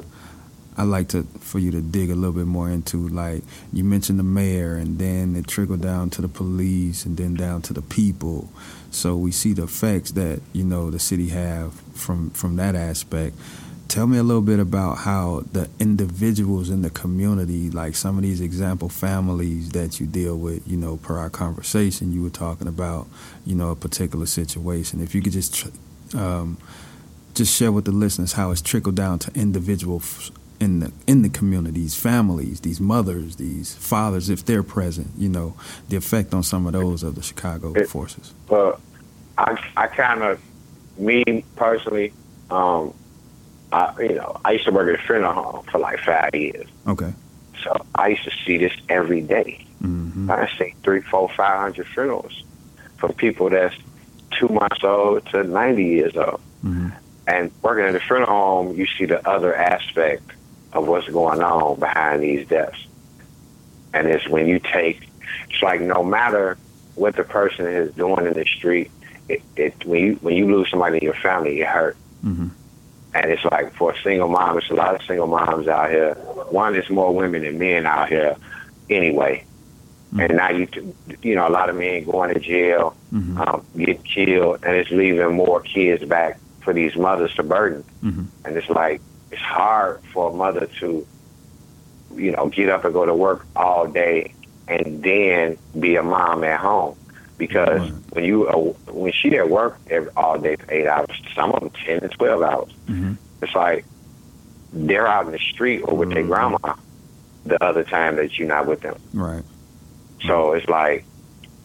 I 0.80 0.84
like 0.84 1.08
to 1.10 1.24
for 1.40 1.58
you 1.58 1.72
to 1.72 1.82
dig 1.82 2.12
a 2.12 2.16
little 2.16 2.34
bit 2.34 2.46
more 2.46 2.70
into 2.70 3.08
like 3.08 3.44
you 3.74 3.84
mentioned 3.84 4.20
the 4.20 4.24
mayor 4.24 4.76
and 4.76 5.00
then 5.00 5.36
it 5.36 5.48
trickled 5.48 5.82
down 5.82 6.10
to 6.12 6.22
the 6.22 6.28
police 6.28 7.06
and 7.06 7.18
then 7.18 7.34
down 7.34 7.62
to 7.64 7.74
the 7.74 7.82
people. 7.82 8.50
So 8.92 9.16
we 9.16 9.32
see 9.32 9.54
the 9.54 9.64
effects 9.64 10.12
that 10.12 10.42
you 10.54 10.64
know 10.64 10.92
the 10.92 11.00
city 11.00 11.30
have 11.30 11.74
from 11.94 12.30
from 12.32 12.56
that 12.58 12.76
aspect. 12.76 13.36
Tell 13.88 14.06
me 14.06 14.18
a 14.18 14.24
little 14.24 14.42
bit 14.42 14.60
about 14.60 15.00
how 15.00 15.44
the 15.54 15.70
individuals 15.80 16.70
in 16.70 16.82
the 16.82 16.90
community, 16.90 17.70
like 17.70 17.96
some 17.96 18.18
of 18.18 18.24
these 18.24 18.42
example 18.42 18.90
families 18.90 19.70
that 19.72 20.00
you 20.00 20.06
deal 20.08 20.38
with, 20.38 20.68
you 20.68 20.76
know, 20.78 20.98
per 20.98 21.18
our 21.18 21.30
conversation, 21.30 22.12
you 22.12 22.22
were 22.22 22.30
talking 22.30 22.68
about, 22.68 23.08
you 23.46 23.56
know, 23.56 23.70
a 23.72 23.76
particular 23.76 24.26
situation. 24.26 25.02
If 25.02 25.16
you 25.16 25.22
could 25.22 25.32
just 25.34 25.54
tr- 25.54 26.18
um, 26.18 26.58
just 27.34 27.56
share 27.56 27.72
with 27.72 27.86
the 27.86 27.92
listeners 27.92 28.34
how 28.34 28.52
it's 28.52 28.62
trickled 28.62 28.96
down 28.96 29.20
to 29.20 29.32
individuals 29.40 30.32
in 30.60 30.80
the 30.80 30.92
in 31.06 31.22
the 31.22 31.30
communities, 31.30 31.96
families, 31.96 32.62
these 32.62 32.82
mothers, 32.82 33.36
these 33.38 33.76
fathers, 33.76 34.30
if 34.30 34.44
they're 34.44 34.64
present, 34.64 35.08
you 35.18 35.30
know, 35.30 35.56
the 35.90 35.96
effect 35.96 36.34
on 36.34 36.44
some 36.44 36.66
of 36.66 36.74
those 36.74 37.04
of 37.04 37.16
the 37.16 37.22
Chicago 37.22 37.74
It- 37.74 37.88
forces. 37.88 38.34
Well, 38.50 38.80
I 39.38 39.58
I 39.78 39.88
kind 39.88 40.24
of 40.24 40.42
me 40.98 41.24
personally, 41.56 42.12
um, 42.50 42.94
I 43.72 43.94
you 44.02 44.16
know 44.16 44.40
I 44.46 44.52
used 44.54 44.66
to 44.66 44.72
work 44.72 44.88
at 44.94 45.00
a 45.04 45.04
funeral 45.08 45.34
home 45.34 45.64
for 45.72 45.80
like 45.80 46.00
five 46.00 46.34
years, 46.34 46.68
Okay. 46.88 47.14
so 47.64 47.86
I 47.96 48.10
used 48.10 48.24
to 48.24 48.32
see 48.46 48.58
this 48.58 48.74
every 48.90 49.22
day. 49.22 49.66
hmm 49.82 50.30
I 50.32 50.50
see 50.58 50.74
three, 50.84 51.02
four, 51.02 51.30
five 51.30 51.60
hundred 51.60 51.88
funerals 51.88 52.44
for 52.98 53.12
people 53.14 53.50
that's 53.50 53.76
two 54.38 54.48
months 54.50 54.84
old 54.84 55.26
to 55.28 55.44
ninety 55.44 55.86
years 55.86 56.16
old. 56.16 56.40
hmm 56.62 56.90
And 57.28 57.52
working 57.62 57.86
at 57.86 57.96
a 57.96 58.00
funeral 58.00 58.28
home, 58.28 58.76
you 58.76 58.86
see 58.98 59.06
the 59.06 59.20
other 59.28 59.54
aspect 59.56 60.32
of 60.74 60.88
what's 60.88 61.08
going 61.10 61.42
on 61.42 61.80
behind 61.80 62.24
these 62.24 62.48
deaths. 62.48 62.82
And 63.94 64.08
it's 64.08 64.28
when 64.30 64.48
you 64.48 64.60
take, 64.60 65.08
it's 65.50 65.62
like 65.64 65.82
no 65.82 66.04
matter 66.04 66.58
what 66.96 67.16
the 67.16 67.24
person 67.24 67.66
is 67.68 67.94
doing 67.96 68.26
in 68.28 68.34
the 68.34 68.46
street, 68.46 68.92
it, 69.30 69.42
it 69.56 69.74
when 69.86 70.00
you 70.06 70.14
when 70.22 70.36
you 70.36 70.46
lose 70.56 70.70
somebody 70.70 70.98
in 70.98 71.04
your 71.04 71.14
family, 71.16 71.60
it 71.62 71.68
hurt. 71.68 71.98
hmm 72.22 72.48
And 73.18 73.32
it's 73.32 73.44
like 73.46 73.74
for 73.74 73.94
a 73.94 74.02
single 74.04 74.28
mom, 74.28 74.58
it's 74.58 74.70
a 74.70 74.76
lot 74.76 74.94
of 74.94 75.02
single 75.04 75.28
moms 75.28 75.68
out 75.68 75.90
here. 75.90 76.14
One, 76.50 76.74
there's 76.74 76.90
more 76.90 77.14
women 77.14 77.42
than 77.42 77.58
men 77.58 77.86
out 77.86 78.10
here, 78.10 78.36
anyway. 78.90 79.44
And 80.20 80.38
now 80.38 80.52
you, 80.52 80.68
you 81.22 81.36
know, 81.36 81.48
a 81.48 81.50
lot 81.50 81.70
of 81.70 81.76
men 81.76 82.04
going 82.06 82.34
to 82.34 82.40
jail, 82.40 82.96
hmm 83.10 83.38
um, 83.42 83.66
get 83.76 84.04
killed, 84.04 84.64
and 84.64 84.76
it's 84.76 84.90
leaving 84.90 85.36
more 85.36 85.62
kids 85.62 86.04
back 86.06 86.40
for 86.62 86.74
these 86.74 86.96
mothers 86.96 87.34
to 87.36 87.44
burden. 87.44 87.84
hmm 88.02 88.24
And 88.46 88.56
it's 88.56 88.70
like 88.70 89.02
it's 89.32 89.42
hard 89.42 90.02
for 90.14 90.30
a 90.32 90.34
mother 90.34 90.68
to, 90.80 91.06
you 92.16 92.32
know, 92.32 92.48
get 92.48 92.70
up 92.70 92.86
and 92.86 92.94
go 92.94 93.06
to 93.06 93.14
work 93.14 93.46
all 93.56 93.88
day 93.88 94.34
and 94.68 95.04
then 95.04 95.58
be 95.80 95.96
a 95.96 96.04
mom 96.04 96.44
at 96.44 96.60
home. 96.60 96.96
Because 97.38 97.82
Right. 97.82 97.94
when 98.14 98.24
you 98.24 98.48
uh, 98.48 98.58
when 98.92 99.12
she 99.12 99.38
at 99.38 99.50
work 99.50 99.78
every, 99.90 100.10
all 100.18 100.38
day 100.40 100.56
for 100.56 100.72
eight 100.74 100.88
hours, 100.88 101.10
some 101.36 101.52
of 101.52 101.60
them 101.62 101.72
ten 101.86 102.00
to 102.02 102.10
twelve 102.10 102.42
hours. 102.42 102.72
hmm 102.88 103.14
It's 103.42 103.54
like 103.54 103.86
they're 104.74 105.08
out 105.08 105.26
in 105.28 105.32
the 105.32 105.38
street 105.40 105.82
or 105.82 105.96
with 105.96 106.14
their 106.14 106.24
Mhm. 106.24 106.28
grandma 106.28 106.74
the 107.46 107.64
other 107.64 107.84
time 107.84 108.16
that 108.18 108.38
you're 108.38 108.48
not 108.48 108.66
with 108.66 108.82
them. 108.82 108.96
Right. 109.14 109.44
So 110.26 110.54
it's 110.54 110.68
like 110.68 111.06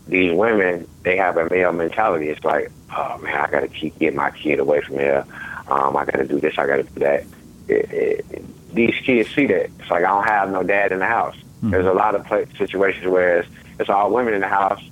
these 0.06 0.32
women, 0.32 0.86
they 1.04 1.16
have 1.16 1.36
a 1.38 1.48
male 1.48 1.72
mentality. 1.72 2.28
It's 2.28 2.44
like, 2.44 2.70
oh 2.96 3.18
man, 3.18 3.34
I 3.34 3.50
got 3.50 3.60
to 3.60 3.68
keep 3.68 3.98
get 3.98 4.14
my 4.14 4.30
kid 4.30 4.58
away 4.60 4.80
from 4.82 4.96
here. 4.98 5.24
Um, 5.68 5.96
I 5.96 6.04
got 6.04 6.16
to 6.18 6.26
do 6.26 6.38
this. 6.38 6.58
I 6.58 6.66
got 6.66 6.76
to 6.76 6.82
do 6.82 7.00
that. 7.00 7.24
It, 7.68 7.92
it, 7.92 8.74
these 8.74 8.94
kids 9.04 9.30
see 9.34 9.46
that. 9.46 9.70
It's 9.80 9.90
like 9.90 10.04
I 10.04 10.08
don't 10.08 10.24
have 10.28 10.50
no 10.50 10.62
dad 10.62 10.92
in 10.92 10.98
the 10.98 11.06
house. 11.06 11.36
Mhm. 11.62 11.70
There's 11.70 11.86
a 11.86 11.92
lot 11.92 12.14
of 12.14 12.26
situations 12.58 13.06
where 13.06 13.38
it's, 13.38 13.48
it's 13.80 13.88
all 13.90 14.10
women 14.10 14.34
in 14.34 14.40
the 14.42 14.48
house 14.48 14.82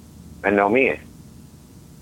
and 0.44 0.57
no 0.57 0.68
men. 0.68 0.98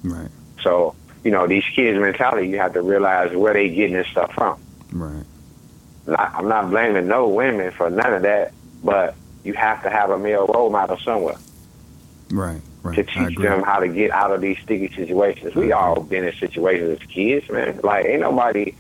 Right. 0.05 0.31
So 0.63 0.95
you 1.25 1.31
know, 1.33 1.47
these 1.47 1.65
kids' 1.75 1.99
mentality, 1.99 2.49
you 2.49 2.59
have 2.59 2.73
to 2.75 2.83
realize 2.83 3.35
where 3.35 3.53
they 3.53 3.69
getting 3.69 3.97
this 3.97 4.07
stuff 4.07 4.33
from. 4.35 4.59
Right. 4.93 5.25
Not, 6.07 6.33
I'm 6.35 6.49
not 6.49 6.71
blaming 6.71 7.07
no 7.09 7.29
women 7.29 7.71
for 7.73 7.91
none 7.91 8.15
of 8.15 8.23
that, 8.23 8.53
but 8.83 9.15
you 9.45 9.53
have 9.55 9.83
to 9.83 9.91
have 9.91 10.11
a 10.11 10.19
male 10.19 10.47
role 10.47 10.71
model 10.71 10.97
somewhere. 10.99 11.37
Right. 12.31 12.61
Right. 12.83 12.95
to 12.95 13.03
teach 13.03 13.37
them 13.37 13.63
how 13.65 13.81
to 13.81 13.89
get 13.89 14.13
out 14.13 14.31
of 14.31 14.41
these 14.41 14.57
sticky 14.61 14.95
situations. 14.95 15.55
We 15.57 15.73
all 15.73 16.01
been 16.01 16.25
in 16.25 16.33
situations 16.35 17.01
as 17.01 17.07
kids, 17.09 17.51
man. 17.51 17.81
Like 17.83 18.07
ain't 18.07 18.21
nobody, 18.21 18.75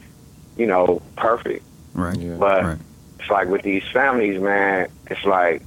you 0.57 0.66
know, 0.66 1.03
perfect. 1.16 1.64
Right. 1.94 2.16
Yeah. 2.16 2.37
But 2.38 2.64
Right. 2.64 2.79
it's 3.18 3.29
like 3.29 3.49
with 3.49 3.62
these 3.62 3.83
families, 3.92 4.40
man. 4.40 4.88
It's 5.11 5.25
like 5.25 5.62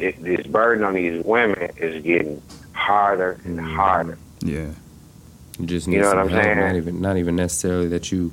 it, 0.00 0.20
this 0.22 0.46
burden 0.48 0.84
on 0.84 0.94
these 0.94 1.24
women 1.24 1.70
is 1.76 2.02
getting 2.02 2.42
harder 2.90 3.38
and 3.44 3.58
Mm. 3.58 3.74
harder. 3.74 4.18
Yeah. 4.40 4.66
You 5.58 5.66
just 5.66 5.86
You 5.86 5.94
need 5.94 5.98
know 6.02 6.10
some 6.10 6.18
what 6.18 6.26
I'm 6.26 6.28
help. 6.30 6.44
saying? 6.44 6.58
Not 6.58 6.76
even 6.76 7.00
not 7.00 7.16
even 7.16 7.36
necessarily 7.36 7.88
that 7.88 8.12
you 8.12 8.32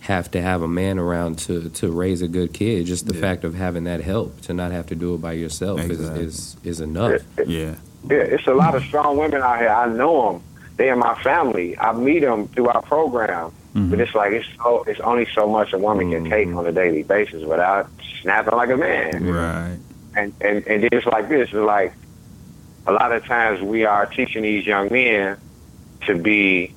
have 0.00 0.30
to 0.32 0.40
have 0.42 0.60
a 0.60 0.68
man 0.68 0.98
around 0.98 1.38
to, 1.38 1.70
to 1.70 1.90
raise 1.90 2.20
a 2.20 2.28
good 2.28 2.52
kid. 2.52 2.84
Just 2.84 3.06
the 3.06 3.14
Yeah. 3.14 3.20
fact 3.22 3.44
of 3.44 3.54
having 3.54 3.84
that 3.84 4.00
help 4.02 4.38
to 4.42 4.52
not 4.52 4.70
have 4.72 4.86
to 4.88 4.94
do 4.94 5.14
it 5.14 5.22
by 5.22 5.32
yourself 5.32 5.80
Exactly. 5.80 6.24
is, 6.24 6.34
is 6.34 6.56
is 6.64 6.80
enough. 6.80 7.12
It- 7.12 7.24
it- 7.38 7.48
Yeah. 7.48 7.74
Yeah, 8.10 8.18
it's 8.34 8.46
a 8.46 8.52
lot 8.52 8.74
of 8.74 8.82
strong 8.82 9.16
women 9.16 9.40
out 9.40 9.58
here. 9.60 9.70
I 9.70 9.86
know 9.86 10.32
them. 10.32 10.42
They 10.76 10.90
in 10.90 10.98
my 10.98 11.14
family. 11.22 11.78
I 11.78 11.92
meet 11.94 12.20
them 12.20 12.48
through 12.48 12.68
our 12.68 12.82
program. 12.82 13.50
Mhm. 13.74 13.90
But 13.90 14.00
it's 14.00 14.14
like 14.14 14.32
it's 14.32 14.46
so 14.62 14.84
it's 14.86 15.00
only 15.00 15.26
so 15.34 15.48
much 15.48 15.72
a 15.72 15.78
woman 15.78 16.10
can 16.10 16.28
take 16.28 16.48
Mhm. 16.48 16.58
on 16.58 16.66
a 16.66 16.72
daily 16.72 17.02
basis 17.04 17.42
without 17.44 17.86
snapping 18.20 18.54
like 18.56 18.70
a 18.70 18.76
man. 18.76 19.24
Right. 19.26 19.78
and 20.16 20.32
and 20.42 20.56
and 20.70 20.82
then 20.82 20.88
it's 20.92 21.06
like 21.06 21.28
this. 21.28 21.48
It's 21.48 21.54
like 21.76 21.92
a 22.86 22.92
lot 22.92 23.12
of 23.12 23.24
times 23.24 23.60
we 23.60 23.84
are 23.84 24.06
teaching 24.06 24.42
these 24.42 24.66
young 24.66 24.92
men 24.92 25.38
to 26.06 26.16
be 26.16 26.74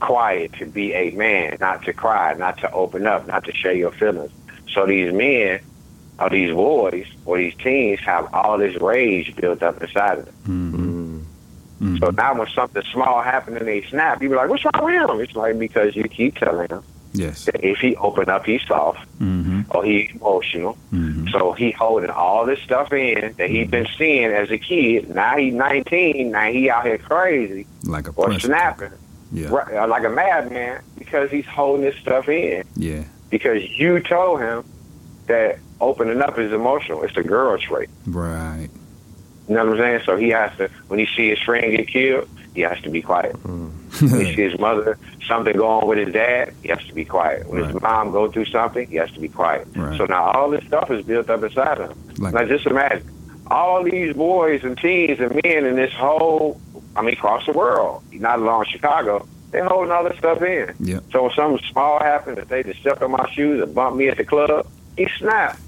quiet, 0.00 0.52
to 0.54 0.66
be 0.66 0.92
a 0.94 1.10
man, 1.10 1.56
not 1.60 1.84
to 1.84 1.92
cry, 1.92 2.34
not 2.34 2.58
to 2.58 2.70
open 2.72 3.06
up, 3.06 3.26
not 3.26 3.44
to 3.44 3.52
share 3.52 3.74
your 3.74 3.92
feelings. 3.92 4.32
So 4.72 4.86
these 4.86 5.12
men 5.12 5.60
or 6.18 6.30
these 6.30 6.52
boys 6.54 7.06
or 7.24 7.38
these 7.38 7.54
teens 7.56 8.00
have 8.00 8.32
all 8.32 8.58
this 8.58 8.80
rage 8.80 9.34
built 9.36 9.62
up 9.62 9.82
inside 9.82 10.18
of 10.18 10.24
them. 10.26 10.34
hmm 10.44 11.02
Mm. 11.82 11.98
So 11.98 12.10
now 12.10 12.38
when 12.38 12.46
something 12.54 12.82
small 12.92 13.22
happens 13.22 13.56
and 13.56 13.66
they 13.66 13.82
snap, 13.82 14.22
you 14.22 14.28
be 14.28 14.36
like, 14.36 14.48
"What's 14.48 14.64
wrong 14.64 14.84
with 14.84 14.94
him?" 14.94 15.20
It's 15.20 15.34
like 15.34 15.58
because 15.58 15.96
you 15.96 16.04
keep 16.04 16.36
telling 16.36 16.68
him 16.68 16.84
Yes. 17.14 17.44
that 17.44 17.62
if 17.64 17.78
he 17.78 17.94
open 17.96 18.28
up, 18.30 18.44
he's 18.46 18.62
soft 18.62 19.06
hmm 19.18 19.62
or 19.70 19.84
he's 19.84 20.10
emotional. 20.14 20.74
hmm 20.90 21.28
So 21.28 21.52
he 21.52 21.70
holding 21.72 22.10
all 22.10 22.46
this 22.46 22.60
stuff 22.60 22.92
in 22.92 23.34
that 23.38 23.50
he 23.50 23.64
been 23.64 23.86
seeing 23.98 24.30
as 24.32 24.50
a 24.50 24.58
kid. 24.58 25.14
Now 25.14 25.36
he 25.36 25.50
19. 25.50 26.30
Now 26.30 26.50
he 26.50 26.70
out 26.70 26.84
here 26.86 26.98
crazy 26.98 27.66
Like 27.84 28.08
a 28.08 28.12
or 28.12 28.38
snapping 28.38 28.92
Yeah. 29.32 29.48
right, 29.50 29.74
uh, 29.76 29.86
like 29.88 30.04
a 30.04 30.10
madman 30.10 30.82
because 30.98 31.30
he's 31.30 31.46
holding 31.46 31.84
this 31.84 31.96
stuff 31.96 32.28
in 32.28 32.64
Yeah. 32.76 33.04
because 33.30 33.62
you 33.78 34.00
told 34.00 34.40
him 34.40 34.64
that 35.26 35.58
opening 35.80 36.20
up 36.22 36.38
is 36.38 36.52
emotional. 36.52 37.02
It's 37.02 37.16
a 37.16 37.22
girl 37.22 37.56
trait. 37.58 37.88
Right. 38.06 38.68
You 39.48 39.54
know 39.54 39.64
what 39.66 39.74
I'm 39.74 39.78
saying? 39.78 40.00
So 40.06 40.16
he 40.16 40.28
has 40.30 40.56
to 40.58 40.68
when 40.88 40.98
he 40.98 41.06
see 41.16 41.30
his 41.30 41.40
friend 41.40 41.76
get 41.76 41.88
killed, 41.88 42.28
he 42.54 42.60
has 42.62 42.80
to 42.82 42.90
be 42.90 43.02
quiet. 43.02 43.34
Hmm. 43.36 43.68
When 44.00 44.24
he 44.24 44.34
see 44.34 44.42
his 44.42 44.58
mother 44.58 44.98
something 45.26 45.54
go 45.54 45.66
on 45.68 45.86
with 45.86 45.98
his 45.98 46.12
dad, 46.12 46.54
he 46.62 46.68
has 46.68 46.84
to 46.86 46.94
be 46.94 47.04
quiet. 47.04 47.46
When 47.46 47.64
his 47.64 47.80
mom 47.80 48.10
go 48.10 48.30
through 48.30 48.46
something, 48.46 48.88
he 48.88 48.96
has 48.96 49.10
to 49.12 49.20
be 49.20 49.28
quiet. 49.28 49.68
Right. 49.76 49.96
So 49.98 50.06
now 50.06 50.24
all 50.24 50.50
this 50.50 50.64
stuff 50.64 50.90
is 50.90 51.04
built 51.04 51.28
up 51.30 51.42
inside 51.42 51.78
of 51.78 51.90
him. 51.90 51.98
Like- 52.18 52.34
now 52.34 52.44
just 52.44 52.66
imagine 52.66 53.08
all 53.50 53.82
these 53.84 54.14
boys 54.14 54.64
and 54.64 54.78
teens 54.78 55.20
and 55.20 55.38
men 55.44 55.66
in 55.66 55.76
this 55.76 55.92
whole, 55.92 56.60
I 56.96 57.02
mean, 57.02 57.14
across 57.14 57.44
the 57.46 57.52
world, 57.52 58.02
not 58.12 58.38
alone 58.38 58.64
Chicago, 58.66 59.26
they're 59.50 59.66
holding 59.66 59.92
all 59.92 60.04
this 60.04 60.16
stuff 60.16 60.40
in. 60.42 60.74
Yep. 60.80 61.04
So 61.12 61.24
when 61.24 61.32
something 61.32 61.64
small 61.70 61.98
happens, 61.98 62.38
if 62.38 62.48
they 62.48 62.62
just 62.62 62.80
step 62.80 63.02
on 63.02 63.10
my 63.10 63.30
shoes 63.32 63.62
and 63.62 63.74
bump 63.74 63.96
me 63.96 64.08
at 64.08 64.16
the 64.16 64.24
club, 64.24 64.66
he 64.96 65.06
snap. 65.18 65.58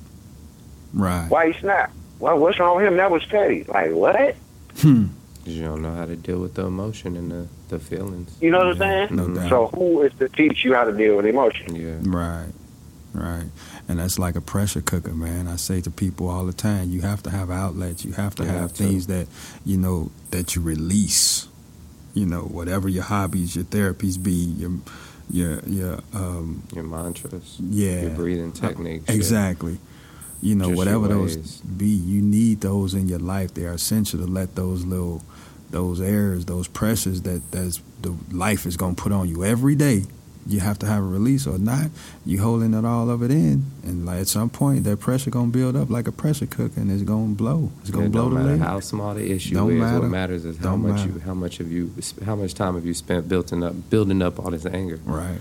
Right. 0.94 1.28
Why 1.28 1.52
he 1.52 1.60
snap? 1.60 1.92
Well, 2.18 2.38
what's 2.38 2.58
wrong 2.58 2.76
with 2.76 2.86
him? 2.86 2.96
That 2.96 3.10
was 3.10 3.24
petty. 3.24 3.64
Like 3.64 3.90
what? 3.92 4.36
Hmm. 4.78 5.06
You 5.44 5.62
don't 5.62 5.82
know 5.82 5.94
how 5.94 6.06
to 6.06 6.16
deal 6.16 6.38
with 6.40 6.54
the 6.54 6.64
emotion 6.64 7.16
and 7.16 7.30
the, 7.30 7.48
the 7.68 7.78
feelings. 7.78 8.34
You 8.40 8.50
know 8.50 8.58
what 8.58 8.68
I'm 8.68 8.78
saying? 8.78 9.08
No 9.16 9.28
doubt. 9.28 9.50
So 9.50 9.66
who 9.68 10.02
is 10.02 10.12
to 10.18 10.28
teach 10.30 10.64
you 10.64 10.72
how 10.74 10.84
to 10.84 10.92
deal 10.92 11.16
with 11.16 11.26
emotion? 11.26 11.76
Yeah. 11.76 11.96
Right, 12.00 12.48
right. 13.12 13.44
And 13.86 13.98
that's 13.98 14.18
like 14.18 14.36
a 14.36 14.40
pressure 14.40 14.80
cooker, 14.80 15.12
man. 15.12 15.46
I 15.46 15.56
say 15.56 15.82
to 15.82 15.90
people 15.90 16.28
all 16.30 16.46
the 16.46 16.54
time, 16.54 16.88
you 16.90 17.02
have 17.02 17.22
to 17.24 17.30
have 17.30 17.50
outlets. 17.50 18.06
You 18.06 18.12
have 18.12 18.34
to 18.36 18.42
You 18.44 18.48
have, 18.48 18.60
have 18.62 18.72
to. 18.72 18.82
things 18.84 19.06
that, 19.08 19.26
you 19.66 19.76
know, 19.76 20.10
that 20.30 20.56
you 20.56 20.62
release. 20.62 21.46
You 22.14 22.24
know, 22.24 22.42
whatever 22.42 22.88
your 22.88 23.02
hobbies, 23.02 23.54
your 23.56 23.64
therapies 23.66 24.22
be, 24.22 24.30
your, 24.30 24.70
your, 25.30 25.58
your, 25.66 25.98
um, 26.14 26.62
Your 26.74 26.84
mantras, 26.84 27.56
yeah, 27.60 28.02
your 28.02 28.10
breathing 28.12 28.52
techniques. 28.52 29.08
your- 29.08 29.16
exactly. 29.16 29.78
You 30.44 30.54
know, 30.54 30.66
Just 30.66 30.76
whatever 30.76 31.08
those 31.08 31.36
be, 31.62 31.86
you 31.86 32.20
need 32.20 32.60
those 32.60 32.92
in 32.92 33.08
your 33.08 33.18
life. 33.18 33.54
They 33.54 33.64
are 33.64 33.72
essential 33.72 34.20
to 34.20 34.26
let 34.26 34.54
those 34.56 34.84
little, 34.84 35.22
those 35.70 36.00
airs, 36.02 36.44
those 36.44 36.68
pressures 36.68 37.22
that 37.22 37.40
that's 37.50 37.80
the 38.02 38.14
life 38.30 38.66
is 38.66 38.76
gonna 38.76 38.94
put 38.94 39.10
on 39.10 39.26
you 39.28 39.42
every 39.44 39.74
day. 39.74 40.04
you 40.46 40.60
have 40.60 40.78
to 40.80 40.84
have 40.86 41.02
a 41.02 41.06
release 41.06 41.46
or 41.46 41.56
not. 41.56 41.86
You 42.26 42.42
holding 42.42 42.74
it 42.74 42.84
all 42.84 43.08
of 43.08 43.22
it 43.22 43.30
in, 43.30 43.64
and 43.82 44.04
like 44.04 44.20
at 44.20 44.28
some 44.28 44.50
point 44.50 44.84
that 44.84 45.00
pressure 45.00 45.30
gonna 45.30 45.48
build 45.50 45.74
up 45.76 45.88
like 45.88 46.06
a 46.06 46.12
pressure 46.12 46.44
cooker, 46.44 46.78
and 46.78 46.92
it's 46.92 47.02
gonna 47.02 47.32
blow. 47.34 47.70
It's 47.80 47.88
gonna 47.90 48.06
it 48.06 48.12
blow 48.12 48.28
the 48.28 48.34
matter 48.36 48.50
lid. 48.50 48.60
how 48.60 48.80
small 48.80 49.14
the 49.14 49.24
issue 49.32 49.54
Don't 49.54 49.72
is. 49.72 49.80
matter. 49.80 50.00
What 50.00 50.10
matters 50.10 50.44
is 50.44 50.58
how 50.58 50.76
much 50.76 50.96
matter. 50.96 51.12
you, 51.12 51.20
how 51.20 51.32
much 51.32 51.60
of 51.60 51.72
you, 51.72 51.90
how 52.26 52.36
much 52.36 52.52
time 52.52 52.74
have 52.74 52.84
you 52.84 52.92
spent 52.92 53.26
building 53.26 53.62
up, 53.64 53.74
building 53.88 54.20
up 54.20 54.38
all 54.38 54.50
this 54.50 54.66
anger. 54.66 55.00
Right. 55.06 55.38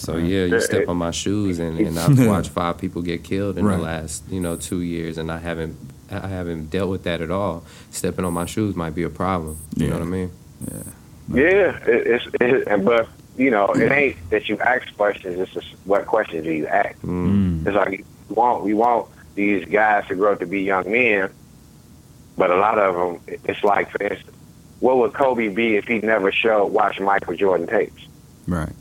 So 0.00 0.16
yeah, 0.16 0.44
you 0.46 0.60
step 0.60 0.88
on 0.88 0.96
my 0.96 1.10
shoes, 1.10 1.58
and, 1.58 1.78
and 1.78 1.98
I've 1.98 2.26
watched 2.26 2.50
five 2.50 2.78
people 2.78 3.02
get 3.02 3.22
killed 3.22 3.58
in 3.58 3.64
Right. 3.66 3.76
the 3.76 3.82
last 3.82 4.24
you 4.30 4.40
know 4.40 4.56
two 4.56 4.80
years, 4.80 5.18
and 5.18 5.30
I 5.30 5.38
haven't 5.38 5.76
I 6.10 6.26
haven't 6.26 6.70
dealt 6.70 6.88
with 6.90 7.04
that 7.04 7.20
at 7.20 7.30
all. 7.30 7.64
Stepping 7.90 8.24
on 8.24 8.32
my 8.32 8.46
shoes 8.46 8.74
might 8.74 8.94
be 8.94 9.02
a 9.02 9.10
problem. 9.10 9.58
You 9.76 9.84
Yeah. 9.86 9.90
know 9.92 9.98
what 9.98 10.02
I 10.02 10.10
mean? 10.10 10.30
Yeah, 11.32 11.76
it, 11.86 12.06
it's 12.06 12.26
it, 12.40 12.66
and 12.66 12.84
but 12.84 13.08
you 13.36 13.50
know 13.50 13.66
it 13.74 13.92
ain't 13.92 14.30
that 14.30 14.48
you 14.48 14.58
ask 14.58 14.94
questions. 14.96 15.38
It's 15.38 15.52
just 15.52 15.68
what 15.84 16.06
questions 16.06 16.44
do 16.44 16.52
you 16.52 16.66
ask? 16.66 16.98
Mm. 17.02 17.66
It's 17.66 17.76
like 17.76 17.90
we 17.90 18.34
want 18.34 18.64
we 18.64 18.74
want 18.74 19.06
these 19.34 19.64
guys 19.66 20.06
to 20.08 20.14
grow 20.16 20.32
up 20.32 20.40
to 20.40 20.46
be 20.46 20.62
young 20.62 20.90
men, 20.90 21.30
but 22.36 22.50
a 22.50 22.56
lot 22.56 22.78
of 22.78 22.94
them, 22.94 23.38
it's 23.44 23.62
like 23.62 23.90
for 23.90 24.02
instance, 24.02 24.34
what 24.80 24.96
would 24.96 25.12
Kobe 25.12 25.48
be 25.48 25.76
if 25.76 25.86
he 25.86 25.98
never 26.00 26.32
showed 26.32 26.66
watch 26.68 26.98
Michael 26.98 27.36
Jordan 27.36 27.66
tapes? 27.66 28.02
Right. 28.48 28.72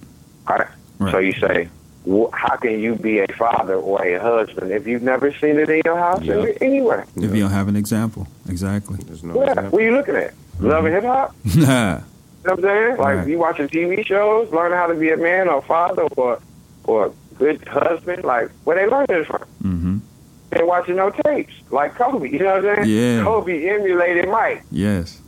Right. 0.48 0.68
Right. 1.00 1.12
So 1.12 1.18
you 1.20 1.34
say, 1.34 1.70
wh- 2.10 2.32
how 2.34 2.56
can 2.58 2.80
you 2.80 2.96
be 2.96 3.20
a 3.20 3.28
father 3.34 3.76
or 3.76 4.04
a 4.06 4.20
husband 4.20 4.72
if 4.72 4.86
you've 4.86 5.02
never 5.02 5.32
seen 5.34 5.58
it 5.58 5.70
in 5.70 5.82
your 5.86 5.98
house 5.98 6.22
Yeah. 6.24 6.46
anywhere? 6.62 7.06
If 7.16 7.34
you 7.36 7.42
don't 7.42 7.52
have 7.52 7.68
an 7.68 7.76
example, 7.76 8.28
exactly. 8.48 8.98
There's 9.06 9.24
no 9.24 9.36
Yeah, 9.36 9.50
example. 9.52 9.72
what 9.72 9.82
are 9.82 9.86
you 9.86 9.92
looking 9.96 10.16
at? 10.16 10.34
Love 10.60 10.86
and 10.86 10.94
hip 10.96 11.04
hop? 11.06 11.36
nah. 11.56 12.00
You 12.42 12.48
know 12.48 12.56
what 12.56 12.60
I'm 12.60 12.62
saying? 12.64 12.98
Like 12.98 13.18
Right. 13.18 13.28
you 13.28 13.38
watching 13.38 13.68
TV 13.68 14.06
shows, 14.06 14.50
learning 14.54 14.78
how 14.78 14.88
to 14.88 14.96
be 14.96 15.10
a 15.12 15.18
man 15.18 15.50
or 15.50 15.62
father 15.62 16.04
or 16.16 16.40
or 16.86 17.08
a 17.08 17.12
good 17.38 17.68
husband. 17.68 18.24
Like 18.24 18.50
where 18.64 18.78
they 18.78 18.88
learn 18.90 19.06
this 19.10 19.28
from? 19.28 19.42
Mm-hmm. 19.62 19.98
They're 20.52 20.66
watching 20.66 20.96
no 20.96 21.10
tapes, 21.12 21.54
like 21.70 21.96
Kobe. 21.96 22.30
You 22.30 22.40
know 22.40 22.56
what 22.62 22.66
I'm 22.66 22.76
saying? 22.86 22.90
Yeah. 22.90 23.24
Kobe 23.26 23.68
emulated 23.68 24.30
Mike. 24.30 24.64
Yes. 24.72 25.20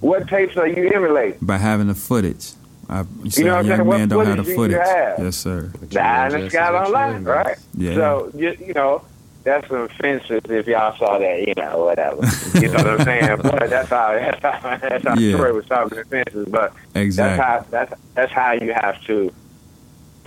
What 0.00 0.28
tapes 0.28 0.56
are 0.58 0.66
you 0.68 0.90
emulating? 0.90 1.38
By 1.40 1.56
having 1.56 1.86
the 1.88 1.94
footage. 1.94 2.52
I, 2.92 3.04
you 3.24 3.44
know 3.44 3.50
what 3.56 3.58
I'm 3.60 3.66
young 3.66 3.76
saying? 3.76 3.86
What 3.86 3.98
men 3.98 4.08
don't 4.08 4.26
have 4.26 4.44
the 4.44 4.54
footage 4.54 4.76
do 4.76 4.82
have? 4.82 5.18
Yes, 5.18 5.36
sir. 5.36 5.70
But 5.72 5.90
The 5.90 5.94
you 5.94 6.00
Island 6.00 6.34
ingest 6.42 6.46
is 6.46 6.52
Scout 6.52 6.72
what 6.74 6.88
you 6.88 6.94
Online, 6.94 7.24
right? 7.24 7.58
Yeah. 7.74 7.94
So 7.94 8.30
you, 8.34 8.56
you 8.66 8.74
know, 8.74 9.04
that's 9.44 9.68
some 9.68 9.88
fences 9.88 10.40
if 10.48 10.66
y'all 10.66 10.96
saw 10.98 11.18
that, 11.18 11.46
you 11.48 11.54
know, 11.56 11.84
whatever. 11.84 12.20
you 12.60 12.68
know 12.68 12.74
what 12.74 13.00
I'm 13.00 13.04
saying? 13.04 13.36
But 13.42 13.70
that's 13.70 13.88
how 13.88 14.12
that's 14.12 14.42
how 14.42 14.76
that's 14.76 15.04
how 15.08 15.14
Yeah. 15.14 15.36
Troy 15.36 15.52
was 15.52 15.66
talking 15.66 15.98
to 15.98 16.04
fences. 16.04 16.46
But 16.48 16.72
Exactly. 16.94 17.36
that's 17.36 17.40
how 17.40 17.66
that's 17.70 18.00
that's 18.14 18.32
how 18.32 18.52
you 18.52 18.72
have 18.72 19.02
to 19.06 19.32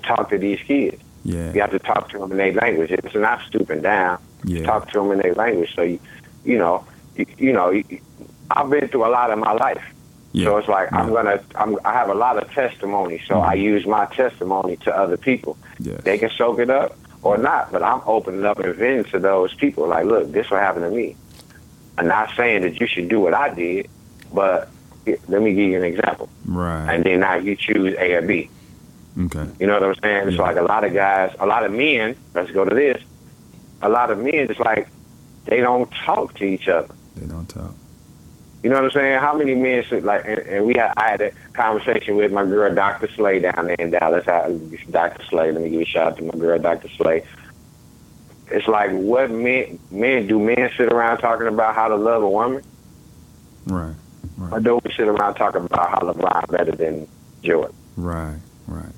talk 0.04 0.30
to 0.30 0.38
these 0.38 0.60
kids. 0.62 1.02
Yeah. 1.24 1.54
You 1.54 1.62
have 1.62 1.72
to 1.72 1.80
talk 1.80 2.10
to 2.10 2.20
them 2.20 2.32
in 2.32 2.38
their 2.38 2.54
language. 2.54 2.92
It's 2.92 3.16
not 3.16 3.42
stooping 3.48 3.82
down. 3.82 4.20
Yeah. 4.44 4.64
Talk 4.64 4.92
to 4.92 5.00
them 5.00 5.12
in 5.12 5.20
their 5.20 5.34
language. 5.34 5.74
So 5.76 5.82
you, 5.82 6.00
you 6.44 6.58
know, 6.58 6.86
you, 7.16 7.26
you 7.38 7.54
know, 7.54 7.72
you, 7.72 7.84
I've 8.52 8.70
been 8.70 8.88
through 8.90 9.06
a 9.06 9.10
lot 9.10 9.32
in 9.32 9.40
my 9.40 9.54
life. 9.54 9.84
Yeah. 10.36 10.48
So 10.48 10.58
it's 10.58 10.68
like 10.68 10.92
I'm 10.92 11.14
gonna, 11.14 11.42
I'm, 11.56 11.78
I 11.86 11.94
have 11.94 12.10
a 12.10 12.14
lot 12.14 12.42
of 12.42 12.52
testimony. 12.52 13.22
So 13.26 13.42
I 13.42 13.56
mm-hmm. 13.56 13.64
use 13.64 13.86
my 13.86 14.06
testimony 14.08 14.76
to 14.78 14.94
other 14.94 15.16
people. 15.16 15.58
Yes. 15.80 16.02
They 16.04 16.18
can 16.18 16.30
soak 16.30 16.60
it 16.60 16.70
up 16.70 16.98
or 17.24 17.38
not, 17.38 17.72
but 17.72 17.82
I'm 17.82 18.02
opening 18.06 18.46
up 18.46 18.60
and 18.60 18.76
venting 18.76 19.06
to 19.12 19.20
those 19.20 19.54
people. 19.54 19.88
Like, 19.88 20.06
look, 20.06 20.34
this 20.34 20.52
what 20.52 20.60
happened 20.60 20.84
to 20.84 20.92
me. 20.92 21.16
I'm 21.98 22.08
not 22.08 22.32
saying 22.36 22.64
that 22.64 22.82
you 22.82 22.86
should 22.86 23.08
do 23.08 23.22
what 23.22 23.34
I 23.34 23.54
did, 23.54 23.90
but 24.34 24.70
let 25.06 25.42
me 25.42 25.54
give 25.54 25.70
you 25.70 25.78
an 25.78 25.86
example. 25.86 26.28
Right. 26.46 26.94
And 26.94 27.06
then 27.06 27.22
now 27.22 27.36
you 27.36 27.56
choose 27.56 27.96
A 27.98 28.16
or 28.16 28.22
B. 28.22 28.50
Okay. 29.18 29.48
You 29.58 29.68
know 29.68 29.80
what 29.80 29.84
I'm 29.84 29.96
saying? 30.04 30.28
It's 30.28 30.36
Yeah. 30.36 30.42
like 30.42 30.58
a 30.58 30.64
lot 30.64 30.84
of 30.84 30.94
guys, 30.94 31.34
a 31.40 31.46
lot 31.46 31.64
of 31.64 31.72
men. 31.72 32.18
Let's 32.34 32.52
go 32.52 32.66
to 32.66 32.76
this. 32.76 33.02
A 33.82 33.88
lot 33.88 34.12
of 34.12 34.18
men, 34.18 34.34
it's 34.50 34.60
like 34.60 34.90
they 35.46 35.62
don't 35.62 35.90
talk 35.92 36.34
to 36.40 36.44
each 36.44 36.68
other. 36.68 36.94
They 37.16 37.26
don't 37.26 37.48
talk. 37.48 37.74
You 38.66 38.72
know 38.72 38.78
what 38.78 38.86
I'm 38.86 38.92
saying? 39.00 39.20
How 39.20 39.38
many 39.38 39.54
men 39.54 39.84
should 39.84 40.04
like? 40.06 40.26
And, 40.26 40.40
and 40.40 40.66
we 40.66 40.74
had, 40.74 40.92
I 40.98 41.12
had 41.12 41.22
a 41.22 41.32
conversation 41.54 42.16
with 42.16 42.32
my 42.32 42.44
girl, 42.46 42.74
Dr. 42.74 43.08
Slay, 43.16 43.38
down 43.38 43.68
there 43.68 43.76
in 43.78 43.92
Dallas. 43.92 44.28
I, 44.28 44.58
Dr. 44.90 45.24
Slay, 45.26 45.52
let 45.52 45.62
me 45.62 45.70
give 45.70 45.82
a 45.82 45.86
shout 45.86 46.08
out 46.14 46.18
to 46.18 46.24
my 46.24 46.32
girl, 46.34 46.58
Dr. 46.58 46.90
Slay. 46.90 47.24
It's 48.48 48.68
like 48.68 48.90
what 48.90 49.30
men 49.30 49.78
men 49.92 50.26
do 50.26 50.40
men 50.40 50.72
sit 50.76 50.92
around 50.92 51.20
talking 51.20 51.46
about 51.46 51.76
how 51.76 51.90
to 51.90 51.96
love 51.96 52.24
a 52.24 52.28
woman, 52.30 52.64
Right. 53.68 53.94
or 54.50 54.60
do 54.60 54.80
we 54.84 54.92
sit 54.94 55.08
around 55.08 55.36
talking 55.36 55.64
about 55.64 55.92
how 55.92 56.00
LeBron 56.00 56.50
better 56.50 56.72
than 56.72 57.08
Jordan? 57.44 57.76
Right, 57.96 58.40
right. 58.66 58.94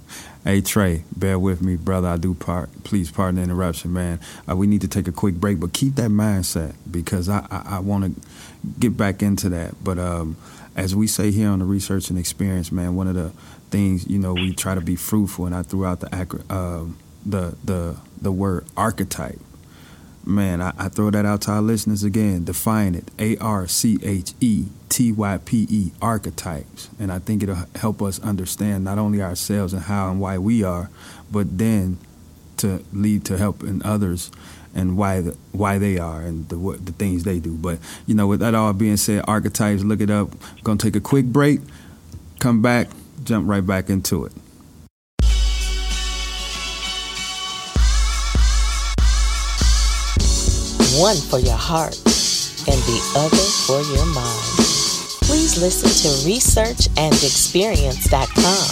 Hey 0.46 0.62
Trey, 0.62 1.04
bear 1.14 1.38
with 1.38 1.62
me, 1.62 1.76
brother. 1.76 2.08
I 2.08 2.16
do 2.16 2.34
part. 2.34 2.70
Please 2.86 3.12
pardon 3.12 3.36
the 3.36 3.42
interruption, 3.42 3.92
man. 3.92 4.22
Uh, 4.50 4.56
we 4.56 4.66
need 4.66 4.80
to 4.80 4.88
take 4.88 5.10
a 5.10 5.12
quick 5.12 5.36
break, 5.36 5.60
but 5.60 5.74
keep 5.74 5.96
that 5.96 6.10
mindset 6.10 6.76
because 6.90 7.28
I 7.28 7.46
I, 7.52 7.64
I 7.76 7.80
want 7.80 8.16
to 8.16 8.28
get 8.80 8.98
back 8.98 9.22
into 9.22 9.50
that. 9.50 9.76
But 9.84 10.00
um, 10.00 10.38
as 10.76 10.96
we 10.96 11.08
say 11.08 11.32
here 11.32 11.50
on 11.50 11.60
the 11.60 11.66
research 11.66 12.10
and 12.10 12.20
experience, 12.20 12.72
man, 12.72 12.96
one 12.96 13.08
of 13.08 13.16
the 13.16 13.32
things 13.70 14.08
you 14.08 14.20
know 14.20 14.34
we 14.34 14.54
try 14.54 14.76
to 14.76 14.82
be 14.82 14.96
fruitful, 14.96 15.46
and 15.46 15.56
I 15.56 15.64
threw 15.64 15.86
out 15.86 16.00
the 16.00 16.44
um 16.50 16.98
the 17.26 17.56
the 17.64 17.98
the 18.22 18.32
word 18.32 18.66
archetype. 18.76 19.40
Man, 20.26 20.62
I, 20.62 20.74
I 20.78 20.90
throw 20.90 21.10
that 21.10 21.26
out 21.26 21.42
to 21.44 21.52
our 21.52 21.62
listeners 21.62 22.04
again. 22.04 22.44
Define 22.44 22.96
it: 22.96 23.12
A 23.18 23.38
R 23.38 23.68
C 23.68 23.98
H 24.04 24.34
E 24.42 24.66
T 24.90 25.12
Y 25.12 25.40
P 25.44 25.68
E 25.70 25.92
archetypes, 26.02 26.90
and 27.00 27.12
I 27.12 27.20
think 27.20 27.44
it'll 27.44 27.66
help 27.76 28.02
us 28.02 28.20
understand 28.20 28.84
not 28.84 28.98
only 28.98 29.22
ourselves 29.22 29.74
and 29.74 29.84
how 29.84 30.12
and 30.12 30.20
why 30.20 30.38
we 30.38 30.64
are, 30.64 30.90
but 31.32 31.58
then 31.58 31.98
to 32.58 32.84
lead 32.92 33.24
to 33.26 33.38
helping 33.38 33.84
others 33.86 34.32
and 34.78 34.96
why 34.96 35.22
the, 35.22 35.36
why 35.52 35.78
they 35.78 35.98
are 35.98 36.22
and 36.22 36.48
the 36.48 36.58
what, 36.58 36.86
the 36.86 36.94
things 36.94 37.24
they 37.24 37.40
do. 37.40 37.56
But 37.56 37.80
you 38.06 38.16
know, 38.16 38.28
with 38.28 38.40
that 38.40 38.56
all 38.56 38.72
being 38.72 38.98
said, 38.98 39.26
archetypes. 39.28 39.84
Look 39.84 40.00
it 40.00 40.10
up. 40.10 40.30
Gonna 40.64 40.78
take 40.78 40.96
a 40.96 41.02
quick 41.02 41.26
break. 41.26 41.60
Come 42.40 42.62
back. 42.62 42.88
Jump 43.24 43.50
right 43.50 43.66
back 43.66 43.90
into 43.90 44.24
it. 44.24 44.32
one 50.98 51.16
for 51.16 51.38
your 51.38 51.56
heart 51.56 51.94
and 52.66 52.82
the 52.90 53.00
other 53.16 53.46
for 53.70 53.78
your 53.94 54.10
mind. 54.18 54.58
Please 55.30 55.62
listen 55.62 55.94
to 55.94 56.10
researchandexperience.com. 56.26 58.70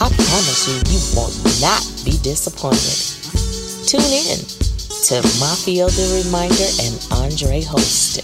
I 0.00 0.08
promise 0.08 0.64
you, 0.66 0.80
you 0.88 0.96
will 1.14 1.28
not 1.60 1.84
be 2.06 2.16
disappointed. 2.22 2.96
Tune 3.86 4.00
in 4.00 4.61
to 5.02 5.14
Mafio 5.40 5.88
the 5.88 6.22
Reminder 6.24 6.68
and 6.80 7.22
Andre 7.24 7.60
Holston. 7.62 8.22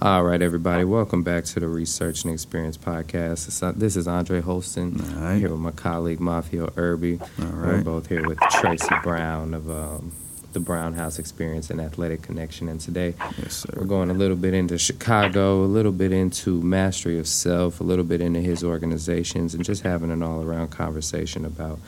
All 0.00 0.22
right, 0.22 0.40
everybody. 0.40 0.84
Welcome 0.84 1.22
back 1.24 1.44
to 1.46 1.60
the 1.60 1.66
Research 1.66 2.24
and 2.24 2.32
Experience 2.32 2.76
Podcast. 2.78 3.62
Uh, 3.62 3.72
This 3.74 3.96
is 3.96 4.06
Andre 4.06 4.40
Holston 4.40 5.00
All 5.16 5.22
right. 5.22 5.38
here 5.38 5.50
with 5.50 5.58
my 5.58 5.72
colleague 5.72 6.20
Mafio 6.20 6.72
Irby. 6.76 7.18
All 7.40 7.46
We're 7.46 7.82
both 7.82 8.06
here 8.06 8.26
with 8.26 8.38
Tracy 8.38 8.94
Brown 9.02 9.54
of 9.54 9.68
um, 9.70 10.12
the 10.58 10.64
Brown 10.64 10.94
House 10.94 11.18
Experience 11.20 11.70
and 11.70 11.80
Athletic 11.80 12.22
Connection. 12.22 12.68
And 12.68 12.80
today 12.80 13.14
Yes, 13.40 13.64
we're 13.76 13.84
going 13.84 14.10
a 14.10 14.14
little 14.14 14.36
bit 14.36 14.54
into 14.54 14.76
Chicago, 14.76 15.62
a 15.62 15.66
little 15.66 15.92
bit 15.92 16.10
into 16.12 16.60
mastery 16.60 17.18
of 17.18 17.28
self, 17.28 17.80
a 17.80 17.84
little 17.84 18.04
bit 18.04 18.20
into 18.20 18.40
his 18.40 18.64
organizations, 18.64 19.54
and 19.54 19.64
just 19.64 19.82
having 19.82 20.10
an 20.10 20.22
all 20.22 20.42
around 20.42 20.68
conversation 20.70 21.44
about 21.44 21.78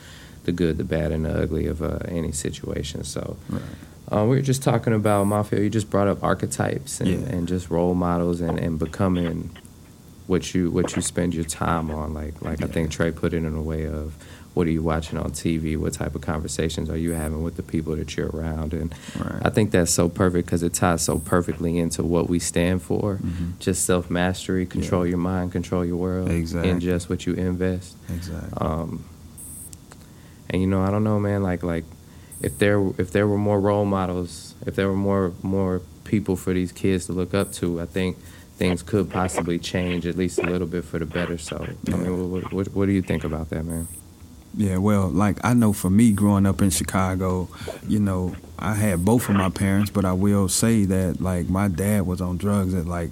the 0.45 0.51
good, 0.53 0.77
the 0.77 0.83
bad, 0.85 1.11
and 1.11 1.25
the 1.25 1.41
ugly 1.43 1.67
of 1.67 1.81
uh, 1.83 1.99
any 2.07 2.31
situation. 2.31 3.03
So, 3.03 3.35
Right. 3.49 3.61
uh, 4.11 4.23
we 4.23 4.37
were 4.37 4.41
just 4.41 4.63
talking 4.63 4.93
about 4.93 5.27
Mafio. 5.27 5.59
You 5.61 5.69
just 5.69 5.89
brought 5.89 6.07
up 6.07 6.23
archetypes 6.23 7.01
and, 7.01 7.09
Yeah. 7.09 7.17
and 7.27 7.47
just 7.47 7.69
role 7.69 7.93
models 7.93 8.39
and, 8.41 8.57
and 8.57 8.79
becoming 8.79 9.49
what 10.31 10.53
you 10.53 10.71
what 10.71 10.95
you 10.95 11.01
spend 11.01 11.35
your 11.35 11.43
time 11.43 11.91
on. 11.91 12.13
Like 12.13 12.41
like 12.41 12.63
I 12.63 12.67
think 12.67 12.89
Trey 12.89 13.11
put 13.11 13.33
it 13.33 13.43
in 13.43 13.53
a 13.53 13.61
way 13.61 13.85
of 13.85 14.15
what 14.53 14.65
are 14.67 14.69
you 14.71 14.81
watching 14.81 15.17
on 15.17 15.31
TV? 15.31 15.77
What 15.77 15.93
type 15.93 16.13
of 16.15 16.21
conversations 16.21 16.89
are 16.89 16.97
you 16.97 17.11
having 17.11 17.41
with 17.43 17.55
the 17.57 17.63
people 17.63 17.95
that 17.97 18.15
you're 18.17 18.29
around? 18.29 18.73
And 18.73 18.93
Right. 19.19 19.41
I 19.43 19.49
think 19.49 19.71
that's 19.71 19.91
so 19.91 20.07
perfect 20.09 20.45
because 20.47 20.63
it 20.63 20.73
ties 20.73 21.01
so 21.03 21.19
perfectly 21.19 21.77
into 21.77 22.01
what 22.03 22.29
we 22.29 22.39
stand 22.39 22.81
for. 22.81 23.17
Mhm. 23.17 23.59
Just 23.59 23.85
self 23.85 24.09
mastery, 24.09 24.65
control 24.65 25.05
your 25.05 25.17
mind, 25.17 25.51
control 25.51 25.83
your 25.85 25.97
world, 25.97 26.29
Exactly. 26.31 26.71
ingest 26.71 27.09
what 27.09 27.25
you 27.27 27.33
invest. 27.33 27.95
Exactly. 28.13 28.53
Um, 28.57 29.03
and 30.49 30.61
you 30.61 30.67
know, 30.67 30.81
I 30.81 30.91
don't 30.91 31.03
know, 31.03 31.19
man. 31.19 31.43
Like, 31.43 31.61
like 31.63 31.83
if 32.41 32.57
there 32.57 32.81
if 32.97 33.11
there 33.11 33.27
were 33.27 33.37
more 33.37 33.59
role 33.59 33.85
models, 33.85 34.55
if 34.65 34.75
there 34.75 34.87
were 34.87 34.95
more 35.11 35.33
more 35.43 35.81
people 36.05 36.35
for 36.37 36.53
these 36.53 36.71
kids 36.71 37.05
to 37.07 37.13
look 37.13 37.33
up 37.33 37.51
to, 37.53 37.79
I 37.81 37.85
think 37.85 38.17
things 38.61 38.83
could 38.83 39.09
possibly 39.09 39.57
change 39.57 40.05
at 40.05 40.15
least 40.15 40.37
a 40.37 40.43
little 40.43 40.67
bit 40.67 40.85
for 40.85 40.99
the 40.99 41.05
better. 41.05 41.35
So, 41.35 41.65
I 41.87 41.95
mean, 41.95 42.31
what, 42.31 42.53
what, 42.53 42.67
what 42.75 42.85
do 42.85 42.91
you 42.91 43.01
think 43.01 43.23
about 43.23 43.49
that, 43.49 43.65
man? 43.65 43.87
Yeah, 44.55 44.77
well, 44.77 45.07
like 45.07 45.37
I 45.43 45.55
know 45.55 45.73
for 45.73 45.89
me 45.89 46.11
growing 46.11 46.45
up 46.45 46.61
in 46.61 46.69
Chicago, 46.69 47.49
you 47.87 47.99
know, 47.99 48.35
I 48.59 48.75
had 48.75 49.03
both 49.03 49.29
of 49.29 49.35
my 49.35 49.49
parents, 49.49 49.89
but 49.89 50.05
I 50.05 50.13
will 50.13 50.47
say 50.47 50.85
that 50.85 51.19
like 51.19 51.49
my 51.49 51.69
dad 51.69 52.05
was 52.05 52.21
on 52.21 52.37
drugs 52.37 52.75
at 52.75 52.85
like 52.85 53.09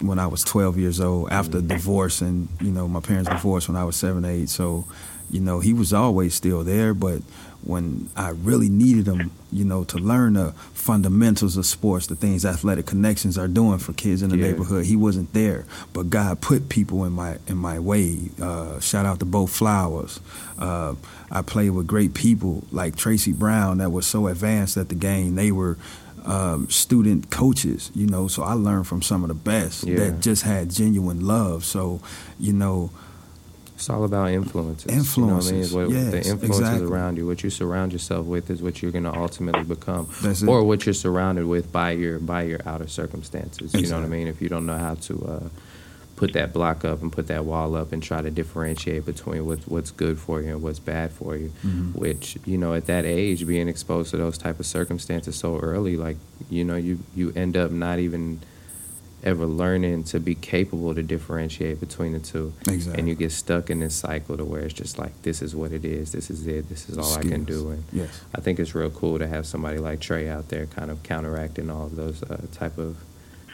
when 0.00 0.18
I 0.18 0.26
was 0.26 0.42
12 0.42 0.78
years 0.78 1.00
old 1.02 1.30
after 1.30 1.58
mm. 1.58 1.68
divorce 1.68 2.22
and 2.22 2.48
you 2.60 2.70
know 2.70 2.88
my 2.88 3.00
parents 3.00 3.28
divorced 3.28 3.68
when 3.68 3.76
I 3.76 3.84
was 3.84 3.94
7 3.94 4.24
8 4.24 4.48
so 4.48 4.84
you 5.30 5.40
know 5.40 5.60
he 5.60 5.72
was 5.72 5.92
always 5.92 6.34
still 6.34 6.64
there 6.64 6.92
but 6.92 7.22
when 7.64 8.08
I 8.16 8.30
really 8.30 8.68
needed 8.68 9.06
him 9.06 9.30
you 9.52 9.64
know 9.64 9.84
to 9.84 9.98
learn 9.98 10.32
the 10.34 10.52
fundamentals 10.72 11.56
of 11.56 11.64
sports 11.66 12.06
the 12.08 12.16
things 12.16 12.44
athletic 12.44 12.86
connections 12.86 13.38
are 13.38 13.48
doing 13.48 13.78
for 13.78 13.92
kids 13.92 14.20
in 14.22 14.30
the 14.30 14.36
Yeah. 14.36 14.48
neighborhood 14.48 14.84
he 14.86 14.96
wasn't 14.96 15.32
there 15.32 15.64
but 15.92 16.10
God 16.10 16.40
put 16.40 16.68
people 16.68 17.04
in 17.04 17.12
my 17.12 17.38
in 17.46 17.56
my 17.56 17.78
way 17.78 18.30
uh, 18.40 18.80
shout 18.80 19.06
out 19.06 19.20
to 19.20 19.24
Bo 19.26 19.46
Flowers 19.46 20.20
uh, 20.58 20.94
I 21.30 21.42
played 21.42 21.70
with 21.70 21.86
great 21.86 22.14
people 22.14 22.64
like 22.72 22.96
Tracy 22.96 23.32
Brown 23.32 23.78
that 23.78 23.90
was 23.90 24.06
so 24.06 24.26
advanced 24.26 24.76
at 24.76 24.88
the 24.88 24.94
game 24.96 25.34
they 25.36 25.52
were 25.52 25.78
um, 26.24 26.70
student 26.70 27.30
coaches, 27.32 27.90
you 27.96 28.06
know, 28.06 28.28
so 28.28 28.44
I 28.44 28.52
learned 28.52 28.86
from 28.86 29.02
some 29.02 29.24
of 29.24 29.28
the 29.28 29.34
best 29.34 29.82
Yeah. 29.82 29.96
that 29.96 30.20
just 30.20 30.42
had 30.44 30.70
genuine 30.70 31.26
love. 31.26 31.64
So, 31.64 32.00
you 32.38 32.52
know, 32.52 32.90
It's 33.82 33.90
all 33.90 34.04
about 34.04 34.30
influences. 34.30 35.16
You 35.16 35.24
know 35.26 35.34
what 35.34 35.42
I 35.44 35.50
mean? 35.50 35.62
Influences, 35.62 35.74
What, 35.74 35.90
yes, 35.90 36.10
the 36.12 36.18
influences 36.18 36.60
exactly. 36.60 36.86
around 36.86 37.16
you, 37.16 37.26
what 37.26 37.42
you 37.42 37.50
surround 37.50 37.92
yourself 37.92 38.26
with, 38.26 38.48
is 38.48 38.62
what 38.62 38.80
you're 38.80 38.92
going 38.92 39.02
to 39.02 39.12
ultimately 39.12 39.64
become, 39.64 40.08
or 40.46 40.62
what 40.62 40.86
you're 40.86 40.92
surrounded 40.92 41.46
with 41.46 41.72
by 41.72 41.90
your 41.90 42.20
by 42.20 42.42
your 42.42 42.60
outer 42.64 42.86
circumstances. 42.86 43.74
You 43.74 43.88
know 43.88 43.96
what 43.96 44.04
I 44.04 44.08
mean? 44.08 44.28
If 44.28 44.40
you 44.40 44.48
don't 44.48 44.66
know 44.66 44.78
how 44.78 44.94
to 44.94 45.24
uh, 45.26 45.48
put 46.14 46.32
that 46.34 46.52
block 46.52 46.84
up 46.84 47.02
and 47.02 47.10
put 47.12 47.26
that 47.26 47.44
wall 47.44 47.74
up 47.74 47.90
and 47.92 48.00
try 48.00 48.22
to 48.22 48.30
differentiate 48.30 49.04
between 49.04 49.44
what, 49.46 49.58
what's 49.66 49.90
good 49.90 50.16
for 50.16 50.40
you 50.40 50.50
and 50.50 50.62
what's 50.62 50.78
bad 50.78 51.10
for 51.10 51.36
you, 51.36 51.50
Mhm. 51.66 51.96
which 51.96 52.38
you 52.46 52.56
know 52.58 52.74
at 52.74 52.86
that 52.86 53.04
age, 53.04 53.44
being 53.48 53.66
exposed 53.66 54.12
to 54.12 54.16
those 54.16 54.38
type 54.38 54.60
of 54.60 54.66
circumstances 54.66 55.34
so 55.34 55.58
early, 55.58 55.96
like 55.96 56.18
you 56.48 56.62
know 56.64 56.76
you 56.76 57.00
you 57.16 57.32
end 57.34 57.56
up 57.56 57.72
not 57.72 57.98
even 57.98 58.42
ever 59.24 59.46
learning 59.46 60.02
to 60.04 60.18
be 60.18 60.34
capable 60.34 60.94
to 60.94 61.02
differentiate 61.02 61.78
between 61.80 62.12
the 62.12 62.18
two 62.18 62.52
exactly. 62.68 62.98
and 62.98 63.08
you 63.08 63.14
get 63.14 63.30
stuck 63.30 63.70
in 63.70 63.78
this 63.80 63.94
cycle 63.94 64.36
to 64.36 64.44
where 64.44 64.62
it's 64.62 64.74
just 64.74 64.98
like 64.98 65.12
this 65.22 65.40
is 65.42 65.54
what 65.54 65.72
it 65.72 65.84
is 65.84 66.12
this 66.12 66.28
is 66.30 66.46
it 66.46 66.68
this 66.68 66.88
is 66.88 66.98
all 66.98 67.14
i 67.14 67.22
can 67.22 67.44
do 67.44 67.70
and 67.70 67.84
yes, 67.92 68.20
i 68.34 68.40
think 68.40 68.58
it's 68.58 68.74
real 68.74 68.90
cool 68.90 69.18
to 69.18 69.26
have 69.26 69.46
somebody 69.46 69.78
like 69.78 70.00
trey 70.00 70.28
out 70.28 70.48
there 70.48 70.66
kind 70.66 70.90
of 70.90 71.02
counteracting 71.04 71.70
all 71.70 71.86
of 71.86 71.94
those 71.96 72.22
uh, 72.24 72.40
type 72.52 72.76
of 72.78 72.96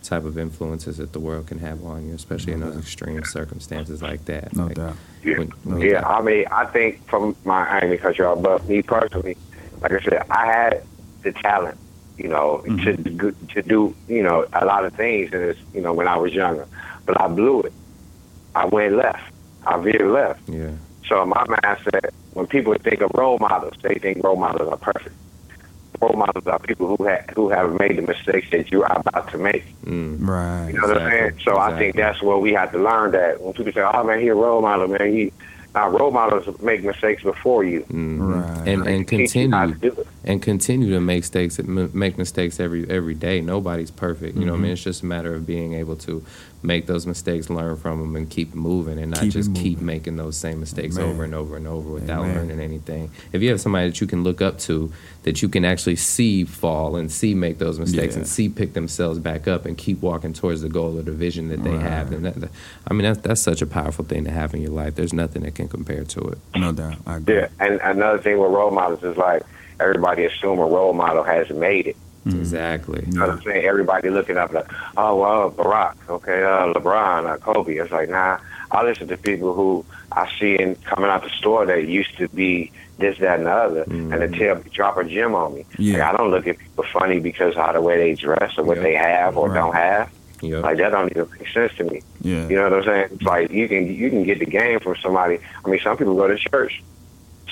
type 0.02 0.24
of 0.24 0.38
influences 0.38 0.96
that 0.96 1.12
the 1.12 1.20
world 1.20 1.46
can 1.46 1.58
have 1.58 1.84
on 1.84 2.06
you 2.08 2.14
especially 2.14 2.52
in 2.54 2.60
No 2.60 2.66
those 2.66 2.76
doubt. 2.76 2.82
extreme 2.84 3.24
circumstances 3.24 4.00
like 4.00 4.24
that 4.26 4.54
no 4.56 4.66
Like, 4.66 4.76
doubt. 4.76 4.96
Yeah, 5.22 5.38
when- 5.38 5.48
when- 5.64 5.80
yeah. 5.80 6.06
I 6.08 6.22
mean, 6.22 6.44
I 6.50 6.64
think 6.66 7.04
from 7.08 7.36
my 7.44 7.68
I 7.68 7.80
ain't 7.80 7.90
because 7.90 8.16
y'all, 8.16 8.40
but 8.40 8.66
me 8.68 8.80
personally, 8.82 9.36
like 9.82 9.92
I 9.92 10.00
said, 10.00 10.22
I 10.30 10.46
had 10.46 10.82
the 11.24 11.32
talent, 11.32 11.76
you 12.18 12.28
know, 12.28 12.62
to 12.84 12.96
do- 12.96 13.34
to 13.54 13.62
do 13.62 13.94
you 14.08 14.22
know 14.22 14.44
a 14.52 14.64
lot 14.64 14.84
of 14.84 14.92
things, 14.94 15.32
and 15.32 15.42
it's 15.50 15.60
you 15.74 15.80
know 15.80 15.92
when 15.92 16.08
I 16.08 16.16
was 16.16 16.32
younger, 16.32 16.66
but 17.06 17.20
I 17.20 17.28
blew 17.28 17.60
it. 17.62 17.72
I 18.54 18.66
went 18.66 18.94
left. 18.94 19.22
I 19.66 19.76
veered 19.80 20.10
left. 20.10 20.40
yeah 20.48 20.70
So 21.08 21.24
my 21.26 21.44
mindset, 21.44 22.10
when 22.34 22.46
people 22.46 22.74
think 22.86 23.00
of 23.00 23.10
role 23.14 23.38
models, 23.38 23.74
they 23.82 23.94
think 23.94 24.22
role 24.24 24.36
models 24.36 24.68
are 24.68 24.76
perfect. 24.78 25.14
Role 26.00 26.16
models 26.16 26.46
are 26.46 26.58
people 26.60 26.86
who 26.96 27.04
have 27.04 27.24
who 27.36 27.48
have 27.50 27.68
made 27.78 27.96
the 27.98 28.02
mistakes 28.02 28.48
that 28.50 28.70
you 28.72 28.82
are 28.82 28.96
about 29.00 29.30
to 29.32 29.38
make. 29.38 29.64
mm. 29.84 30.16
Right. 30.20 30.68
You 30.72 30.80
know 30.80 30.88
what 30.88 31.02
I'm 31.02 31.10
saying? 31.10 31.24
Exactly, 31.24 31.44
So 31.44 31.58
I 31.58 31.76
think 31.78 31.96
that's 31.96 32.20
what 32.22 32.40
we 32.40 32.52
have 32.52 32.70
to 32.72 32.78
learn. 32.78 33.12
That 33.12 33.40
when 33.40 33.52
people 33.54 33.72
say, 33.72 33.82
"Oh 33.82 34.04
man, 34.04 34.20
he 34.20 34.28
a 34.28 34.34
role 34.34 34.60
model, 34.62 34.88
man," 34.88 35.12
he 35.12 35.32
now 35.78 35.88
role 35.88 36.10
models 36.10 36.44
make 36.60 36.82
mistakes 36.82 37.22
before 37.22 37.62
you. 37.64 37.80
Mhm. 37.90 38.18
Right. 38.20 38.68
and 38.68 38.86
and 38.86 39.06
They 39.06 39.16
teach 39.18 39.36
you 39.36 39.50
how 39.50 39.66
continue 39.66 39.94
to 39.94 40.06
and 40.24 40.42
continue 40.42 40.90
to 40.94 41.00
make 41.00 41.18
mistakes 41.22 41.58
make 42.04 42.18
mistakes 42.18 42.58
every 42.60 42.88
every 42.90 43.14
day. 43.14 43.40
Nobody's 43.40 43.90
perfect. 43.90 44.36
You 44.36 44.44
know 44.44 44.52
what 44.52 44.58
I 44.58 44.62
mean? 44.62 44.70
Mhm. 44.70 44.74
It's 44.74 44.82
just 44.82 45.02
a 45.02 45.06
matter 45.06 45.34
of 45.34 45.46
being 45.46 45.74
able 45.74 45.96
to 45.96 46.22
make 46.62 46.86
those 46.86 47.06
mistakes, 47.06 47.48
learn 47.50 47.76
from 47.76 48.00
them, 48.00 48.16
and 48.16 48.28
keep 48.28 48.54
moving, 48.54 48.98
and 48.98 49.12
not 49.12 49.20
Keep 49.20 49.32
just 49.32 49.54
keep 49.54 49.80
making 49.80 50.16
those 50.16 50.36
same 50.36 50.58
mistakes 50.60 50.98
Amen. 50.98 51.10
over 51.10 51.24
and 51.24 51.34
over 51.34 51.56
and 51.56 51.66
over 51.68 51.88
without 51.90 52.24
Amen. 52.24 52.34
learning 52.34 52.60
anything. 52.60 53.10
If 53.32 53.42
you 53.42 53.50
have 53.50 53.60
somebody 53.60 53.88
that 53.88 54.00
you 54.00 54.06
can 54.06 54.24
look 54.24 54.42
up 54.42 54.58
to, 54.60 54.92
that 55.22 55.40
you 55.40 55.48
can 55.48 55.64
actually 55.64 55.96
see 55.96 56.44
fall 56.44 56.96
and 56.96 57.12
see 57.12 57.34
make 57.34 57.58
those 57.58 57.78
mistakes 57.78 58.14
Yeah. 58.14 58.20
and 58.20 58.26
see 58.28 58.48
pick 58.48 58.72
themselves 58.72 59.18
back 59.18 59.46
up 59.46 59.66
and 59.66 59.78
keep 59.78 60.02
walking 60.02 60.32
towards 60.32 60.62
the 60.62 60.68
goal 60.68 60.98
or 60.98 61.02
the 61.02 61.12
vision 61.12 61.48
that 61.48 61.62
they 61.62 61.76
have, 61.76 62.10
then 62.10 62.22
that, 62.22 62.50
I 62.88 62.92
mean 62.94 63.02
that's 63.04 63.20
that's 63.20 63.40
such 63.40 63.62
a 63.62 63.66
powerful 63.66 64.04
thing 64.04 64.24
to 64.24 64.30
have 64.30 64.52
in 64.54 64.60
your 64.62 64.70
life. 64.72 64.94
There's 64.96 65.12
nothing 65.12 65.42
that 65.42 65.54
can 65.54 65.68
compare 65.68 66.04
to 66.04 66.20
it. 66.22 66.38
No 66.56 66.72
doubt. 66.72 66.96
I 67.06 67.16
agree. 67.16 67.36
Yeah, 67.36 67.48
and 67.60 67.80
another 67.82 68.18
thing 68.18 68.38
with 68.38 68.50
role 68.50 68.70
models 68.70 69.02
is 69.04 69.16
like 69.16 69.42
everybody 69.80 70.24
assume 70.24 70.58
a 70.58 70.66
role 70.66 70.92
model 70.92 71.22
has 71.22 71.50
made 71.50 71.86
it. 71.86 71.96
Mhm. 72.28 72.38
Exactly. 72.40 73.04
You 73.06 73.18
know 73.18 73.26
what 73.26 73.36
I'm 73.36 73.42
saying? 73.42 73.64
Everybody 73.64 74.10
looking 74.10 74.36
up 74.36 74.52
like, 74.52 74.66
oh 74.96 75.16
well, 75.16 75.50
Barack, 75.50 75.94
okay, 76.08 76.42
uh, 76.42 76.72
LeBron, 76.74 77.26
uh, 77.26 77.36
Kobe. 77.38 77.74
It's 77.76 77.90
like, 77.92 78.08
nah. 78.08 78.38
I 78.70 78.82
listen 78.82 79.08
to 79.08 79.16
people 79.16 79.54
who 79.54 79.82
I 80.12 80.28
see 80.38 80.56
in 80.56 80.74
coming 80.84 81.08
out 81.08 81.22
the 81.22 81.30
store 81.30 81.64
that 81.64 81.86
used 81.86 82.18
to 82.18 82.28
be 82.28 82.70
this, 82.98 83.16
that, 83.18 83.38
and 83.38 83.46
the 83.46 83.50
other, 83.50 83.82
and 83.84 84.12
they 84.12 84.28
tell 84.38 84.56
drop 84.72 84.98
a 84.98 85.04
gem 85.04 85.34
on 85.34 85.54
me. 85.54 85.64
Yeah. 85.78 85.94
Like, 85.94 86.02
I 86.14 86.16
don't 86.18 86.30
look 86.30 86.46
at 86.46 86.58
people 86.58 86.84
funny 86.92 87.18
because 87.18 87.56
of 87.56 87.72
the 87.72 87.80
way 87.80 87.96
they 87.96 88.14
dress 88.14 88.58
or 88.58 88.64
what 88.64 88.76
Yeah. 88.76 88.82
they 88.82 88.94
have 88.94 89.38
or 89.38 89.48
Right. 89.48 89.54
don't 89.54 89.74
have. 89.74 90.10
Yep. 90.42 90.62
Like 90.64 90.76
that 90.78 90.90
don't 90.92 91.10
even 91.10 91.26
make 91.38 91.48
sense 91.48 91.72
to 91.78 91.84
me. 91.84 92.02
Yeah. 92.20 92.46
You 92.46 92.56
know 92.56 92.64
what 92.64 92.72
I'm 92.74 92.84
saying? 92.84 93.08
It's 93.14 93.22
like 93.22 93.50
you 93.50 93.66
can 93.68 93.86
you 93.86 94.10
can 94.10 94.22
get 94.24 94.38
the 94.38 94.44
game 94.46 94.78
from 94.80 94.96
somebody. 95.02 95.38
I 95.64 95.68
mean, 95.68 95.80
some 95.82 95.96
people 95.96 96.14
go 96.14 96.28
to 96.28 96.36
church, 96.36 96.82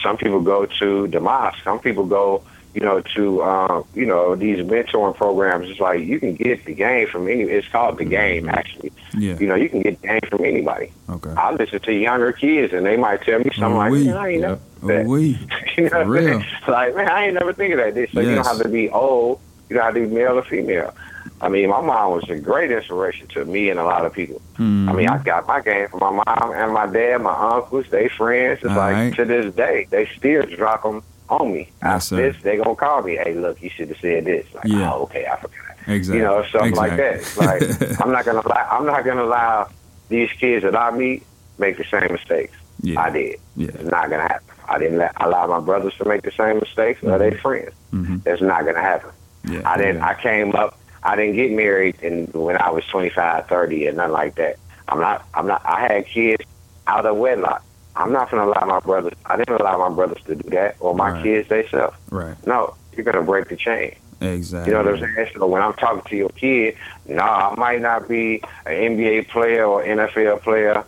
some 0.02 0.18
people 0.18 0.40
go 0.40 0.66
to 0.66 1.08
the 1.08 1.18
mosque, 1.18 1.58
some 1.64 1.78
people 1.80 2.04
go, 2.04 2.42
you 2.76 2.82
know, 2.82 3.00
to 3.00 3.42
um, 3.42 3.84
you 3.94 4.04
know 4.04 4.36
these 4.36 4.58
mentoring 4.58 5.16
programs. 5.16 5.70
It's 5.70 5.80
like 5.80 6.00
you 6.00 6.20
can 6.20 6.34
get 6.34 6.64
the 6.66 6.74
game 6.74 7.08
from 7.08 7.26
any. 7.26 7.42
It's 7.44 7.66
called 7.68 7.96
the 7.96 8.04
game, 8.04 8.50
actually. 8.50 8.92
Yeah. 9.16 9.38
You 9.38 9.46
know, 9.46 9.54
you 9.54 9.70
can 9.70 9.80
get 9.80 9.98
the 10.02 10.08
game 10.08 10.20
from 10.28 10.44
anybody. 10.44 10.92
Okay. 11.08 11.30
I 11.30 11.52
listen 11.52 11.80
to 11.80 11.92
younger 11.92 12.32
kids, 12.32 12.74
and 12.74 12.84
they 12.84 12.98
might 12.98 13.22
tell 13.22 13.38
me 13.38 13.46
something 13.56 13.64
Oh, 13.72 13.76
like. 13.76 13.92
"Man, 13.92 14.14
I 14.16 14.28
ain't 14.28 14.40
Yep. 14.42 14.60
Never." 14.82 15.08
we. 15.08 15.38
you 15.78 15.88
know, 15.88 16.04
what 16.06 16.22
I'm 16.22 16.44
like 16.68 16.94
man, 16.94 17.08
I 17.08 17.24
ain't 17.24 17.34
never 17.34 17.54
think 17.54 17.72
of 17.72 17.78
that. 17.78 17.94
This, 17.94 18.12
so 18.12 18.20
you 18.20 18.34
don't 18.34 18.46
have 18.46 18.60
to 18.60 18.68
be 18.68 18.90
old. 18.90 19.40
You 19.70 19.76
don't 19.76 19.84
have 19.86 19.94
to 19.94 20.06
be 20.06 20.14
male 20.14 20.38
or 20.38 20.42
female. 20.44 20.94
I 21.40 21.48
mean, 21.48 21.68
my 21.70 21.80
mom 21.80 22.12
was 22.12 22.28
a 22.30 22.38
great 22.38 22.70
inspiration 22.70 23.26
to 23.28 23.44
me 23.44 23.68
and 23.70 23.78
a 23.80 23.84
lot 23.84 24.04
of 24.04 24.12
people. 24.12 24.40
I 24.56 24.60
Mm-hmm. 24.62 24.96
mean, 24.96 25.08
I 25.08 25.18
got 25.18 25.46
my 25.48 25.60
game 25.60 25.88
from 25.88 26.00
my 26.00 26.10
mom 26.26 26.52
and 26.54 26.72
my 26.72 26.86
dad, 26.86 27.22
my 27.22 27.32
uncles, 27.34 27.86
they 27.90 28.08
friends. 28.08 28.60
It's 28.62 28.70
All 28.70 28.76
like 28.76 28.94
right. 28.94 29.14
to 29.16 29.24
this 29.24 29.54
day, 29.54 29.86
they 29.90 30.06
still 30.16 30.42
drop 30.46 30.82
them 30.82 31.02
on 31.28 31.52
me. 31.52 31.70
After 31.82 32.16
this, 32.16 32.36
they 32.42 32.56
gonna 32.56 32.74
call 32.74 33.02
me. 33.02 33.16
Hey, 33.16 33.34
look, 33.34 33.60
you 33.62 33.70
should 33.70 33.88
have 33.88 33.98
said 33.98 34.24
this. 34.24 34.46
Like, 34.54 34.64
Yeah. 34.64 34.92
oh, 34.92 35.02
okay, 35.02 35.26
I 35.26 35.36
forgot. 35.36 35.58
exactly. 35.86 36.18
You 36.18 36.24
know, 36.24 36.44
something 36.50 36.74
like 36.74 36.96
that. 36.96 37.14
Exactly. 37.16 37.86
Like, 37.86 38.00
I'm 38.00 38.12
not 38.12 38.24
gonna 38.24 38.42
allow. 38.44 38.68
I'm 38.70 38.86
not 38.86 39.04
gonna 39.04 39.24
allow 39.24 39.68
these 40.08 40.30
kids 40.32 40.62
that 40.64 40.76
I 40.76 40.90
meet 40.90 41.24
make 41.58 41.76
the 41.78 41.84
same 41.84 42.12
mistakes 42.12 42.54
yeah. 42.82 43.00
I 43.00 43.10
did. 43.10 43.40
Yeah. 43.56 43.68
It's 43.68 43.84
not 43.90 44.10
gonna 44.10 44.22
happen. 44.22 44.54
I 44.68 44.78
didn't 44.78 44.98
let, 44.98 45.12
allow 45.20 45.46
my 45.46 45.60
brothers 45.60 45.94
to 45.98 46.04
make 46.04 46.22
the 46.22 46.30
same 46.32 46.58
mistakes 46.58 47.02
or 47.02 47.18
they 47.18 47.32
friends. 47.32 47.70
Mhm. 47.92 48.22
That's 48.24 48.42
not 48.42 48.64
gonna 48.64 48.80
happen. 48.80 49.10
Yeah. 49.44 49.62
I 49.64 49.76
didn't. 49.76 49.96
Yeah. 49.96 50.08
I 50.08 50.14
came 50.14 50.54
up. 50.54 50.78
I 51.02 51.14
didn't 51.16 51.36
get 51.36 51.52
married 51.52 51.96
and 52.02 52.32
when 52.34 52.56
I 52.56 52.70
was 52.70 52.84
25, 52.86 53.46
30, 53.48 53.86
and 53.86 53.96
nothing 53.96 54.12
like 54.12 54.34
that. 54.36 54.56
I'm 54.88 55.00
not. 55.00 55.24
I'm 55.34 55.46
not. 55.46 55.62
I 55.64 55.80
had 55.80 56.06
kids 56.06 56.42
out 56.86 57.06
of 57.06 57.16
wedlock. 57.16 57.62
I'm 57.96 58.12
not 58.12 58.30
gonna 58.30 58.44
allow 58.44 58.64
my 58.66 58.80
brothers. 58.80 59.12
I 59.24 59.36
didn't 59.36 59.60
allow 59.60 59.88
my 59.88 59.94
brothers 59.94 60.22
to 60.26 60.34
do 60.34 60.50
that 60.50 60.76
or 60.80 60.94
my 60.94 61.10
Right. 61.12 61.22
kids 61.22 61.48
themselves. 61.48 61.96
Right. 62.10 62.34
No, 62.46 62.74
you're 62.94 63.04
gonna 63.04 63.22
break 63.22 63.48
the 63.48 63.56
chain. 63.56 63.94
Exactly. 64.20 64.72
You 64.72 64.78
know 64.78 64.84
what 64.90 65.02
I'm 65.02 65.14
saying? 65.14 65.28
So 65.36 65.46
when 65.46 65.62
I'm 65.62 65.74
talking 65.74 66.02
to 66.08 66.16
your 66.16 66.30
kid, 66.30 66.74
no, 67.06 67.22
I 67.22 67.54
might 67.56 67.80
not 67.82 68.08
be 68.08 68.42
an 68.64 68.72
NBA 68.96 69.28
player 69.28 69.64
or 69.66 69.82
NFL 69.84 70.38
player, 70.42 70.84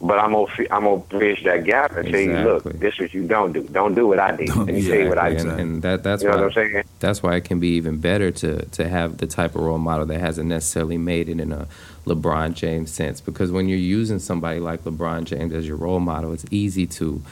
but 0.00 0.18
I'm 0.18 0.32
gonna 0.32 0.46
I'm 0.70 0.84
gonna 0.84 0.96
bridge 0.98 1.42
that 1.44 1.64
gap 1.64 1.96
and 1.96 2.10
tell 2.10 2.20
you, 2.20 2.36
look, 2.38 2.64
this 2.64 2.94
is 2.94 3.00
what 3.00 3.14
you 3.14 3.26
don't 3.26 3.52
do. 3.52 3.62
Don't 3.62 3.94
do 3.94 4.06
what 4.06 4.18
I 4.18 4.36
did. 4.36 4.48
Don't- 4.48 4.66
tell 4.66 4.74
you 4.76 5.08
what 5.08 5.18
I 5.18 5.28
Exactly. 5.30 5.50
did. 5.56 5.60
and, 5.60 5.72
and 5.74 5.82
that 5.82 6.02
that's 6.02 6.22
You 6.22 6.28
know 6.28 6.36
why 6.36 6.42
what 6.42 6.56
I'm 6.58 6.70
saying? 6.70 6.84
that's 7.00 7.22
why 7.22 7.36
it 7.36 7.44
can 7.44 7.58
be 7.58 7.68
even 7.76 7.98
better 7.98 8.30
to 8.30 8.64
to 8.66 8.88
have 8.88 9.16
the 9.18 9.26
type 9.26 9.54
of 9.54 9.62
role 9.62 9.78
model 9.78 10.06
that 10.06 10.20
hasn't 10.20 10.48
necessarily 10.48 10.98
made 10.98 11.28
it 11.28 11.40
in 11.40 11.52
a 11.52 11.66
LeBron 12.08 12.54
James 12.54 12.90
sense. 12.90 13.20
Because 13.20 13.50
when 13.50 13.68
you're 13.68 13.78
using 13.78 14.18
somebody 14.18 14.60
like 14.60 14.84
LeBron 14.84 15.24
James 15.24 15.52
as 15.52 15.66
your 15.66 15.76
role 15.76 16.00
model, 16.00 16.32
it's 16.32 16.46
easy 16.50 16.86
to 16.86 17.22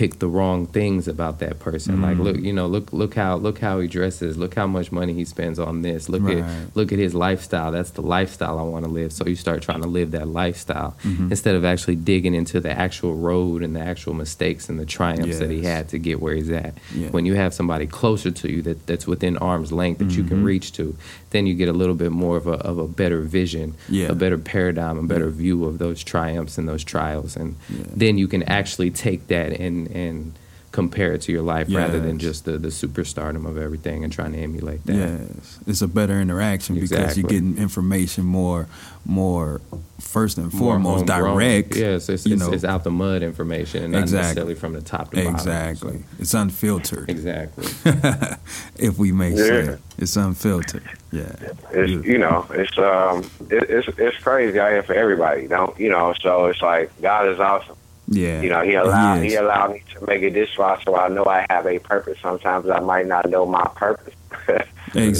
pick 0.00 0.18
the 0.18 0.26
wrong 0.28 0.64
things 0.64 1.06
about 1.06 1.40
that 1.40 1.58
person. 1.58 2.00
Like 2.00 2.16
Mm. 2.16 2.24
look, 2.24 2.36
you 2.38 2.54
know, 2.54 2.66
look 2.66 2.90
look 2.90 3.14
how 3.16 3.36
look 3.36 3.58
how 3.58 3.80
he 3.80 3.86
dresses, 3.86 4.38
look 4.38 4.54
how 4.54 4.66
much 4.66 4.90
money 4.90 5.12
he 5.12 5.26
spends 5.26 5.58
on 5.58 5.82
this. 5.82 6.08
Look 6.08 6.22
Right. 6.22 6.38
at 6.38 6.44
look 6.74 6.90
at 6.90 6.98
his 6.98 7.12
lifestyle. 7.14 7.70
That's 7.70 7.90
the 7.90 8.00
lifestyle 8.00 8.58
I 8.58 8.62
want 8.62 8.86
to 8.86 8.90
live. 8.90 9.12
So 9.12 9.26
you 9.26 9.36
start 9.36 9.60
trying 9.60 9.82
to 9.82 9.88
live 9.88 10.12
that 10.12 10.26
lifestyle 10.28 10.96
Mhm. 11.04 11.30
instead 11.30 11.54
of 11.54 11.66
actually 11.66 11.96
digging 11.96 12.32
into 12.34 12.60
the 12.60 12.70
actual 12.86 13.14
road 13.14 13.62
and 13.62 13.76
the 13.76 13.80
actual 13.80 14.14
mistakes 14.14 14.70
and 14.70 14.80
the 14.80 14.86
triumphs 14.86 15.38
that 15.38 15.50
he 15.50 15.60
had 15.64 15.90
to 15.90 15.98
get 15.98 16.16
where 16.22 16.34
he's 16.34 16.48
at 16.48 16.72
Yeah. 16.96 17.08
when 17.10 17.26
you 17.26 17.34
have 17.34 17.52
somebody 17.52 17.86
closer 17.86 18.30
to 18.30 18.50
you 18.50 18.62
that, 18.62 18.86
that's 18.86 19.06
within 19.06 19.36
arm's 19.36 19.70
length 19.70 19.98
that 19.98 20.16
you 20.16 20.24
Mhm. 20.24 20.28
can 20.28 20.44
reach 20.44 20.72
to, 20.78 20.94
then 21.32 21.46
you 21.46 21.52
get 21.52 21.68
a 21.68 21.74
little 21.82 21.94
bit 22.04 22.10
more 22.10 22.38
of 22.38 22.46
a, 22.46 22.52
of 22.70 22.78
a 22.78 22.88
better 22.88 23.20
vision, 23.20 23.74
Yeah. 23.90 24.06
a 24.06 24.14
better 24.14 24.38
paradigm, 24.38 24.96
a 24.96 25.02
better 25.02 25.28
view 25.28 25.66
of 25.66 25.76
those 25.76 26.02
triumphs 26.02 26.56
and 26.56 26.66
those 26.66 26.84
trials. 26.84 27.36
And 27.36 27.56
Yeah. 27.68 27.84
then 27.94 28.16
you 28.16 28.26
can 28.28 28.42
actually 28.44 28.90
take 28.90 29.28
that 29.28 29.50
and, 29.60 29.88
and 29.92 30.00
and 30.10 30.38
compare 30.72 31.12
it 31.14 31.20
to 31.22 31.32
your 31.32 31.42
life 31.42 31.66
rather 31.68 31.98
than 31.98 32.20
just 32.20 32.44
the 32.44 32.52
the 32.52 32.68
superstardom 32.68 33.44
of 33.44 33.58
everything 33.58 34.04
and 34.04 34.12
trying 34.12 34.32
to 34.32 34.38
emulate 34.38 34.84
that. 34.86 34.94
Yes, 34.94 35.58
it's 35.66 35.82
a 35.82 35.88
better 35.88 36.20
interaction 36.20 36.76
because 36.78 37.16
you're 37.18 37.28
getting 37.28 37.58
information 37.58 38.24
more, 38.24 38.68
more 39.04 39.60
first 40.00 40.38
and 40.38 40.52
foremost 40.52 41.06
direct. 41.06 41.74
Yes, 41.74 42.08
it's, 42.08 42.24
you 42.24 42.34
it's, 42.34 42.42
know. 42.42 42.52
it's 42.52 42.62
out 42.62 42.84
the 42.84 42.90
mud 42.92 43.22
information 43.24 43.82
and 43.82 43.92
not 43.92 44.02
Exactly. 44.02 44.22
necessarily 44.26 44.54
from 44.54 44.72
the 44.74 44.80
top 44.80 45.10
to 45.10 45.16
bottom. 45.16 45.34
Exactly, 45.34 46.04
it's 46.20 46.34
unfiltered. 46.34 47.10
Exactly. 47.10 47.66
if 48.78 48.96
we 48.96 49.10
may 49.10 49.30
Yeah. 49.30 49.36
say, 49.74 49.78
it's 49.98 50.14
unfiltered. 50.14 50.84
Yeah, 51.10 51.32
It's 51.72 52.06
you 52.06 52.18
know, 52.18 52.46
it's 52.50 52.78
um, 52.78 53.28
it, 53.50 53.64
it's 53.68 53.88
it's 53.98 54.18
crazy 54.18 54.60
out 54.60 54.70
here 54.70 54.84
for 54.84 54.94
everybody. 54.94 55.48
Don't 55.48 55.76
you 55.80 55.88
know? 55.88 56.14
So 56.20 56.46
it's 56.46 56.62
like 56.62 56.92
God 57.02 57.28
is 57.28 57.40
awesome. 57.40 57.74
Yeah. 58.10 58.42
You 58.42 58.48
know, 58.50 58.62
He 58.62 58.74
allowed 58.74 59.18
is. 59.24 59.32
He 59.32 59.36
allowed 59.36 59.72
me 59.72 59.82
to 59.94 60.06
make 60.06 60.22
it 60.22 60.34
this 60.34 60.50
far, 60.54 60.80
so 60.82 60.96
I 60.96 61.08
know 61.08 61.24
I 61.24 61.46
have 61.48 61.66
a 61.66 61.78
purpose. 61.78 62.18
Sometimes 62.20 62.68
I 62.68 62.80
might 62.80 63.06
not 63.06 63.30
know 63.30 63.46
my 63.46 63.66
purpose, 63.76 64.14
but 64.46 64.66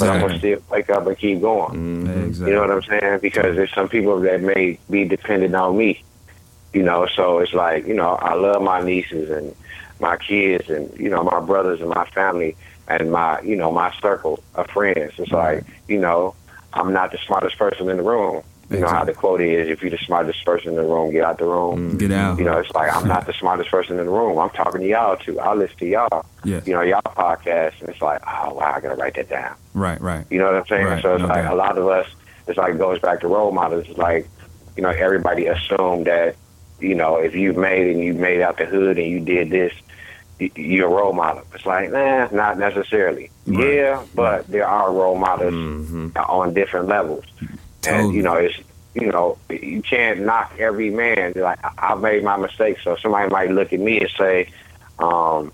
I'm 0.09 0.21
gonna 0.21 0.39
still 0.39 0.59
wake 0.71 0.91
up 0.91 1.07
and 1.07 1.17
keep 1.17 1.41
going. 1.41 2.05
Mhm. 2.05 2.27
Exactly. 2.27 2.51
You 2.53 2.57
know 2.57 2.63
what 2.67 2.71
I'm 2.73 2.83
saying? 3.01 3.19
Because 3.21 3.57
there's 3.57 3.73
some 3.73 3.89
people 3.89 4.21
that 4.21 4.43
may 4.43 4.79
be 4.91 5.05
dependent 5.05 5.55
on 5.55 5.77
me. 5.79 6.03
You 6.73 6.83
know, 6.85 7.07
so 7.17 7.39
it's 7.39 7.53
like, 7.53 7.87
you 7.87 7.95
know, 7.95 8.11
I 8.11 8.35
love 8.35 8.63
my 8.63 8.81
nieces 8.81 9.29
and 9.31 9.55
my 9.99 10.17
kids 10.17 10.71
and, 10.71 10.93
you 10.99 11.09
know, 11.11 11.23
my 11.25 11.41
brothers 11.41 11.81
and 11.81 11.89
my 11.91 12.05
family 12.07 12.57
and 12.87 13.11
my, 13.11 13.41
you 13.41 13.57
know, 13.57 13.73
my 13.73 13.93
circle 14.01 14.43
of 14.55 14.69
friends. 14.69 15.15
It's 15.19 15.33
like, 15.33 15.65
you 15.89 15.99
know, 15.99 16.35
I'm 16.73 16.93
not 16.93 17.11
the 17.11 17.19
smartest 17.27 17.59
person 17.59 17.89
in 17.91 17.97
the 17.97 18.03
room. 18.05 18.43
You 18.71 18.79
know 18.81 18.89
how 18.89 19.05
the 19.05 19.13
quote 19.13 19.41
is, 19.41 19.69
if 19.69 19.83
you're 19.83 19.91
the 19.91 19.99
smartest 19.99 20.45
person 20.45 20.69
in 20.71 20.77
the 20.77 20.83
room, 20.85 21.11
get 21.11 21.25
out 21.25 21.39
the 21.39 21.45
room. 21.45 21.99
Get 21.99 22.13
out. 22.13 22.39
You 22.39 22.45
know, 22.45 22.59
it's 22.59 22.71
like 22.71 22.95
I'm 22.95 23.09
not 23.09 23.27
the 23.27 23.33
smartest 23.33 23.69
person 23.71 23.99
in 23.99 24.07
the 24.07 24.13
room. 24.13 24.39
I'm 24.39 24.51
talking 24.51 24.81
to 24.83 24.87
y'all 24.87 25.17
too. 25.17 25.41
I 25.41 25.55
listen 25.55 25.77
to 25.79 25.87
y'all. 25.87 26.25
Yes. 26.45 26.67
You 26.69 26.75
know, 26.75 26.83
y'all 26.83 27.01
podcast 27.03 27.81
and 27.81 27.89
it's 27.89 28.01
like, 28.01 28.23
oh 28.27 28.55
wow, 28.55 28.73
I 28.77 28.81
gotta 28.81 28.95
write 28.95 29.15
that 29.17 29.29
down. 29.29 29.57
Right. 29.75 30.01
Right. 30.01 30.25
You 30.31 30.39
know 30.39 30.45
what 30.47 30.55
I'm 30.55 30.67
saying? 30.67 30.87
Right, 30.87 31.03
So 31.03 31.15
it's 31.15 31.21
no 31.23 31.27
like 31.27 31.43
doubt. 31.45 31.53
a 31.53 31.57
lot 31.57 31.79
of 31.79 31.87
us, 31.89 32.07
it's 32.47 32.59
like 32.59 32.79
goes 32.79 33.01
back 33.01 33.21
to 33.23 33.29
role 33.29 33.51
models. 33.51 33.87
It's 33.89 33.99
like, 33.99 34.29
you 34.77 34.83
know, 34.85 34.91
everybody 34.91 35.47
assumed 35.47 36.07
that, 36.07 36.37
you 36.79 36.95
know, 36.95 37.17
if 37.17 37.35
you 37.35 37.53
made 37.53 37.89
and 37.91 38.01
you 38.05 38.15
made 38.15 38.41
out 38.41 38.57
the 38.57 38.67
hood 38.67 38.99
and 38.99 39.07
you 39.09 39.19
did 39.21 39.51
this, 39.51 39.73
you're 40.39 40.87
a 40.87 40.91
role 40.91 41.13
model. 41.13 41.43
It's 41.55 41.67
like, 41.67 41.91
nah, 41.91 42.29
not 42.33 42.57
necessarily. 42.57 43.31
Right. 43.47 43.75
Yeah, 43.75 44.05
but 44.15 44.47
there 44.47 44.67
are 44.67 44.91
role 44.93 45.19
models 45.19 45.53
Mhm. 45.53 46.13
on 46.17 46.55
different 46.55 46.87
levels. 46.89 47.25
And, 47.87 48.15
you 48.15 48.23
know, 48.23 48.35
it's, 48.35 48.57
you 48.95 49.07
know, 49.11 49.39
you 49.49 49.83
can't 49.83 50.21
knock 50.21 50.53
every 50.59 50.91
man. 50.91 51.33
Like, 51.37 51.59
I- 51.65 51.93
I've 51.93 52.01
made 52.01 52.23
my 52.25 52.37
mistakes. 52.37 52.83
So 52.85 52.97
somebody 52.97 53.31
might 53.31 53.51
look 53.51 53.73
at 53.73 53.81
me 53.81 54.01
and 54.01 54.11
say, 54.19 54.49
um, 54.99 55.53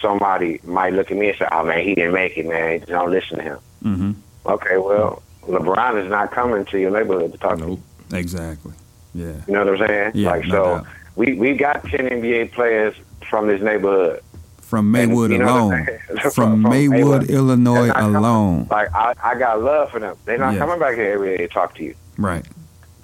somebody 0.00 0.60
might 0.64 0.92
look 0.92 1.10
at 1.10 1.16
me 1.16 1.30
and 1.30 1.38
say, 1.38 1.46
oh, 1.50 1.64
man, 1.64 1.82
he 1.82 1.94
didn't 1.94 2.12
make 2.14 2.36
it, 2.36 2.46
man. 2.46 2.80
Don't 2.86 3.10
listen 3.10 3.38
to 3.38 3.42
him. 3.42 3.58
hmm 3.82 4.12
Okay, 4.46 4.78
well, 4.78 5.22
LeBron 5.42 6.02
is 6.04 6.08
not 6.08 6.30
coming 6.30 6.64
to 6.66 6.78
your 6.78 6.90
neighborhood 6.92 7.32
to 7.32 7.38
talk 7.38 7.58
to 7.58 7.66
you. 7.66 7.82
Exactly. 8.12 8.72
Yeah. 9.12 9.32
You 9.48 9.54
know 9.54 9.64
what 9.64 9.80
I'm 9.80 9.86
saying? 9.88 10.10
Yeah, 10.14 10.30
like 10.30 10.44
no 10.46 10.50
so, 10.50 10.64
doubt. 10.76 10.86
we 11.16 11.32
we 11.34 11.54
got 11.54 11.82
ten 11.84 12.06
NBA 12.08 12.52
players 12.52 12.94
from 13.28 13.48
this 13.48 13.60
neighborhood. 13.60 14.22
From 14.66 14.90
Maywood 14.90 15.30
you 15.30 15.38
know 15.38 15.68
alone. 15.68 15.86
From, 16.06 16.18
From- 16.18 16.30
from 16.32 16.62
Maywood, 16.62 16.90
Maywood. 16.98 17.30
Illinois 17.30 17.84
They're 17.84 17.92
coming. 17.94 18.16
alone. 18.16 18.66
Like 18.70 18.92
I, 18.94 19.14
I 19.22 19.38
got 19.38 19.62
love 19.62 19.90
for 19.90 20.00
them. 20.00 20.16
They're 20.24 20.38
not 20.38 20.54
Yeah. 20.54 20.58
coming 20.60 20.78
back 20.80 20.94
here 20.96 21.12
every 21.12 21.36
day 21.36 21.46
to 21.46 21.48
talk 21.52 21.74
to 21.76 21.84
you. 21.84 21.94
Right. 22.18 22.44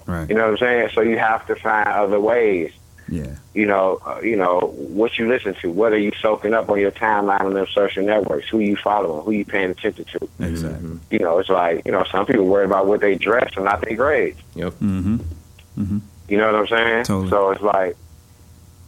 Right. 0.05 0.27
You 0.29 0.35
know 0.35 0.43
what 0.43 0.51
I'm 0.51 0.57
saying? 0.57 0.89
So 0.93 1.01
you 1.01 1.17
have 1.17 1.45
to 1.47 1.55
find 1.55 1.87
other 1.87 2.19
ways. 2.19 2.71
Yeah. 3.07 3.35
You 3.53 3.65
know, 3.65 3.99
uh, 4.05 4.19
you 4.21 4.35
know 4.35 4.73
what 4.75 5.17
you 5.17 5.27
listen 5.29 5.53
to. 5.61 5.69
What 5.71 5.93
are 5.93 5.97
you 5.97 6.11
soaking 6.21 6.53
up 6.53 6.69
on 6.69 6.79
your 6.79 6.91
timeline 6.91 7.41
on 7.41 7.53
them 7.53 7.67
social 7.73 8.03
networks? 8.03 8.47
Who 8.49 8.59
you 8.59 8.75
following? 8.75 9.23
Who 9.23 9.31
you 9.31 9.45
paying 9.45 9.71
attention 9.71 10.05
to? 10.05 10.29
Exactly. 10.39 10.99
You 11.11 11.19
know, 11.19 11.39
it's 11.39 11.49
like 11.49 11.85
you 11.85 11.91
know 11.93 12.03
some 12.11 12.25
people 12.25 12.45
worry 12.45 12.65
about 12.65 12.87
what 12.87 12.99
they 13.01 13.15
dress 13.15 13.51
and 13.55 13.65
not 13.65 13.81
their 13.81 13.95
grades. 13.95 14.39
Yep. 14.55 14.73
Mm-hmm. 14.81 15.97
You 16.29 16.37
know 16.37 16.51
what 16.51 16.55
I'm 16.61 16.67
saying? 16.67 17.03
Totally. 17.05 17.29
So 17.29 17.51
it's 17.51 17.61
like, 17.61 17.95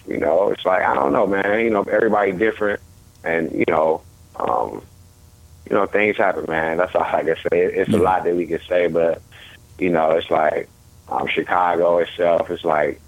you 0.07 0.17
know, 0.17 0.49
it's 0.51 0.65
like 0.65 0.83
I 0.83 0.93
don't 0.93 1.13
know, 1.13 1.27
man. 1.27 1.59
You 1.61 1.69
know, 1.69 1.83
everybody 1.83 2.31
different, 2.31 2.79
and 3.23 3.51
you 3.51 3.65
know, 3.67 4.01
um, 4.37 4.81
you 5.69 5.75
know, 5.75 5.85
things 5.85 6.17
happen, 6.17 6.45
man. 6.47 6.77
That's 6.77 6.93
all 6.95 7.03
I 7.03 7.23
can 7.23 7.35
say. 7.35 7.61
It's 7.65 7.93
a 7.93 7.97
lot 7.97 8.23
that 8.23 8.35
we 8.35 8.45
can 8.45 8.59
say, 8.67 8.87
but 8.87 9.21
you 9.79 9.89
know, 9.89 10.11
it's 10.11 10.29
like 10.29 10.69
um, 11.09 11.27
Chicago 11.27 11.97
itself. 11.99 12.49
It's 12.51 12.63
like, 12.63 12.99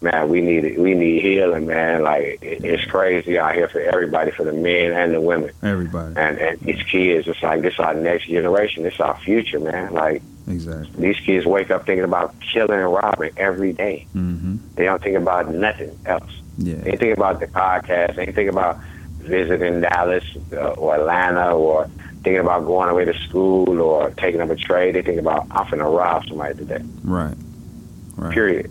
man, 0.00 0.28
we 0.28 0.40
need 0.40 0.78
we 0.78 0.94
need 0.94 1.22
healing, 1.22 1.66
man. 1.66 2.02
Like 2.02 2.38
it, 2.42 2.64
it's 2.64 2.84
crazy 2.84 3.38
out 3.38 3.54
here 3.54 3.68
for 3.68 3.80
everybody, 3.80 4.30
for 4.30 4.44
the 4.44 4.52
men 4.52 4.92
and 4.92 5.14
the 5.14 5.20
women, 5.20 5.50
Everybody. 5.62 6.14
and 6.16 6.38
and 6.38 6.60
these 6.60 6.82
kids. 6.82 7.26
It's 7.28 7.42
like 7.42 7.62
this 7.62 7.78
our 7.78 7.94
next 7.94 8.26
generation. 8.26 8.82
This 8.82 9.00
our 9.00 9.18
future, 9.20 9.60
man. 9.60 9.92
Like 9.94 10.22
Exactly. 10.48 10.90
these 11.12 11.20
kids 11.24 11.46
wake 11.46 11.70
up 11.70 11.86
thinking 11.86 12.04
about 12.04 12.34
killing 12.40 12.78
and 12.80 12.92
robbing 12.92 13.30
every 13.36 13.72
day. 13.72 14.06
Mm-hmm. 14.14 14.56
They 14.74 14.84
don't 14.84 15.00
think 15.00 15.16
about 15.16 15.48
nothing 15.54 15.96
else. 16.04 16.32
Yeah. 16.58 16.76
They 16.76 16.96
think 16.96 17.16
about 17.16 17.40
the 17.40 17.46
podcast. 17.46 18.18
anything 18.18 18.48
about 18.48 18.78
visiting 19.18 19.80
Dallas 19.80 20.24
uh, 20.52 20.72
or 20.72 20.96
Atlanta 20.96 21.54
or 21.54 21.88
thinking 22.22 22.38
about 22.38 22.64
going 22.66 22.88
away 22.88 23.04
to 23.04 23.14
school 23.26 23.80
or 23.80 24.10
taking 24.10 24.40
up 24.40 24.50
a 24.50 24.56
trade. 24.56 24.94
They 24.94 25.02
think 25.02 25.18
about 25.20 25.46
I'm 25.50 25.66
finna 25.66 25.92
rob 25.96 26.26
somebody 26.26 26.54
today. 26.54 26.82
Right. 27.02 27.36
Right. 28.16 28.32
Period. 28.34 28.70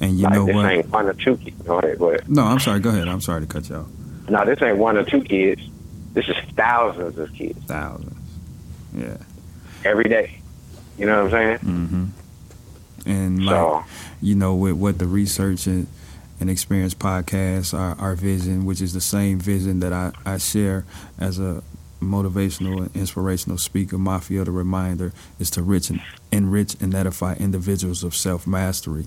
And 0.00 0.18
you 0.18 0.24
like 0.24 0.32
know 0.34 0.46
this 0.46 0.54
what? 0.54 0.66
ain't 0.72 0.88
one 0.88 1.06
or 1.06 1.14
two 1.14 1.36
kids. 1.36 1.60
Go 1.62 1.78
ahead, 1.78 1.98
go 1.98 2.08
ahead. 2.10 2.28
No, 2.28 2.42
I'm 2.42 2.58
sorry. 2.58 2.80
Go 2.80 2.90
ahead. 2.90 3.08
I'm 3.08 3.20
sorry 3.20 3.42
to 3.42 3.46
cut 3.46 3.68
you 3.68 3.76
off. 3.76 3.86
No, 4.28 4.44
this 4.44 4.60
ain't 4.62 4.78
one 4.78 4.96
or 4.96 5.04
two 5.04 5.22
kids. 5.22 5.62
This 6.14 6.28
is 6.28 6.36
thousands 6.56 7.18
of 7.18 7.32
kids 7.34 7.58
Thousands. 7.66 8.16
Yeah. 8.94 9.16
every 9.84 10.04
day. 10.04 10.38
You 10.98 11.06
know 11.06 11.24
what 11.24 11.34
I'm 11.34 11.58
saying? 11.58 11.58
Mm-hmm. 11.58 12.04
And 13.10 13.44
like 13.44 13.54
So 13.54 13.84
you 14.22 14.34
know, 14.34 14.54
with 14.54 14.74
what 14.74 14.98
the 14.98 15.06
research 15.06 15.66
and, 15.66 15.86
and 16.44 16.50
experience 16.50 16.92
podcast, 16.92 17.72
our, 17.72 17.98
our 17.98 18.14
vision, 18.14 18.66
which 18.66 18.82
is 18.82 18.92
the 18.92 19.00
same 19.00 19.40
vision 19.40 19.80
that 19.80 19.94
I, 19.94 20.12
I 20.26 20.36
share 20.36 20.84
as 21.18 21.38
a 21.38 21.62
motivational 22.02 22.82
and 22.82 22.94
inspirational 22.94 23.56
speaker, 23.56 23.96
Mafio 23.96 24.44
the 24.44 24.50
Reminder, 24.50 25.14
is 25.38 25.48
to 25.52 25.62
rich 25.62 25.88
and, 25.88 26.02
enrich 26.30 26.76
and 26.82 26.94
edify 26.94 27.32
individuals 27.36 28.04
of 28.04 28.14
self 28.14 28.46
mastery 28.46 29.06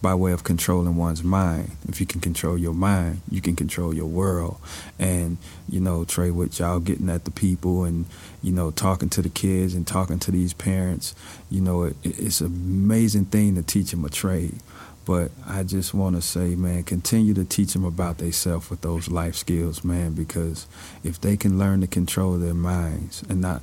by 0.00 0.14
way 0.14 0.32
of 0.32 0.44
controlling 0.44 0.96
one's 0.96 1.22
mind. 1.22 1.72
If 1.86 2.00
you 2.00 2.06
can 2.06 2.22
control 2.22 2.56
your 2.56 2.72
mind, 2.72 3.20
you 3.30 3.42
can 3.42 3.54
control 3.54 3.92
your 3.92 4.06
world. 4.06 4.58
And, 4.98 5.36
you 5.68 5.80
know, 5.80 6.06
Trey, 6.06 6.30
with 6.30 6.58
y'all 6.58 6.80
getting 6.80 7.10
at 7.10 7.26
the 7.26 7.30
people 7.30 7.84
and, 7.84 8.06
you 8.42 8.52
know, 8.52 8.70
talking 8.70 9.10
to 9.10 9.20
the 9.20 9.28
kids 9.28 9.74
and 9.74 9.86
talking 9.86 10.18
to 10.20 10.30
these 10.30 10.54
parents, 10.54 11.14
you 11.50 11.60
know, 11.60 11.82
it, 11.82 11.96
it's 12.02 12.40
an 12.40 12.46
amazing 12.46 13.26
thing 13.26 13.56
to 13.56 13.62
teach 13.62 13.90
them 13.90 14.06
a 14.06 14.08
trade. 14.08 14.60
But 15.08 15.30
I 15.46 15.62
just 15.62 15.94
want 15.94 16.16
to 16.16 16.20
say, 16.20 16.54
man, 16.54 16.82
continue 16.82 17.32
to 17.32 17.46
teach 17.46 17.72
them 17.72 17.86
about 17.86 18.18
themselves 18.18 18.68
with 18.68 18.82
those 18.82 19.08
life 19.08 19.36
skills, 19.36 19.82
man, 19.82 20.12
because 20.12 20.66
if 21.02 21.18
they 21.18 21.34
can 21.34 21.58
learn 21.58 21.80
to 21.80 21.86
control 21.86 22.34
their 22.36 22.52
minds 22.52 23.22
and 23.22 23.40
not, 23.40 23.62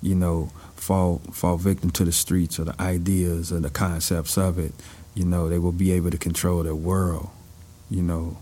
you 0.00 0.14
know, 0.14 0.50
fall 0.76 1.20
fall 1.30 1.58
victim 1.58 1.90
to 1.90 2.06
the 2.06 2.12
streets 2.12 2.58
or 2.58 2.64
the 2.64 2.80
ideas 2.80 3.52
or 3.52 3.60
the 3.60 3.68
concepts 3.68 4.38
of 4.38 4.58
it, 4.58 4.72
you 5.14 5.26
know, 5.26 5.50
they 5.50 5.58
will 5.58 5.72
be 5.72 5.92
able 5.92 6.10
to 6.10 6.16
control 6.16 6.62
their 6.62 6.74
world. 6.74 7.28
You 7.90 8.00
know, 8.00 8.38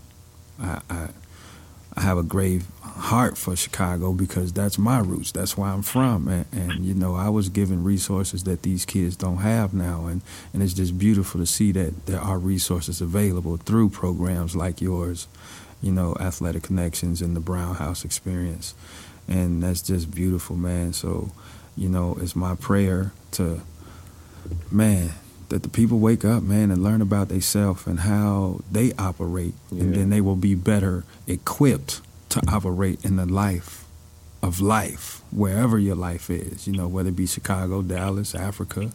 I, 0.57 0.79
I 0.89 1.09
I 1.97 2.01
have 2.01 2.17
a 2.17 2.23
grave 2.23 2.65
heart 2.97 3.37
for 3.37 3.55
Chicago 3.55 4.13
because 4.13 4.51
that's 4.51 4.77
my 4.77 4.99
roots. 4.99 5.31
That's 5.31 5.57
where 5.57 5.69
I'm 5.69 5.81
from, 5.81 6.27
and, 6.27 6.45
and 6.51 6.85
you 6.85 6.93
know, 6.93 7.15
I 7.15 7.29
was 7.29 7.49
given 7.49 7.83
resources 7.83 8.43
that 8.43 8.63
these 8.63 8.85
kids 8.85 9.15
don't 9.15 9.37
have 9.37 9.73
now, 9.73 10.07
and 10.07 10.21
and 10.53 10.61
it's 10.61 10.73
just 10.73 10.97
beautiful 10.97 11.39
to 11.39 11.45
see 11.45 11.71
that 11.73 12.05
there 12.05 12.19
are 12.19 12.37
resources 12.37 13.01
available 13.01 13.57
through 13.57 13.89
programs 13.89 14.55
like 14.55 14.81
yours, 14.81 15.27
you 15.81 15.91
know, 15.91 16.15
Athletic 16.19 16.63
Connections 16.63 17.21
and 17.21 17.35
the 17.35 17.39
Brown 17.39 17.75
House 17.75 18.03
Experience, 18.03 18.73
and 19.27 19.63
that's 19.63 19.81
just 19.81 20.11
beautiful, 20.13 20.55
man. 20.55 20.93
So, 20.93 21.31
you 21.75 21.89
know, 21.89 22.17
it's 22.19 22.35
my 22.35 22.55
prayer 22.55 23.11
to, 23.31 23.61
man, 24.71 25.11
that 25.49 25.63
the 25.63 25.69
people 25.69 25.99
wake 25.99 26.25
up, 26.25 26.43
man, 26.43 26.71
and 26.71 26.83
learn 26.83 27.01
about 27.01 27.29
themselves 27.29 27.87
and 27.87 28.01
how 28.01 28.61
they 28.71 28.91
operate, 28.93 29.53
and 29.71 29.95
then 29.95 30.09
they 30.09 30.21
will 30.21 30.35
be 30.35 30.55
better 30.55 31.03
equipped 31.27 32.01
to 32.29 32.41
operate 32.47 33.03
in 33.03 33.15
the 33.15 33.25
life 33.25 33.85
of 34.41 34.61
life, 34.61 35.21
wherever 35.31 35.77
your 35.77 35.95
life 35.95 36.29
is. 36.29 36.67
You 36.67 36.73
know, 36.73 36.87
whether 36.87 37.09
it 37.09 37.15
be 37.15 37.25
Chicago, 37.25 37.81
Dallas, 37.81 38.35
Africa, 38.35 38.91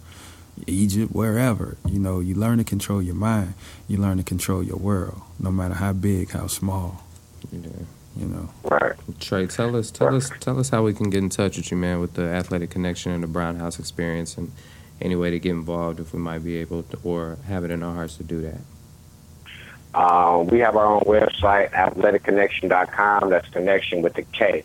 Egypt, 0.66 1.12
wherever. 1.14 1.76
You 1.86 1.98
know, 1.98 2.20
you 2.20 2.34
learn 2.34 2.58
to 2.58 2.64
control 2.64 3.02
your 3.02 3.14
mind. 3.14 3.54
You 3.88 3.98
learn 3.98 4.18
to 4.18 4.22
control 4.22 4.62
your 4.62 4.76
world, 4.76 5.20
no 5.38 5.50
matter 5.50 5.74
how 5.74 5.92
big, 5.92 6.30
how 6.30 6.46
small. 6.46 7.04
Yeah. 7.50 7.68
You 8.16 8.26
know. 8.26 8.48
right. 8.64 8.92
Trey, 9.20 9.46
tell 9.46 9.74
us, 9.74 9.90
tell 9.90 10.14
us, 10.14 10.30
tell 10.40 10.60
us 10.60 10.68
how 10.68 10.82
we 10.82 10.92
can 10.92 11.08
get 11.08 11.22
in 11.22 11.30
touch 11.30 11.56
with 11.56 11.70
you, 11.70 11.78
man, 11.78 11.98
with 11.98 12.12
the 12.12 12.24
athletic 12.24 12.68
connection 12.68 13.10
and 13.12 13.22
the 13.22 13.26
Brown 13.26 13.56
House 13.56 13.78
experience, 13.78 14.36
and 14.36 14.52
any 15.00 15.16
way 15.16 15.30
to 15.30 15.38
get 15.38 15.50
involved 15.50 15.98
if 15.98 16.12
we 16.12 16.18
might 16.18 16.44
be 16.44 16.56
able 16.58 16.82
to, 16.82 16.98
or 17.04 17.38
have 17.46 17.64
it 17.64 17.70
in 17.70 17.82
our 17.82 17.94
hearts 17.94 18.16
to 18.18 18.22
do 18.22 18.42
that. 18.42 18.60
Um, 19.94 20.46
we 20.46 20.60
have 20.60 20.76
our 20.76 20.86
own 20.86 21.02
website, 21.02 21.70
athleticconnection.com. 21.72 23.30
That's 23.30 23.48
connection 23.48 24.02
with 24.02 24.14
the 24.14 24.22
K. 24.22 24.64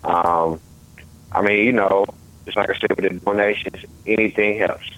Um, 0.03 0.59
I 1.31 1.41
mean, 1.41 1.65
you 1.65 1.71
know, 1.73 2.05
just 2.45 2.57
like 2.57 2.69
I 2.69 2.77
said 2.79 2.95
with 2.95 3.11
the 3.11 3.19
donations, 3.19 3.83
anything 4.05 4.59
helps. 4.59 4.91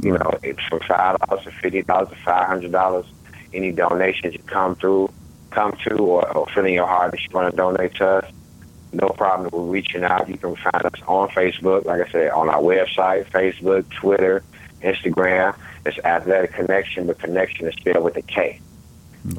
You 0.00 0.12
know, 0.12 0.30
it's 0.42 0.62
from 0.68 0.80
five 0.80 1.18
dollars 1.18 1.44
to 1.44 1.50
fifty 1.50 1.82
dollars 1.82 2.10
to 2.10 2.16
five 2.16 2.46
hundred 2.46 2.72
dollars. 2.72 3.06
Any 3.52 3.72
donations 3.72 4.34
you 4.34 4.40
come 4.46 4.76
through, 4.76 5.10
come 5.50 5.76
to, 5.88 5.96
or, 5.96 6.36
or 6.36 6.66
in 6.66 6.74
your 6.74 6.86
heart 6.86 7.12
that 7.12 7.20
you 7.20 7.28
want 7.32 7.50
to 7.50 7.56
donate 7.56 7.94
to 7.96 8.06
us, 8.06 8.30
no 8.92 9.08
problem. 9.08 9.50
We're 9.52 9.72
reaching 9.72 10.04
out. 10.04 10.28
You 10.28 10.38
can 10.38 10.54
find 10.56 10.84
us 10.84 11.00
on 11.06 11.28
Facebook, 11.30 11.84
like 11.84 12.06
I 12.06 12.10
said, 12.10 12.30
on 12.30 12.48
our 12.48 12.60
website, 12.60 13.28
Facebook, 13.30 13.88
Twitter, 13.90 14.42
Instagram. 14.82 15.54
It's 15.86 15.98
Athletic 16.04 16.52
Connection, 16.52 17.06
but 17.06 17.18
connection 17.18 17.66
is 17.66 17.74
spelled 17.74 18.04
with 18.04 18.16
a 18.16 18.22
K. 18.22 18.60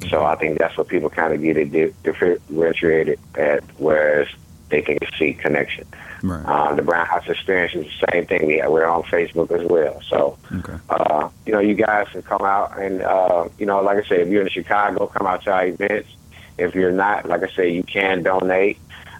So 0.09 0.23
I 0.25 0.35
think 0.35 0.59
that's 0.59 0.77
what 0.77 0.87
people 0.87 1.09
kind 1.09 1.33
of 1.33 1.41
get 1.41 1.57
it 1.57 1.71
di- 1.71 1.93
differentiated 2.03 3.19
at, 3.35 3.63
whereas 3.77 4.27
they 4.69 4.81
can 4.81 4.97
see 5.17 5.33
connection. 5.33 5.85
Right. 6.21 6.45
Um, 6.45 6.75
the 6.75 6.83
Brown 6.83 7.07
House 7.07 7.27
Experience 7.27 7.73
is 7.73 7.85
the 7.85 8.07
same 8.11 8.25
thing. 8.25 8.45
We 8.45 8.61
we're 8.67 8.85
on 8.85 9.03
Facebook 9.03 9.51
as 9.51 9.67
well. 9.67 10.01
So, 10.07 10.37
Okay. 10.59 10.75
uh, 10.89 11.29
you 11.45 11.53
know, 11.53 11.59
you 11.59 11.73
guys 11.73 12.07
can 12.11 12.21
come 12.21 12.41
out 12.43 12.77
and, 12.77 13.01
uh, 13.01 13.47
you 13.57 13.65
know, 13.65 13.81
like 13.81 13.97
I 13.97 14.07
said, 14.07 14.19
if 14.19 14.27
you're 14.27 14.43
in 14.43 14.49
Chicago, 14.49 15.07
come 15.07 15.25
out 15.25 15.43
to 15.43 15.51
our 15.51 15.65
events. 15.67 16.09
If 16.57 16.75
you're 16.75 16.91
not, 16.91 17.27
like 17.27 17.41
I 17.41 17.47
said, 17.49 17.71
you 17.71 17.83
can 17.83 18.21
donate. 18.21 18.77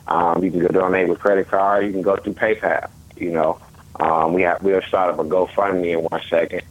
Um, 0.08 0.44
you 0.44 0.52
can 0.52 0.60
go 0.60 0.68
donate 0.68 1.08
with 1.08 1.20
credit 1.20 1.48
card. 1.48 1.86
You 1.86 1.94
can 1.94 2.02
go 2.02 2.16
through 2.18 2.34
PayPal. 2.34 2.90
You 3.16 3.32
know, 3.32 3.60
um, 4.00 4.34
we 4.34 4.44
have 4.44 4.62
we'll 4.62 4.82
start 4.82 5.12
up 5.14 5.20
a 5.20 5.24
GoFundMe 5.24 5.94
in 5.98 6.00
one 6.10 6.22
second. 6.30 6.62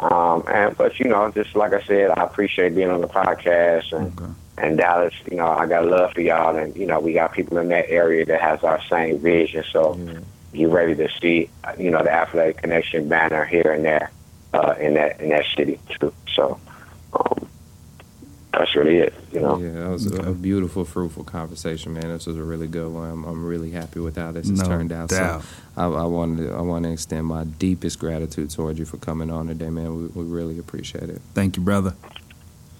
Um, 0.00 0.44
and 0.48 0.76
but 0.76 0.98
you 0.98 1.08
know, 1.08 1.30
just 1.30 1.54
like 1.54 1.72
I 1.72 1.82
said, 1.86 2.10
I 2.16 2.24
appreciate 2.24 2.74
being 2.74 2.90
on 2.90 3.00
the 3.00 3.08
podcast 3.08 3.92
and 3.92 4.12
Okay. 4.18 4.32
and 4.58 4.78
Dallas. 4.78 5.14
You 5.30 5.36
know, 5.38 5.46
I 5.48 5.66
got 5.66 5.86
love 5.86 6.12
for 6.14 6.20
y'all, 6.20 6.56
and 6.56 6.74
you 6.76 6.86
know, 6.86 7.00
we 7.00 7.12
got 7.12 7.32
people 7.32 7.58
in 7.58 7.68
that 7.68 7.88
area 7.90 8.24
that 8.26 8.40
has 8.40 8.60
our 8.62 8.80
same 8.90 9.18
vision. 9.20 9.64
So 9.72 9.98
you 10.52 10.68
ready 10.68 10.94
to 10.96 11.08
see, 11.20 11.50
you 11.78 11.90
know, 11.90 12.02
the 12.02 12.12
Athletic 12.12 12.58
Connection 12.62 13.08
banner 13.08 13.44
here 13.44 13.72
and 13.72 13.84
there 13.84 14.10
uh, 14.52 14.74
in 14.80 14.94
that 14.94 15.20
in 15.20 15.30
that 15.30 15.44
city 15.56 15.80
too. 16.00 16.12
So 16.34 16.58
um, 17.12 17.48
that's 18.52 18.74
really 18.74 18.98
it. 18.98 19.14
You 19.32 19.40
know. 19.40 19.58
Yeah, 19.58 19.70
that 19.72 19.88
was 19.90 20.06
a- 20.10 20.18
Okay. 20.20 20.28
a 20.30 20.32
beautiful, 20.32 20.84
fruitful 20.84 21.24
conversation, 21.24 21.92
man. 21.92 22.08
This 22.08 22.26
was 22.26 22.36
a 22.36 22.42
really 22.42 22.66
good 22.66 22.92
one. 22.92 23.10
I'm, 23.10 23.24
I'm 23.24 23.44
really 23.44 23.70
happy 23.70 24.00
with 24.00 24.16
how 24.16 24.32
this 24.32 24.48
has 24.48 24.58
No 24.60 24.66
turned 24.66 24.92
out. 24.92 25.08
doubt. 25.10 25.42
So 25.42 25.46
I, 25.76 25.84
I 25.84 26.04
wanted 26.04 26.48
to, 26.48 26.54
I 26.54 26.60
want 26.60 26.84
to 26.84 26.90
extend 26.92 27.26
my 27.26 27.44
deepest 27.44 27.98
gratitude 27.98 28.50
towards 28.50 28.78
you 28.78 28.84
for 28.84 28.96
coming 28.96 29.30
on 29.30 29.46
today, 29.46 29.70
man. 29.70 30.12
We, 30.14 30.22
we 30.22 30.28
really 30.30 30.58
appreciate 30.58 31.08
it. 31.10 31.20
Thank 31.34 31.56
you, 31.56 31.62
brother. 31.62 31.94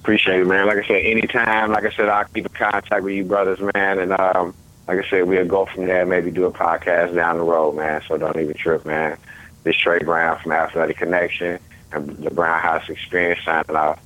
Appreciate 0.03 0.41
it, 0.41 0.47
man. 0.47 0.67
Like 0.67 0.79
I 0.79 0.87
said, 0.87 1.05
anytime, 1.05 1.71
like 1.73 1.85
I 1.85 1.91
said, 1.93 2.09
I'll 2.09 2.25
keep 2.25 2.47
in 2.47 2.53
contact 2.53 3.03
with 3.05 3.13
you 3.15 3.25
brothers, 3.25 3.61
man. 3.75 3.99
And 3.99 4.13
um, 4.13 4.55
like 4.89 5.05
I 5.05 5.09
said, 5.09 5.25
we'll 5.29 5.45
go 5.45 5.67
from 5.67 5.87
there, 5.87 6.05
maybe 6.07 6.31
do 6.31 6.47
a 6.47 6.51
podcast 6.51 7.15
down 7.15 7.37
the 7.37 7.45
road, 7.45 7.77
man. 7.77 8.01
So 8.09 8.17
don't 8.17 8.37
even 8.39 8.55
trip, 8.55 8.85
man. 8.87 9.19
This 9.63 9.77
Trey 9.77 9.99
Brown 9.99 10.39
from 10.41 10.53
Athletic 10.53 10.97
Connection 10.97 11.59
and 11.93 12.17
the 12.17 12.31
Brown 12.31 12.59
House 12.61 12.89
Experience 12.89 13.41
signing 13.45 13.77
out. 13.77 13.99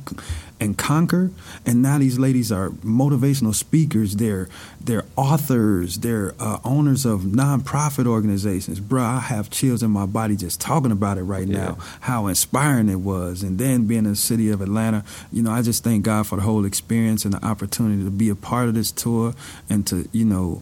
and 0.60 0.78
conquer, 0.78 1.30
and 1.66 1.82
now 1.82 1.98
these 1.98 2.18
ladies 2.18 2.52
are 2.52 2.70
motivational 2.70 3.54
speakers. 3.54 4.16
They're 4.16 4.48
they're 4.80 5.06
authors. 5.16 6.00
They're 6.00 6.34
uh, 6.40 6.60
owners 6.64 7.06
of 7.06 7.22
nonprofit 7.22 8.08
organizations. 8.08 8.80
Bruh, 8.80 9.02
I 9.02 9.20
have 9.20 9.50
chills 9.50 9.84
in 9.84 9.92
my 9.92 10.06
body 10.06 10.36
just 10.36 10.62
talking 10.62 10.92
about 10.92 11.18
it 11.18 11.24
right 11.24 11.48
now. 11.48 11.78
How 12.02 12.28
inspiring 12.28 12.90
it 12.90 13.00
was, 13.02 13.44
and 13.44 13.58
then 13.58 13.88
being 13.88 14.06
in 14.06 14.12
the 14.12 14.16
city 14.16 14.50
of 14.50 14.62
Atlanta. 14.62 15.04
You 15.32 15.44
know, 15.44 15.52
I 15.52 15.62
just 15.62 15.84
thank 15.84 16.06
God 16.06 16.28
for 16.28 16.38
the 16.38 16.44
whole 16.44 16.66
experience 16.66 17.26
and 17.26 17.34
the 17.34 17.46
opportunity 17.46 18.04
to 18.04 18.12
be 18.12 18.30
a 18.30 18.36
part 18.36 18.68
of 18.68 18.74
this 18.74 18.92
tour 18.92 19.34
and 19.70 19.86
to 19.88 20.08
you 20.12 20.26
know 20.26 20.62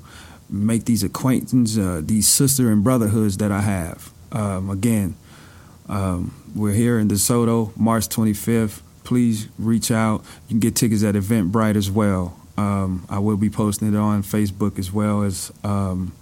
make 0.51 0.85
these 0.85 1.03
acquaintances, 1.03 1.77
uh, 1.77 2.01
these 2.03 2.27
sister 2.27 2.71
and 2.71 2.83
brotherhoods 2.83 3.37
that 3.37 3.51
I 3.51 3.61
have. 3.61 4.11
Um, 4.31 4.69
again, 4.69 5.15
um, 5.87 6.33
we're 6.55 6.73
here 6.73 6.99
in 6.99 7.07
DeSoto, 7.07 7.75
March 7.77 8.07
25th. 8.09 8.81
Please 9.03 9.47
reach 9.57 9.91
out. 9.91 10.23
You 10.47 10.53
can 10.53 10.59
get 10.59 10.75
tickets 10.75 11.03
at 11.03 11.15
Eventbrite 11.15 11.75
as 11.75 11.89
well. 11.89 12.37
Um, 12.57 13.05
I 13.09 13.19
will 13.19 13.37
be 13.37 13.49
posting 13.49 13.93
it 13.93 13.97
on 13.97 14.23
Facebook 14.23 14.77
as 14.77 14.91
well 14.91 15.23
as, 15.23 15.51
um, 15.63 16.13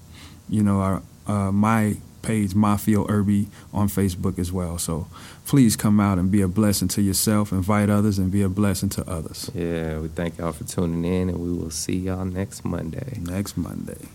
you 0.48 0.64
know, 0.64 0.80
our, 0.80 1.02
uh, 1.28 1.52
my 1.52 1.98
page, 2.22 2.54
Mafio 2.54 3.10
Irby, 3.10 3.48
on 3.74 3.88
Facebook 3.88 4.40
as 4.40 4.52
well. 4.52 4.78
So 4.78 5.08
please 5.46 5.76
come 5.76 6.00
out 6.00 6.18
and 6.18 6.32
be 6.32 6.42
a 6.42 6.48
blessing 6.48 6.88
to 6.90 7.02
yourself, 7.02 7.52
invite 7.52 7.90
others, 7.90 8.20
and 8.20 8.32
be 8.32 8.42
a 8.42 8.50
blessing 8.50 8.90
to 8.90 9.10
others. 9.10 9.50
Yeah, 9.54 10.00
we 10.00 10.08
thank 10.10 10.38
y'all 10.38 10.52
for 10.52 10.64
tuning 10.64 11.06
in, 11.06 11.30
and 11.30 11.40
we 11.40 11.52
will 11.52 11.72
see 11.72 11.98
y'all 11.98 12.26
next 12.26 12.64
Monday. 12.64 13.20
Next 13.22 13.58
Monday. 13.58 14.08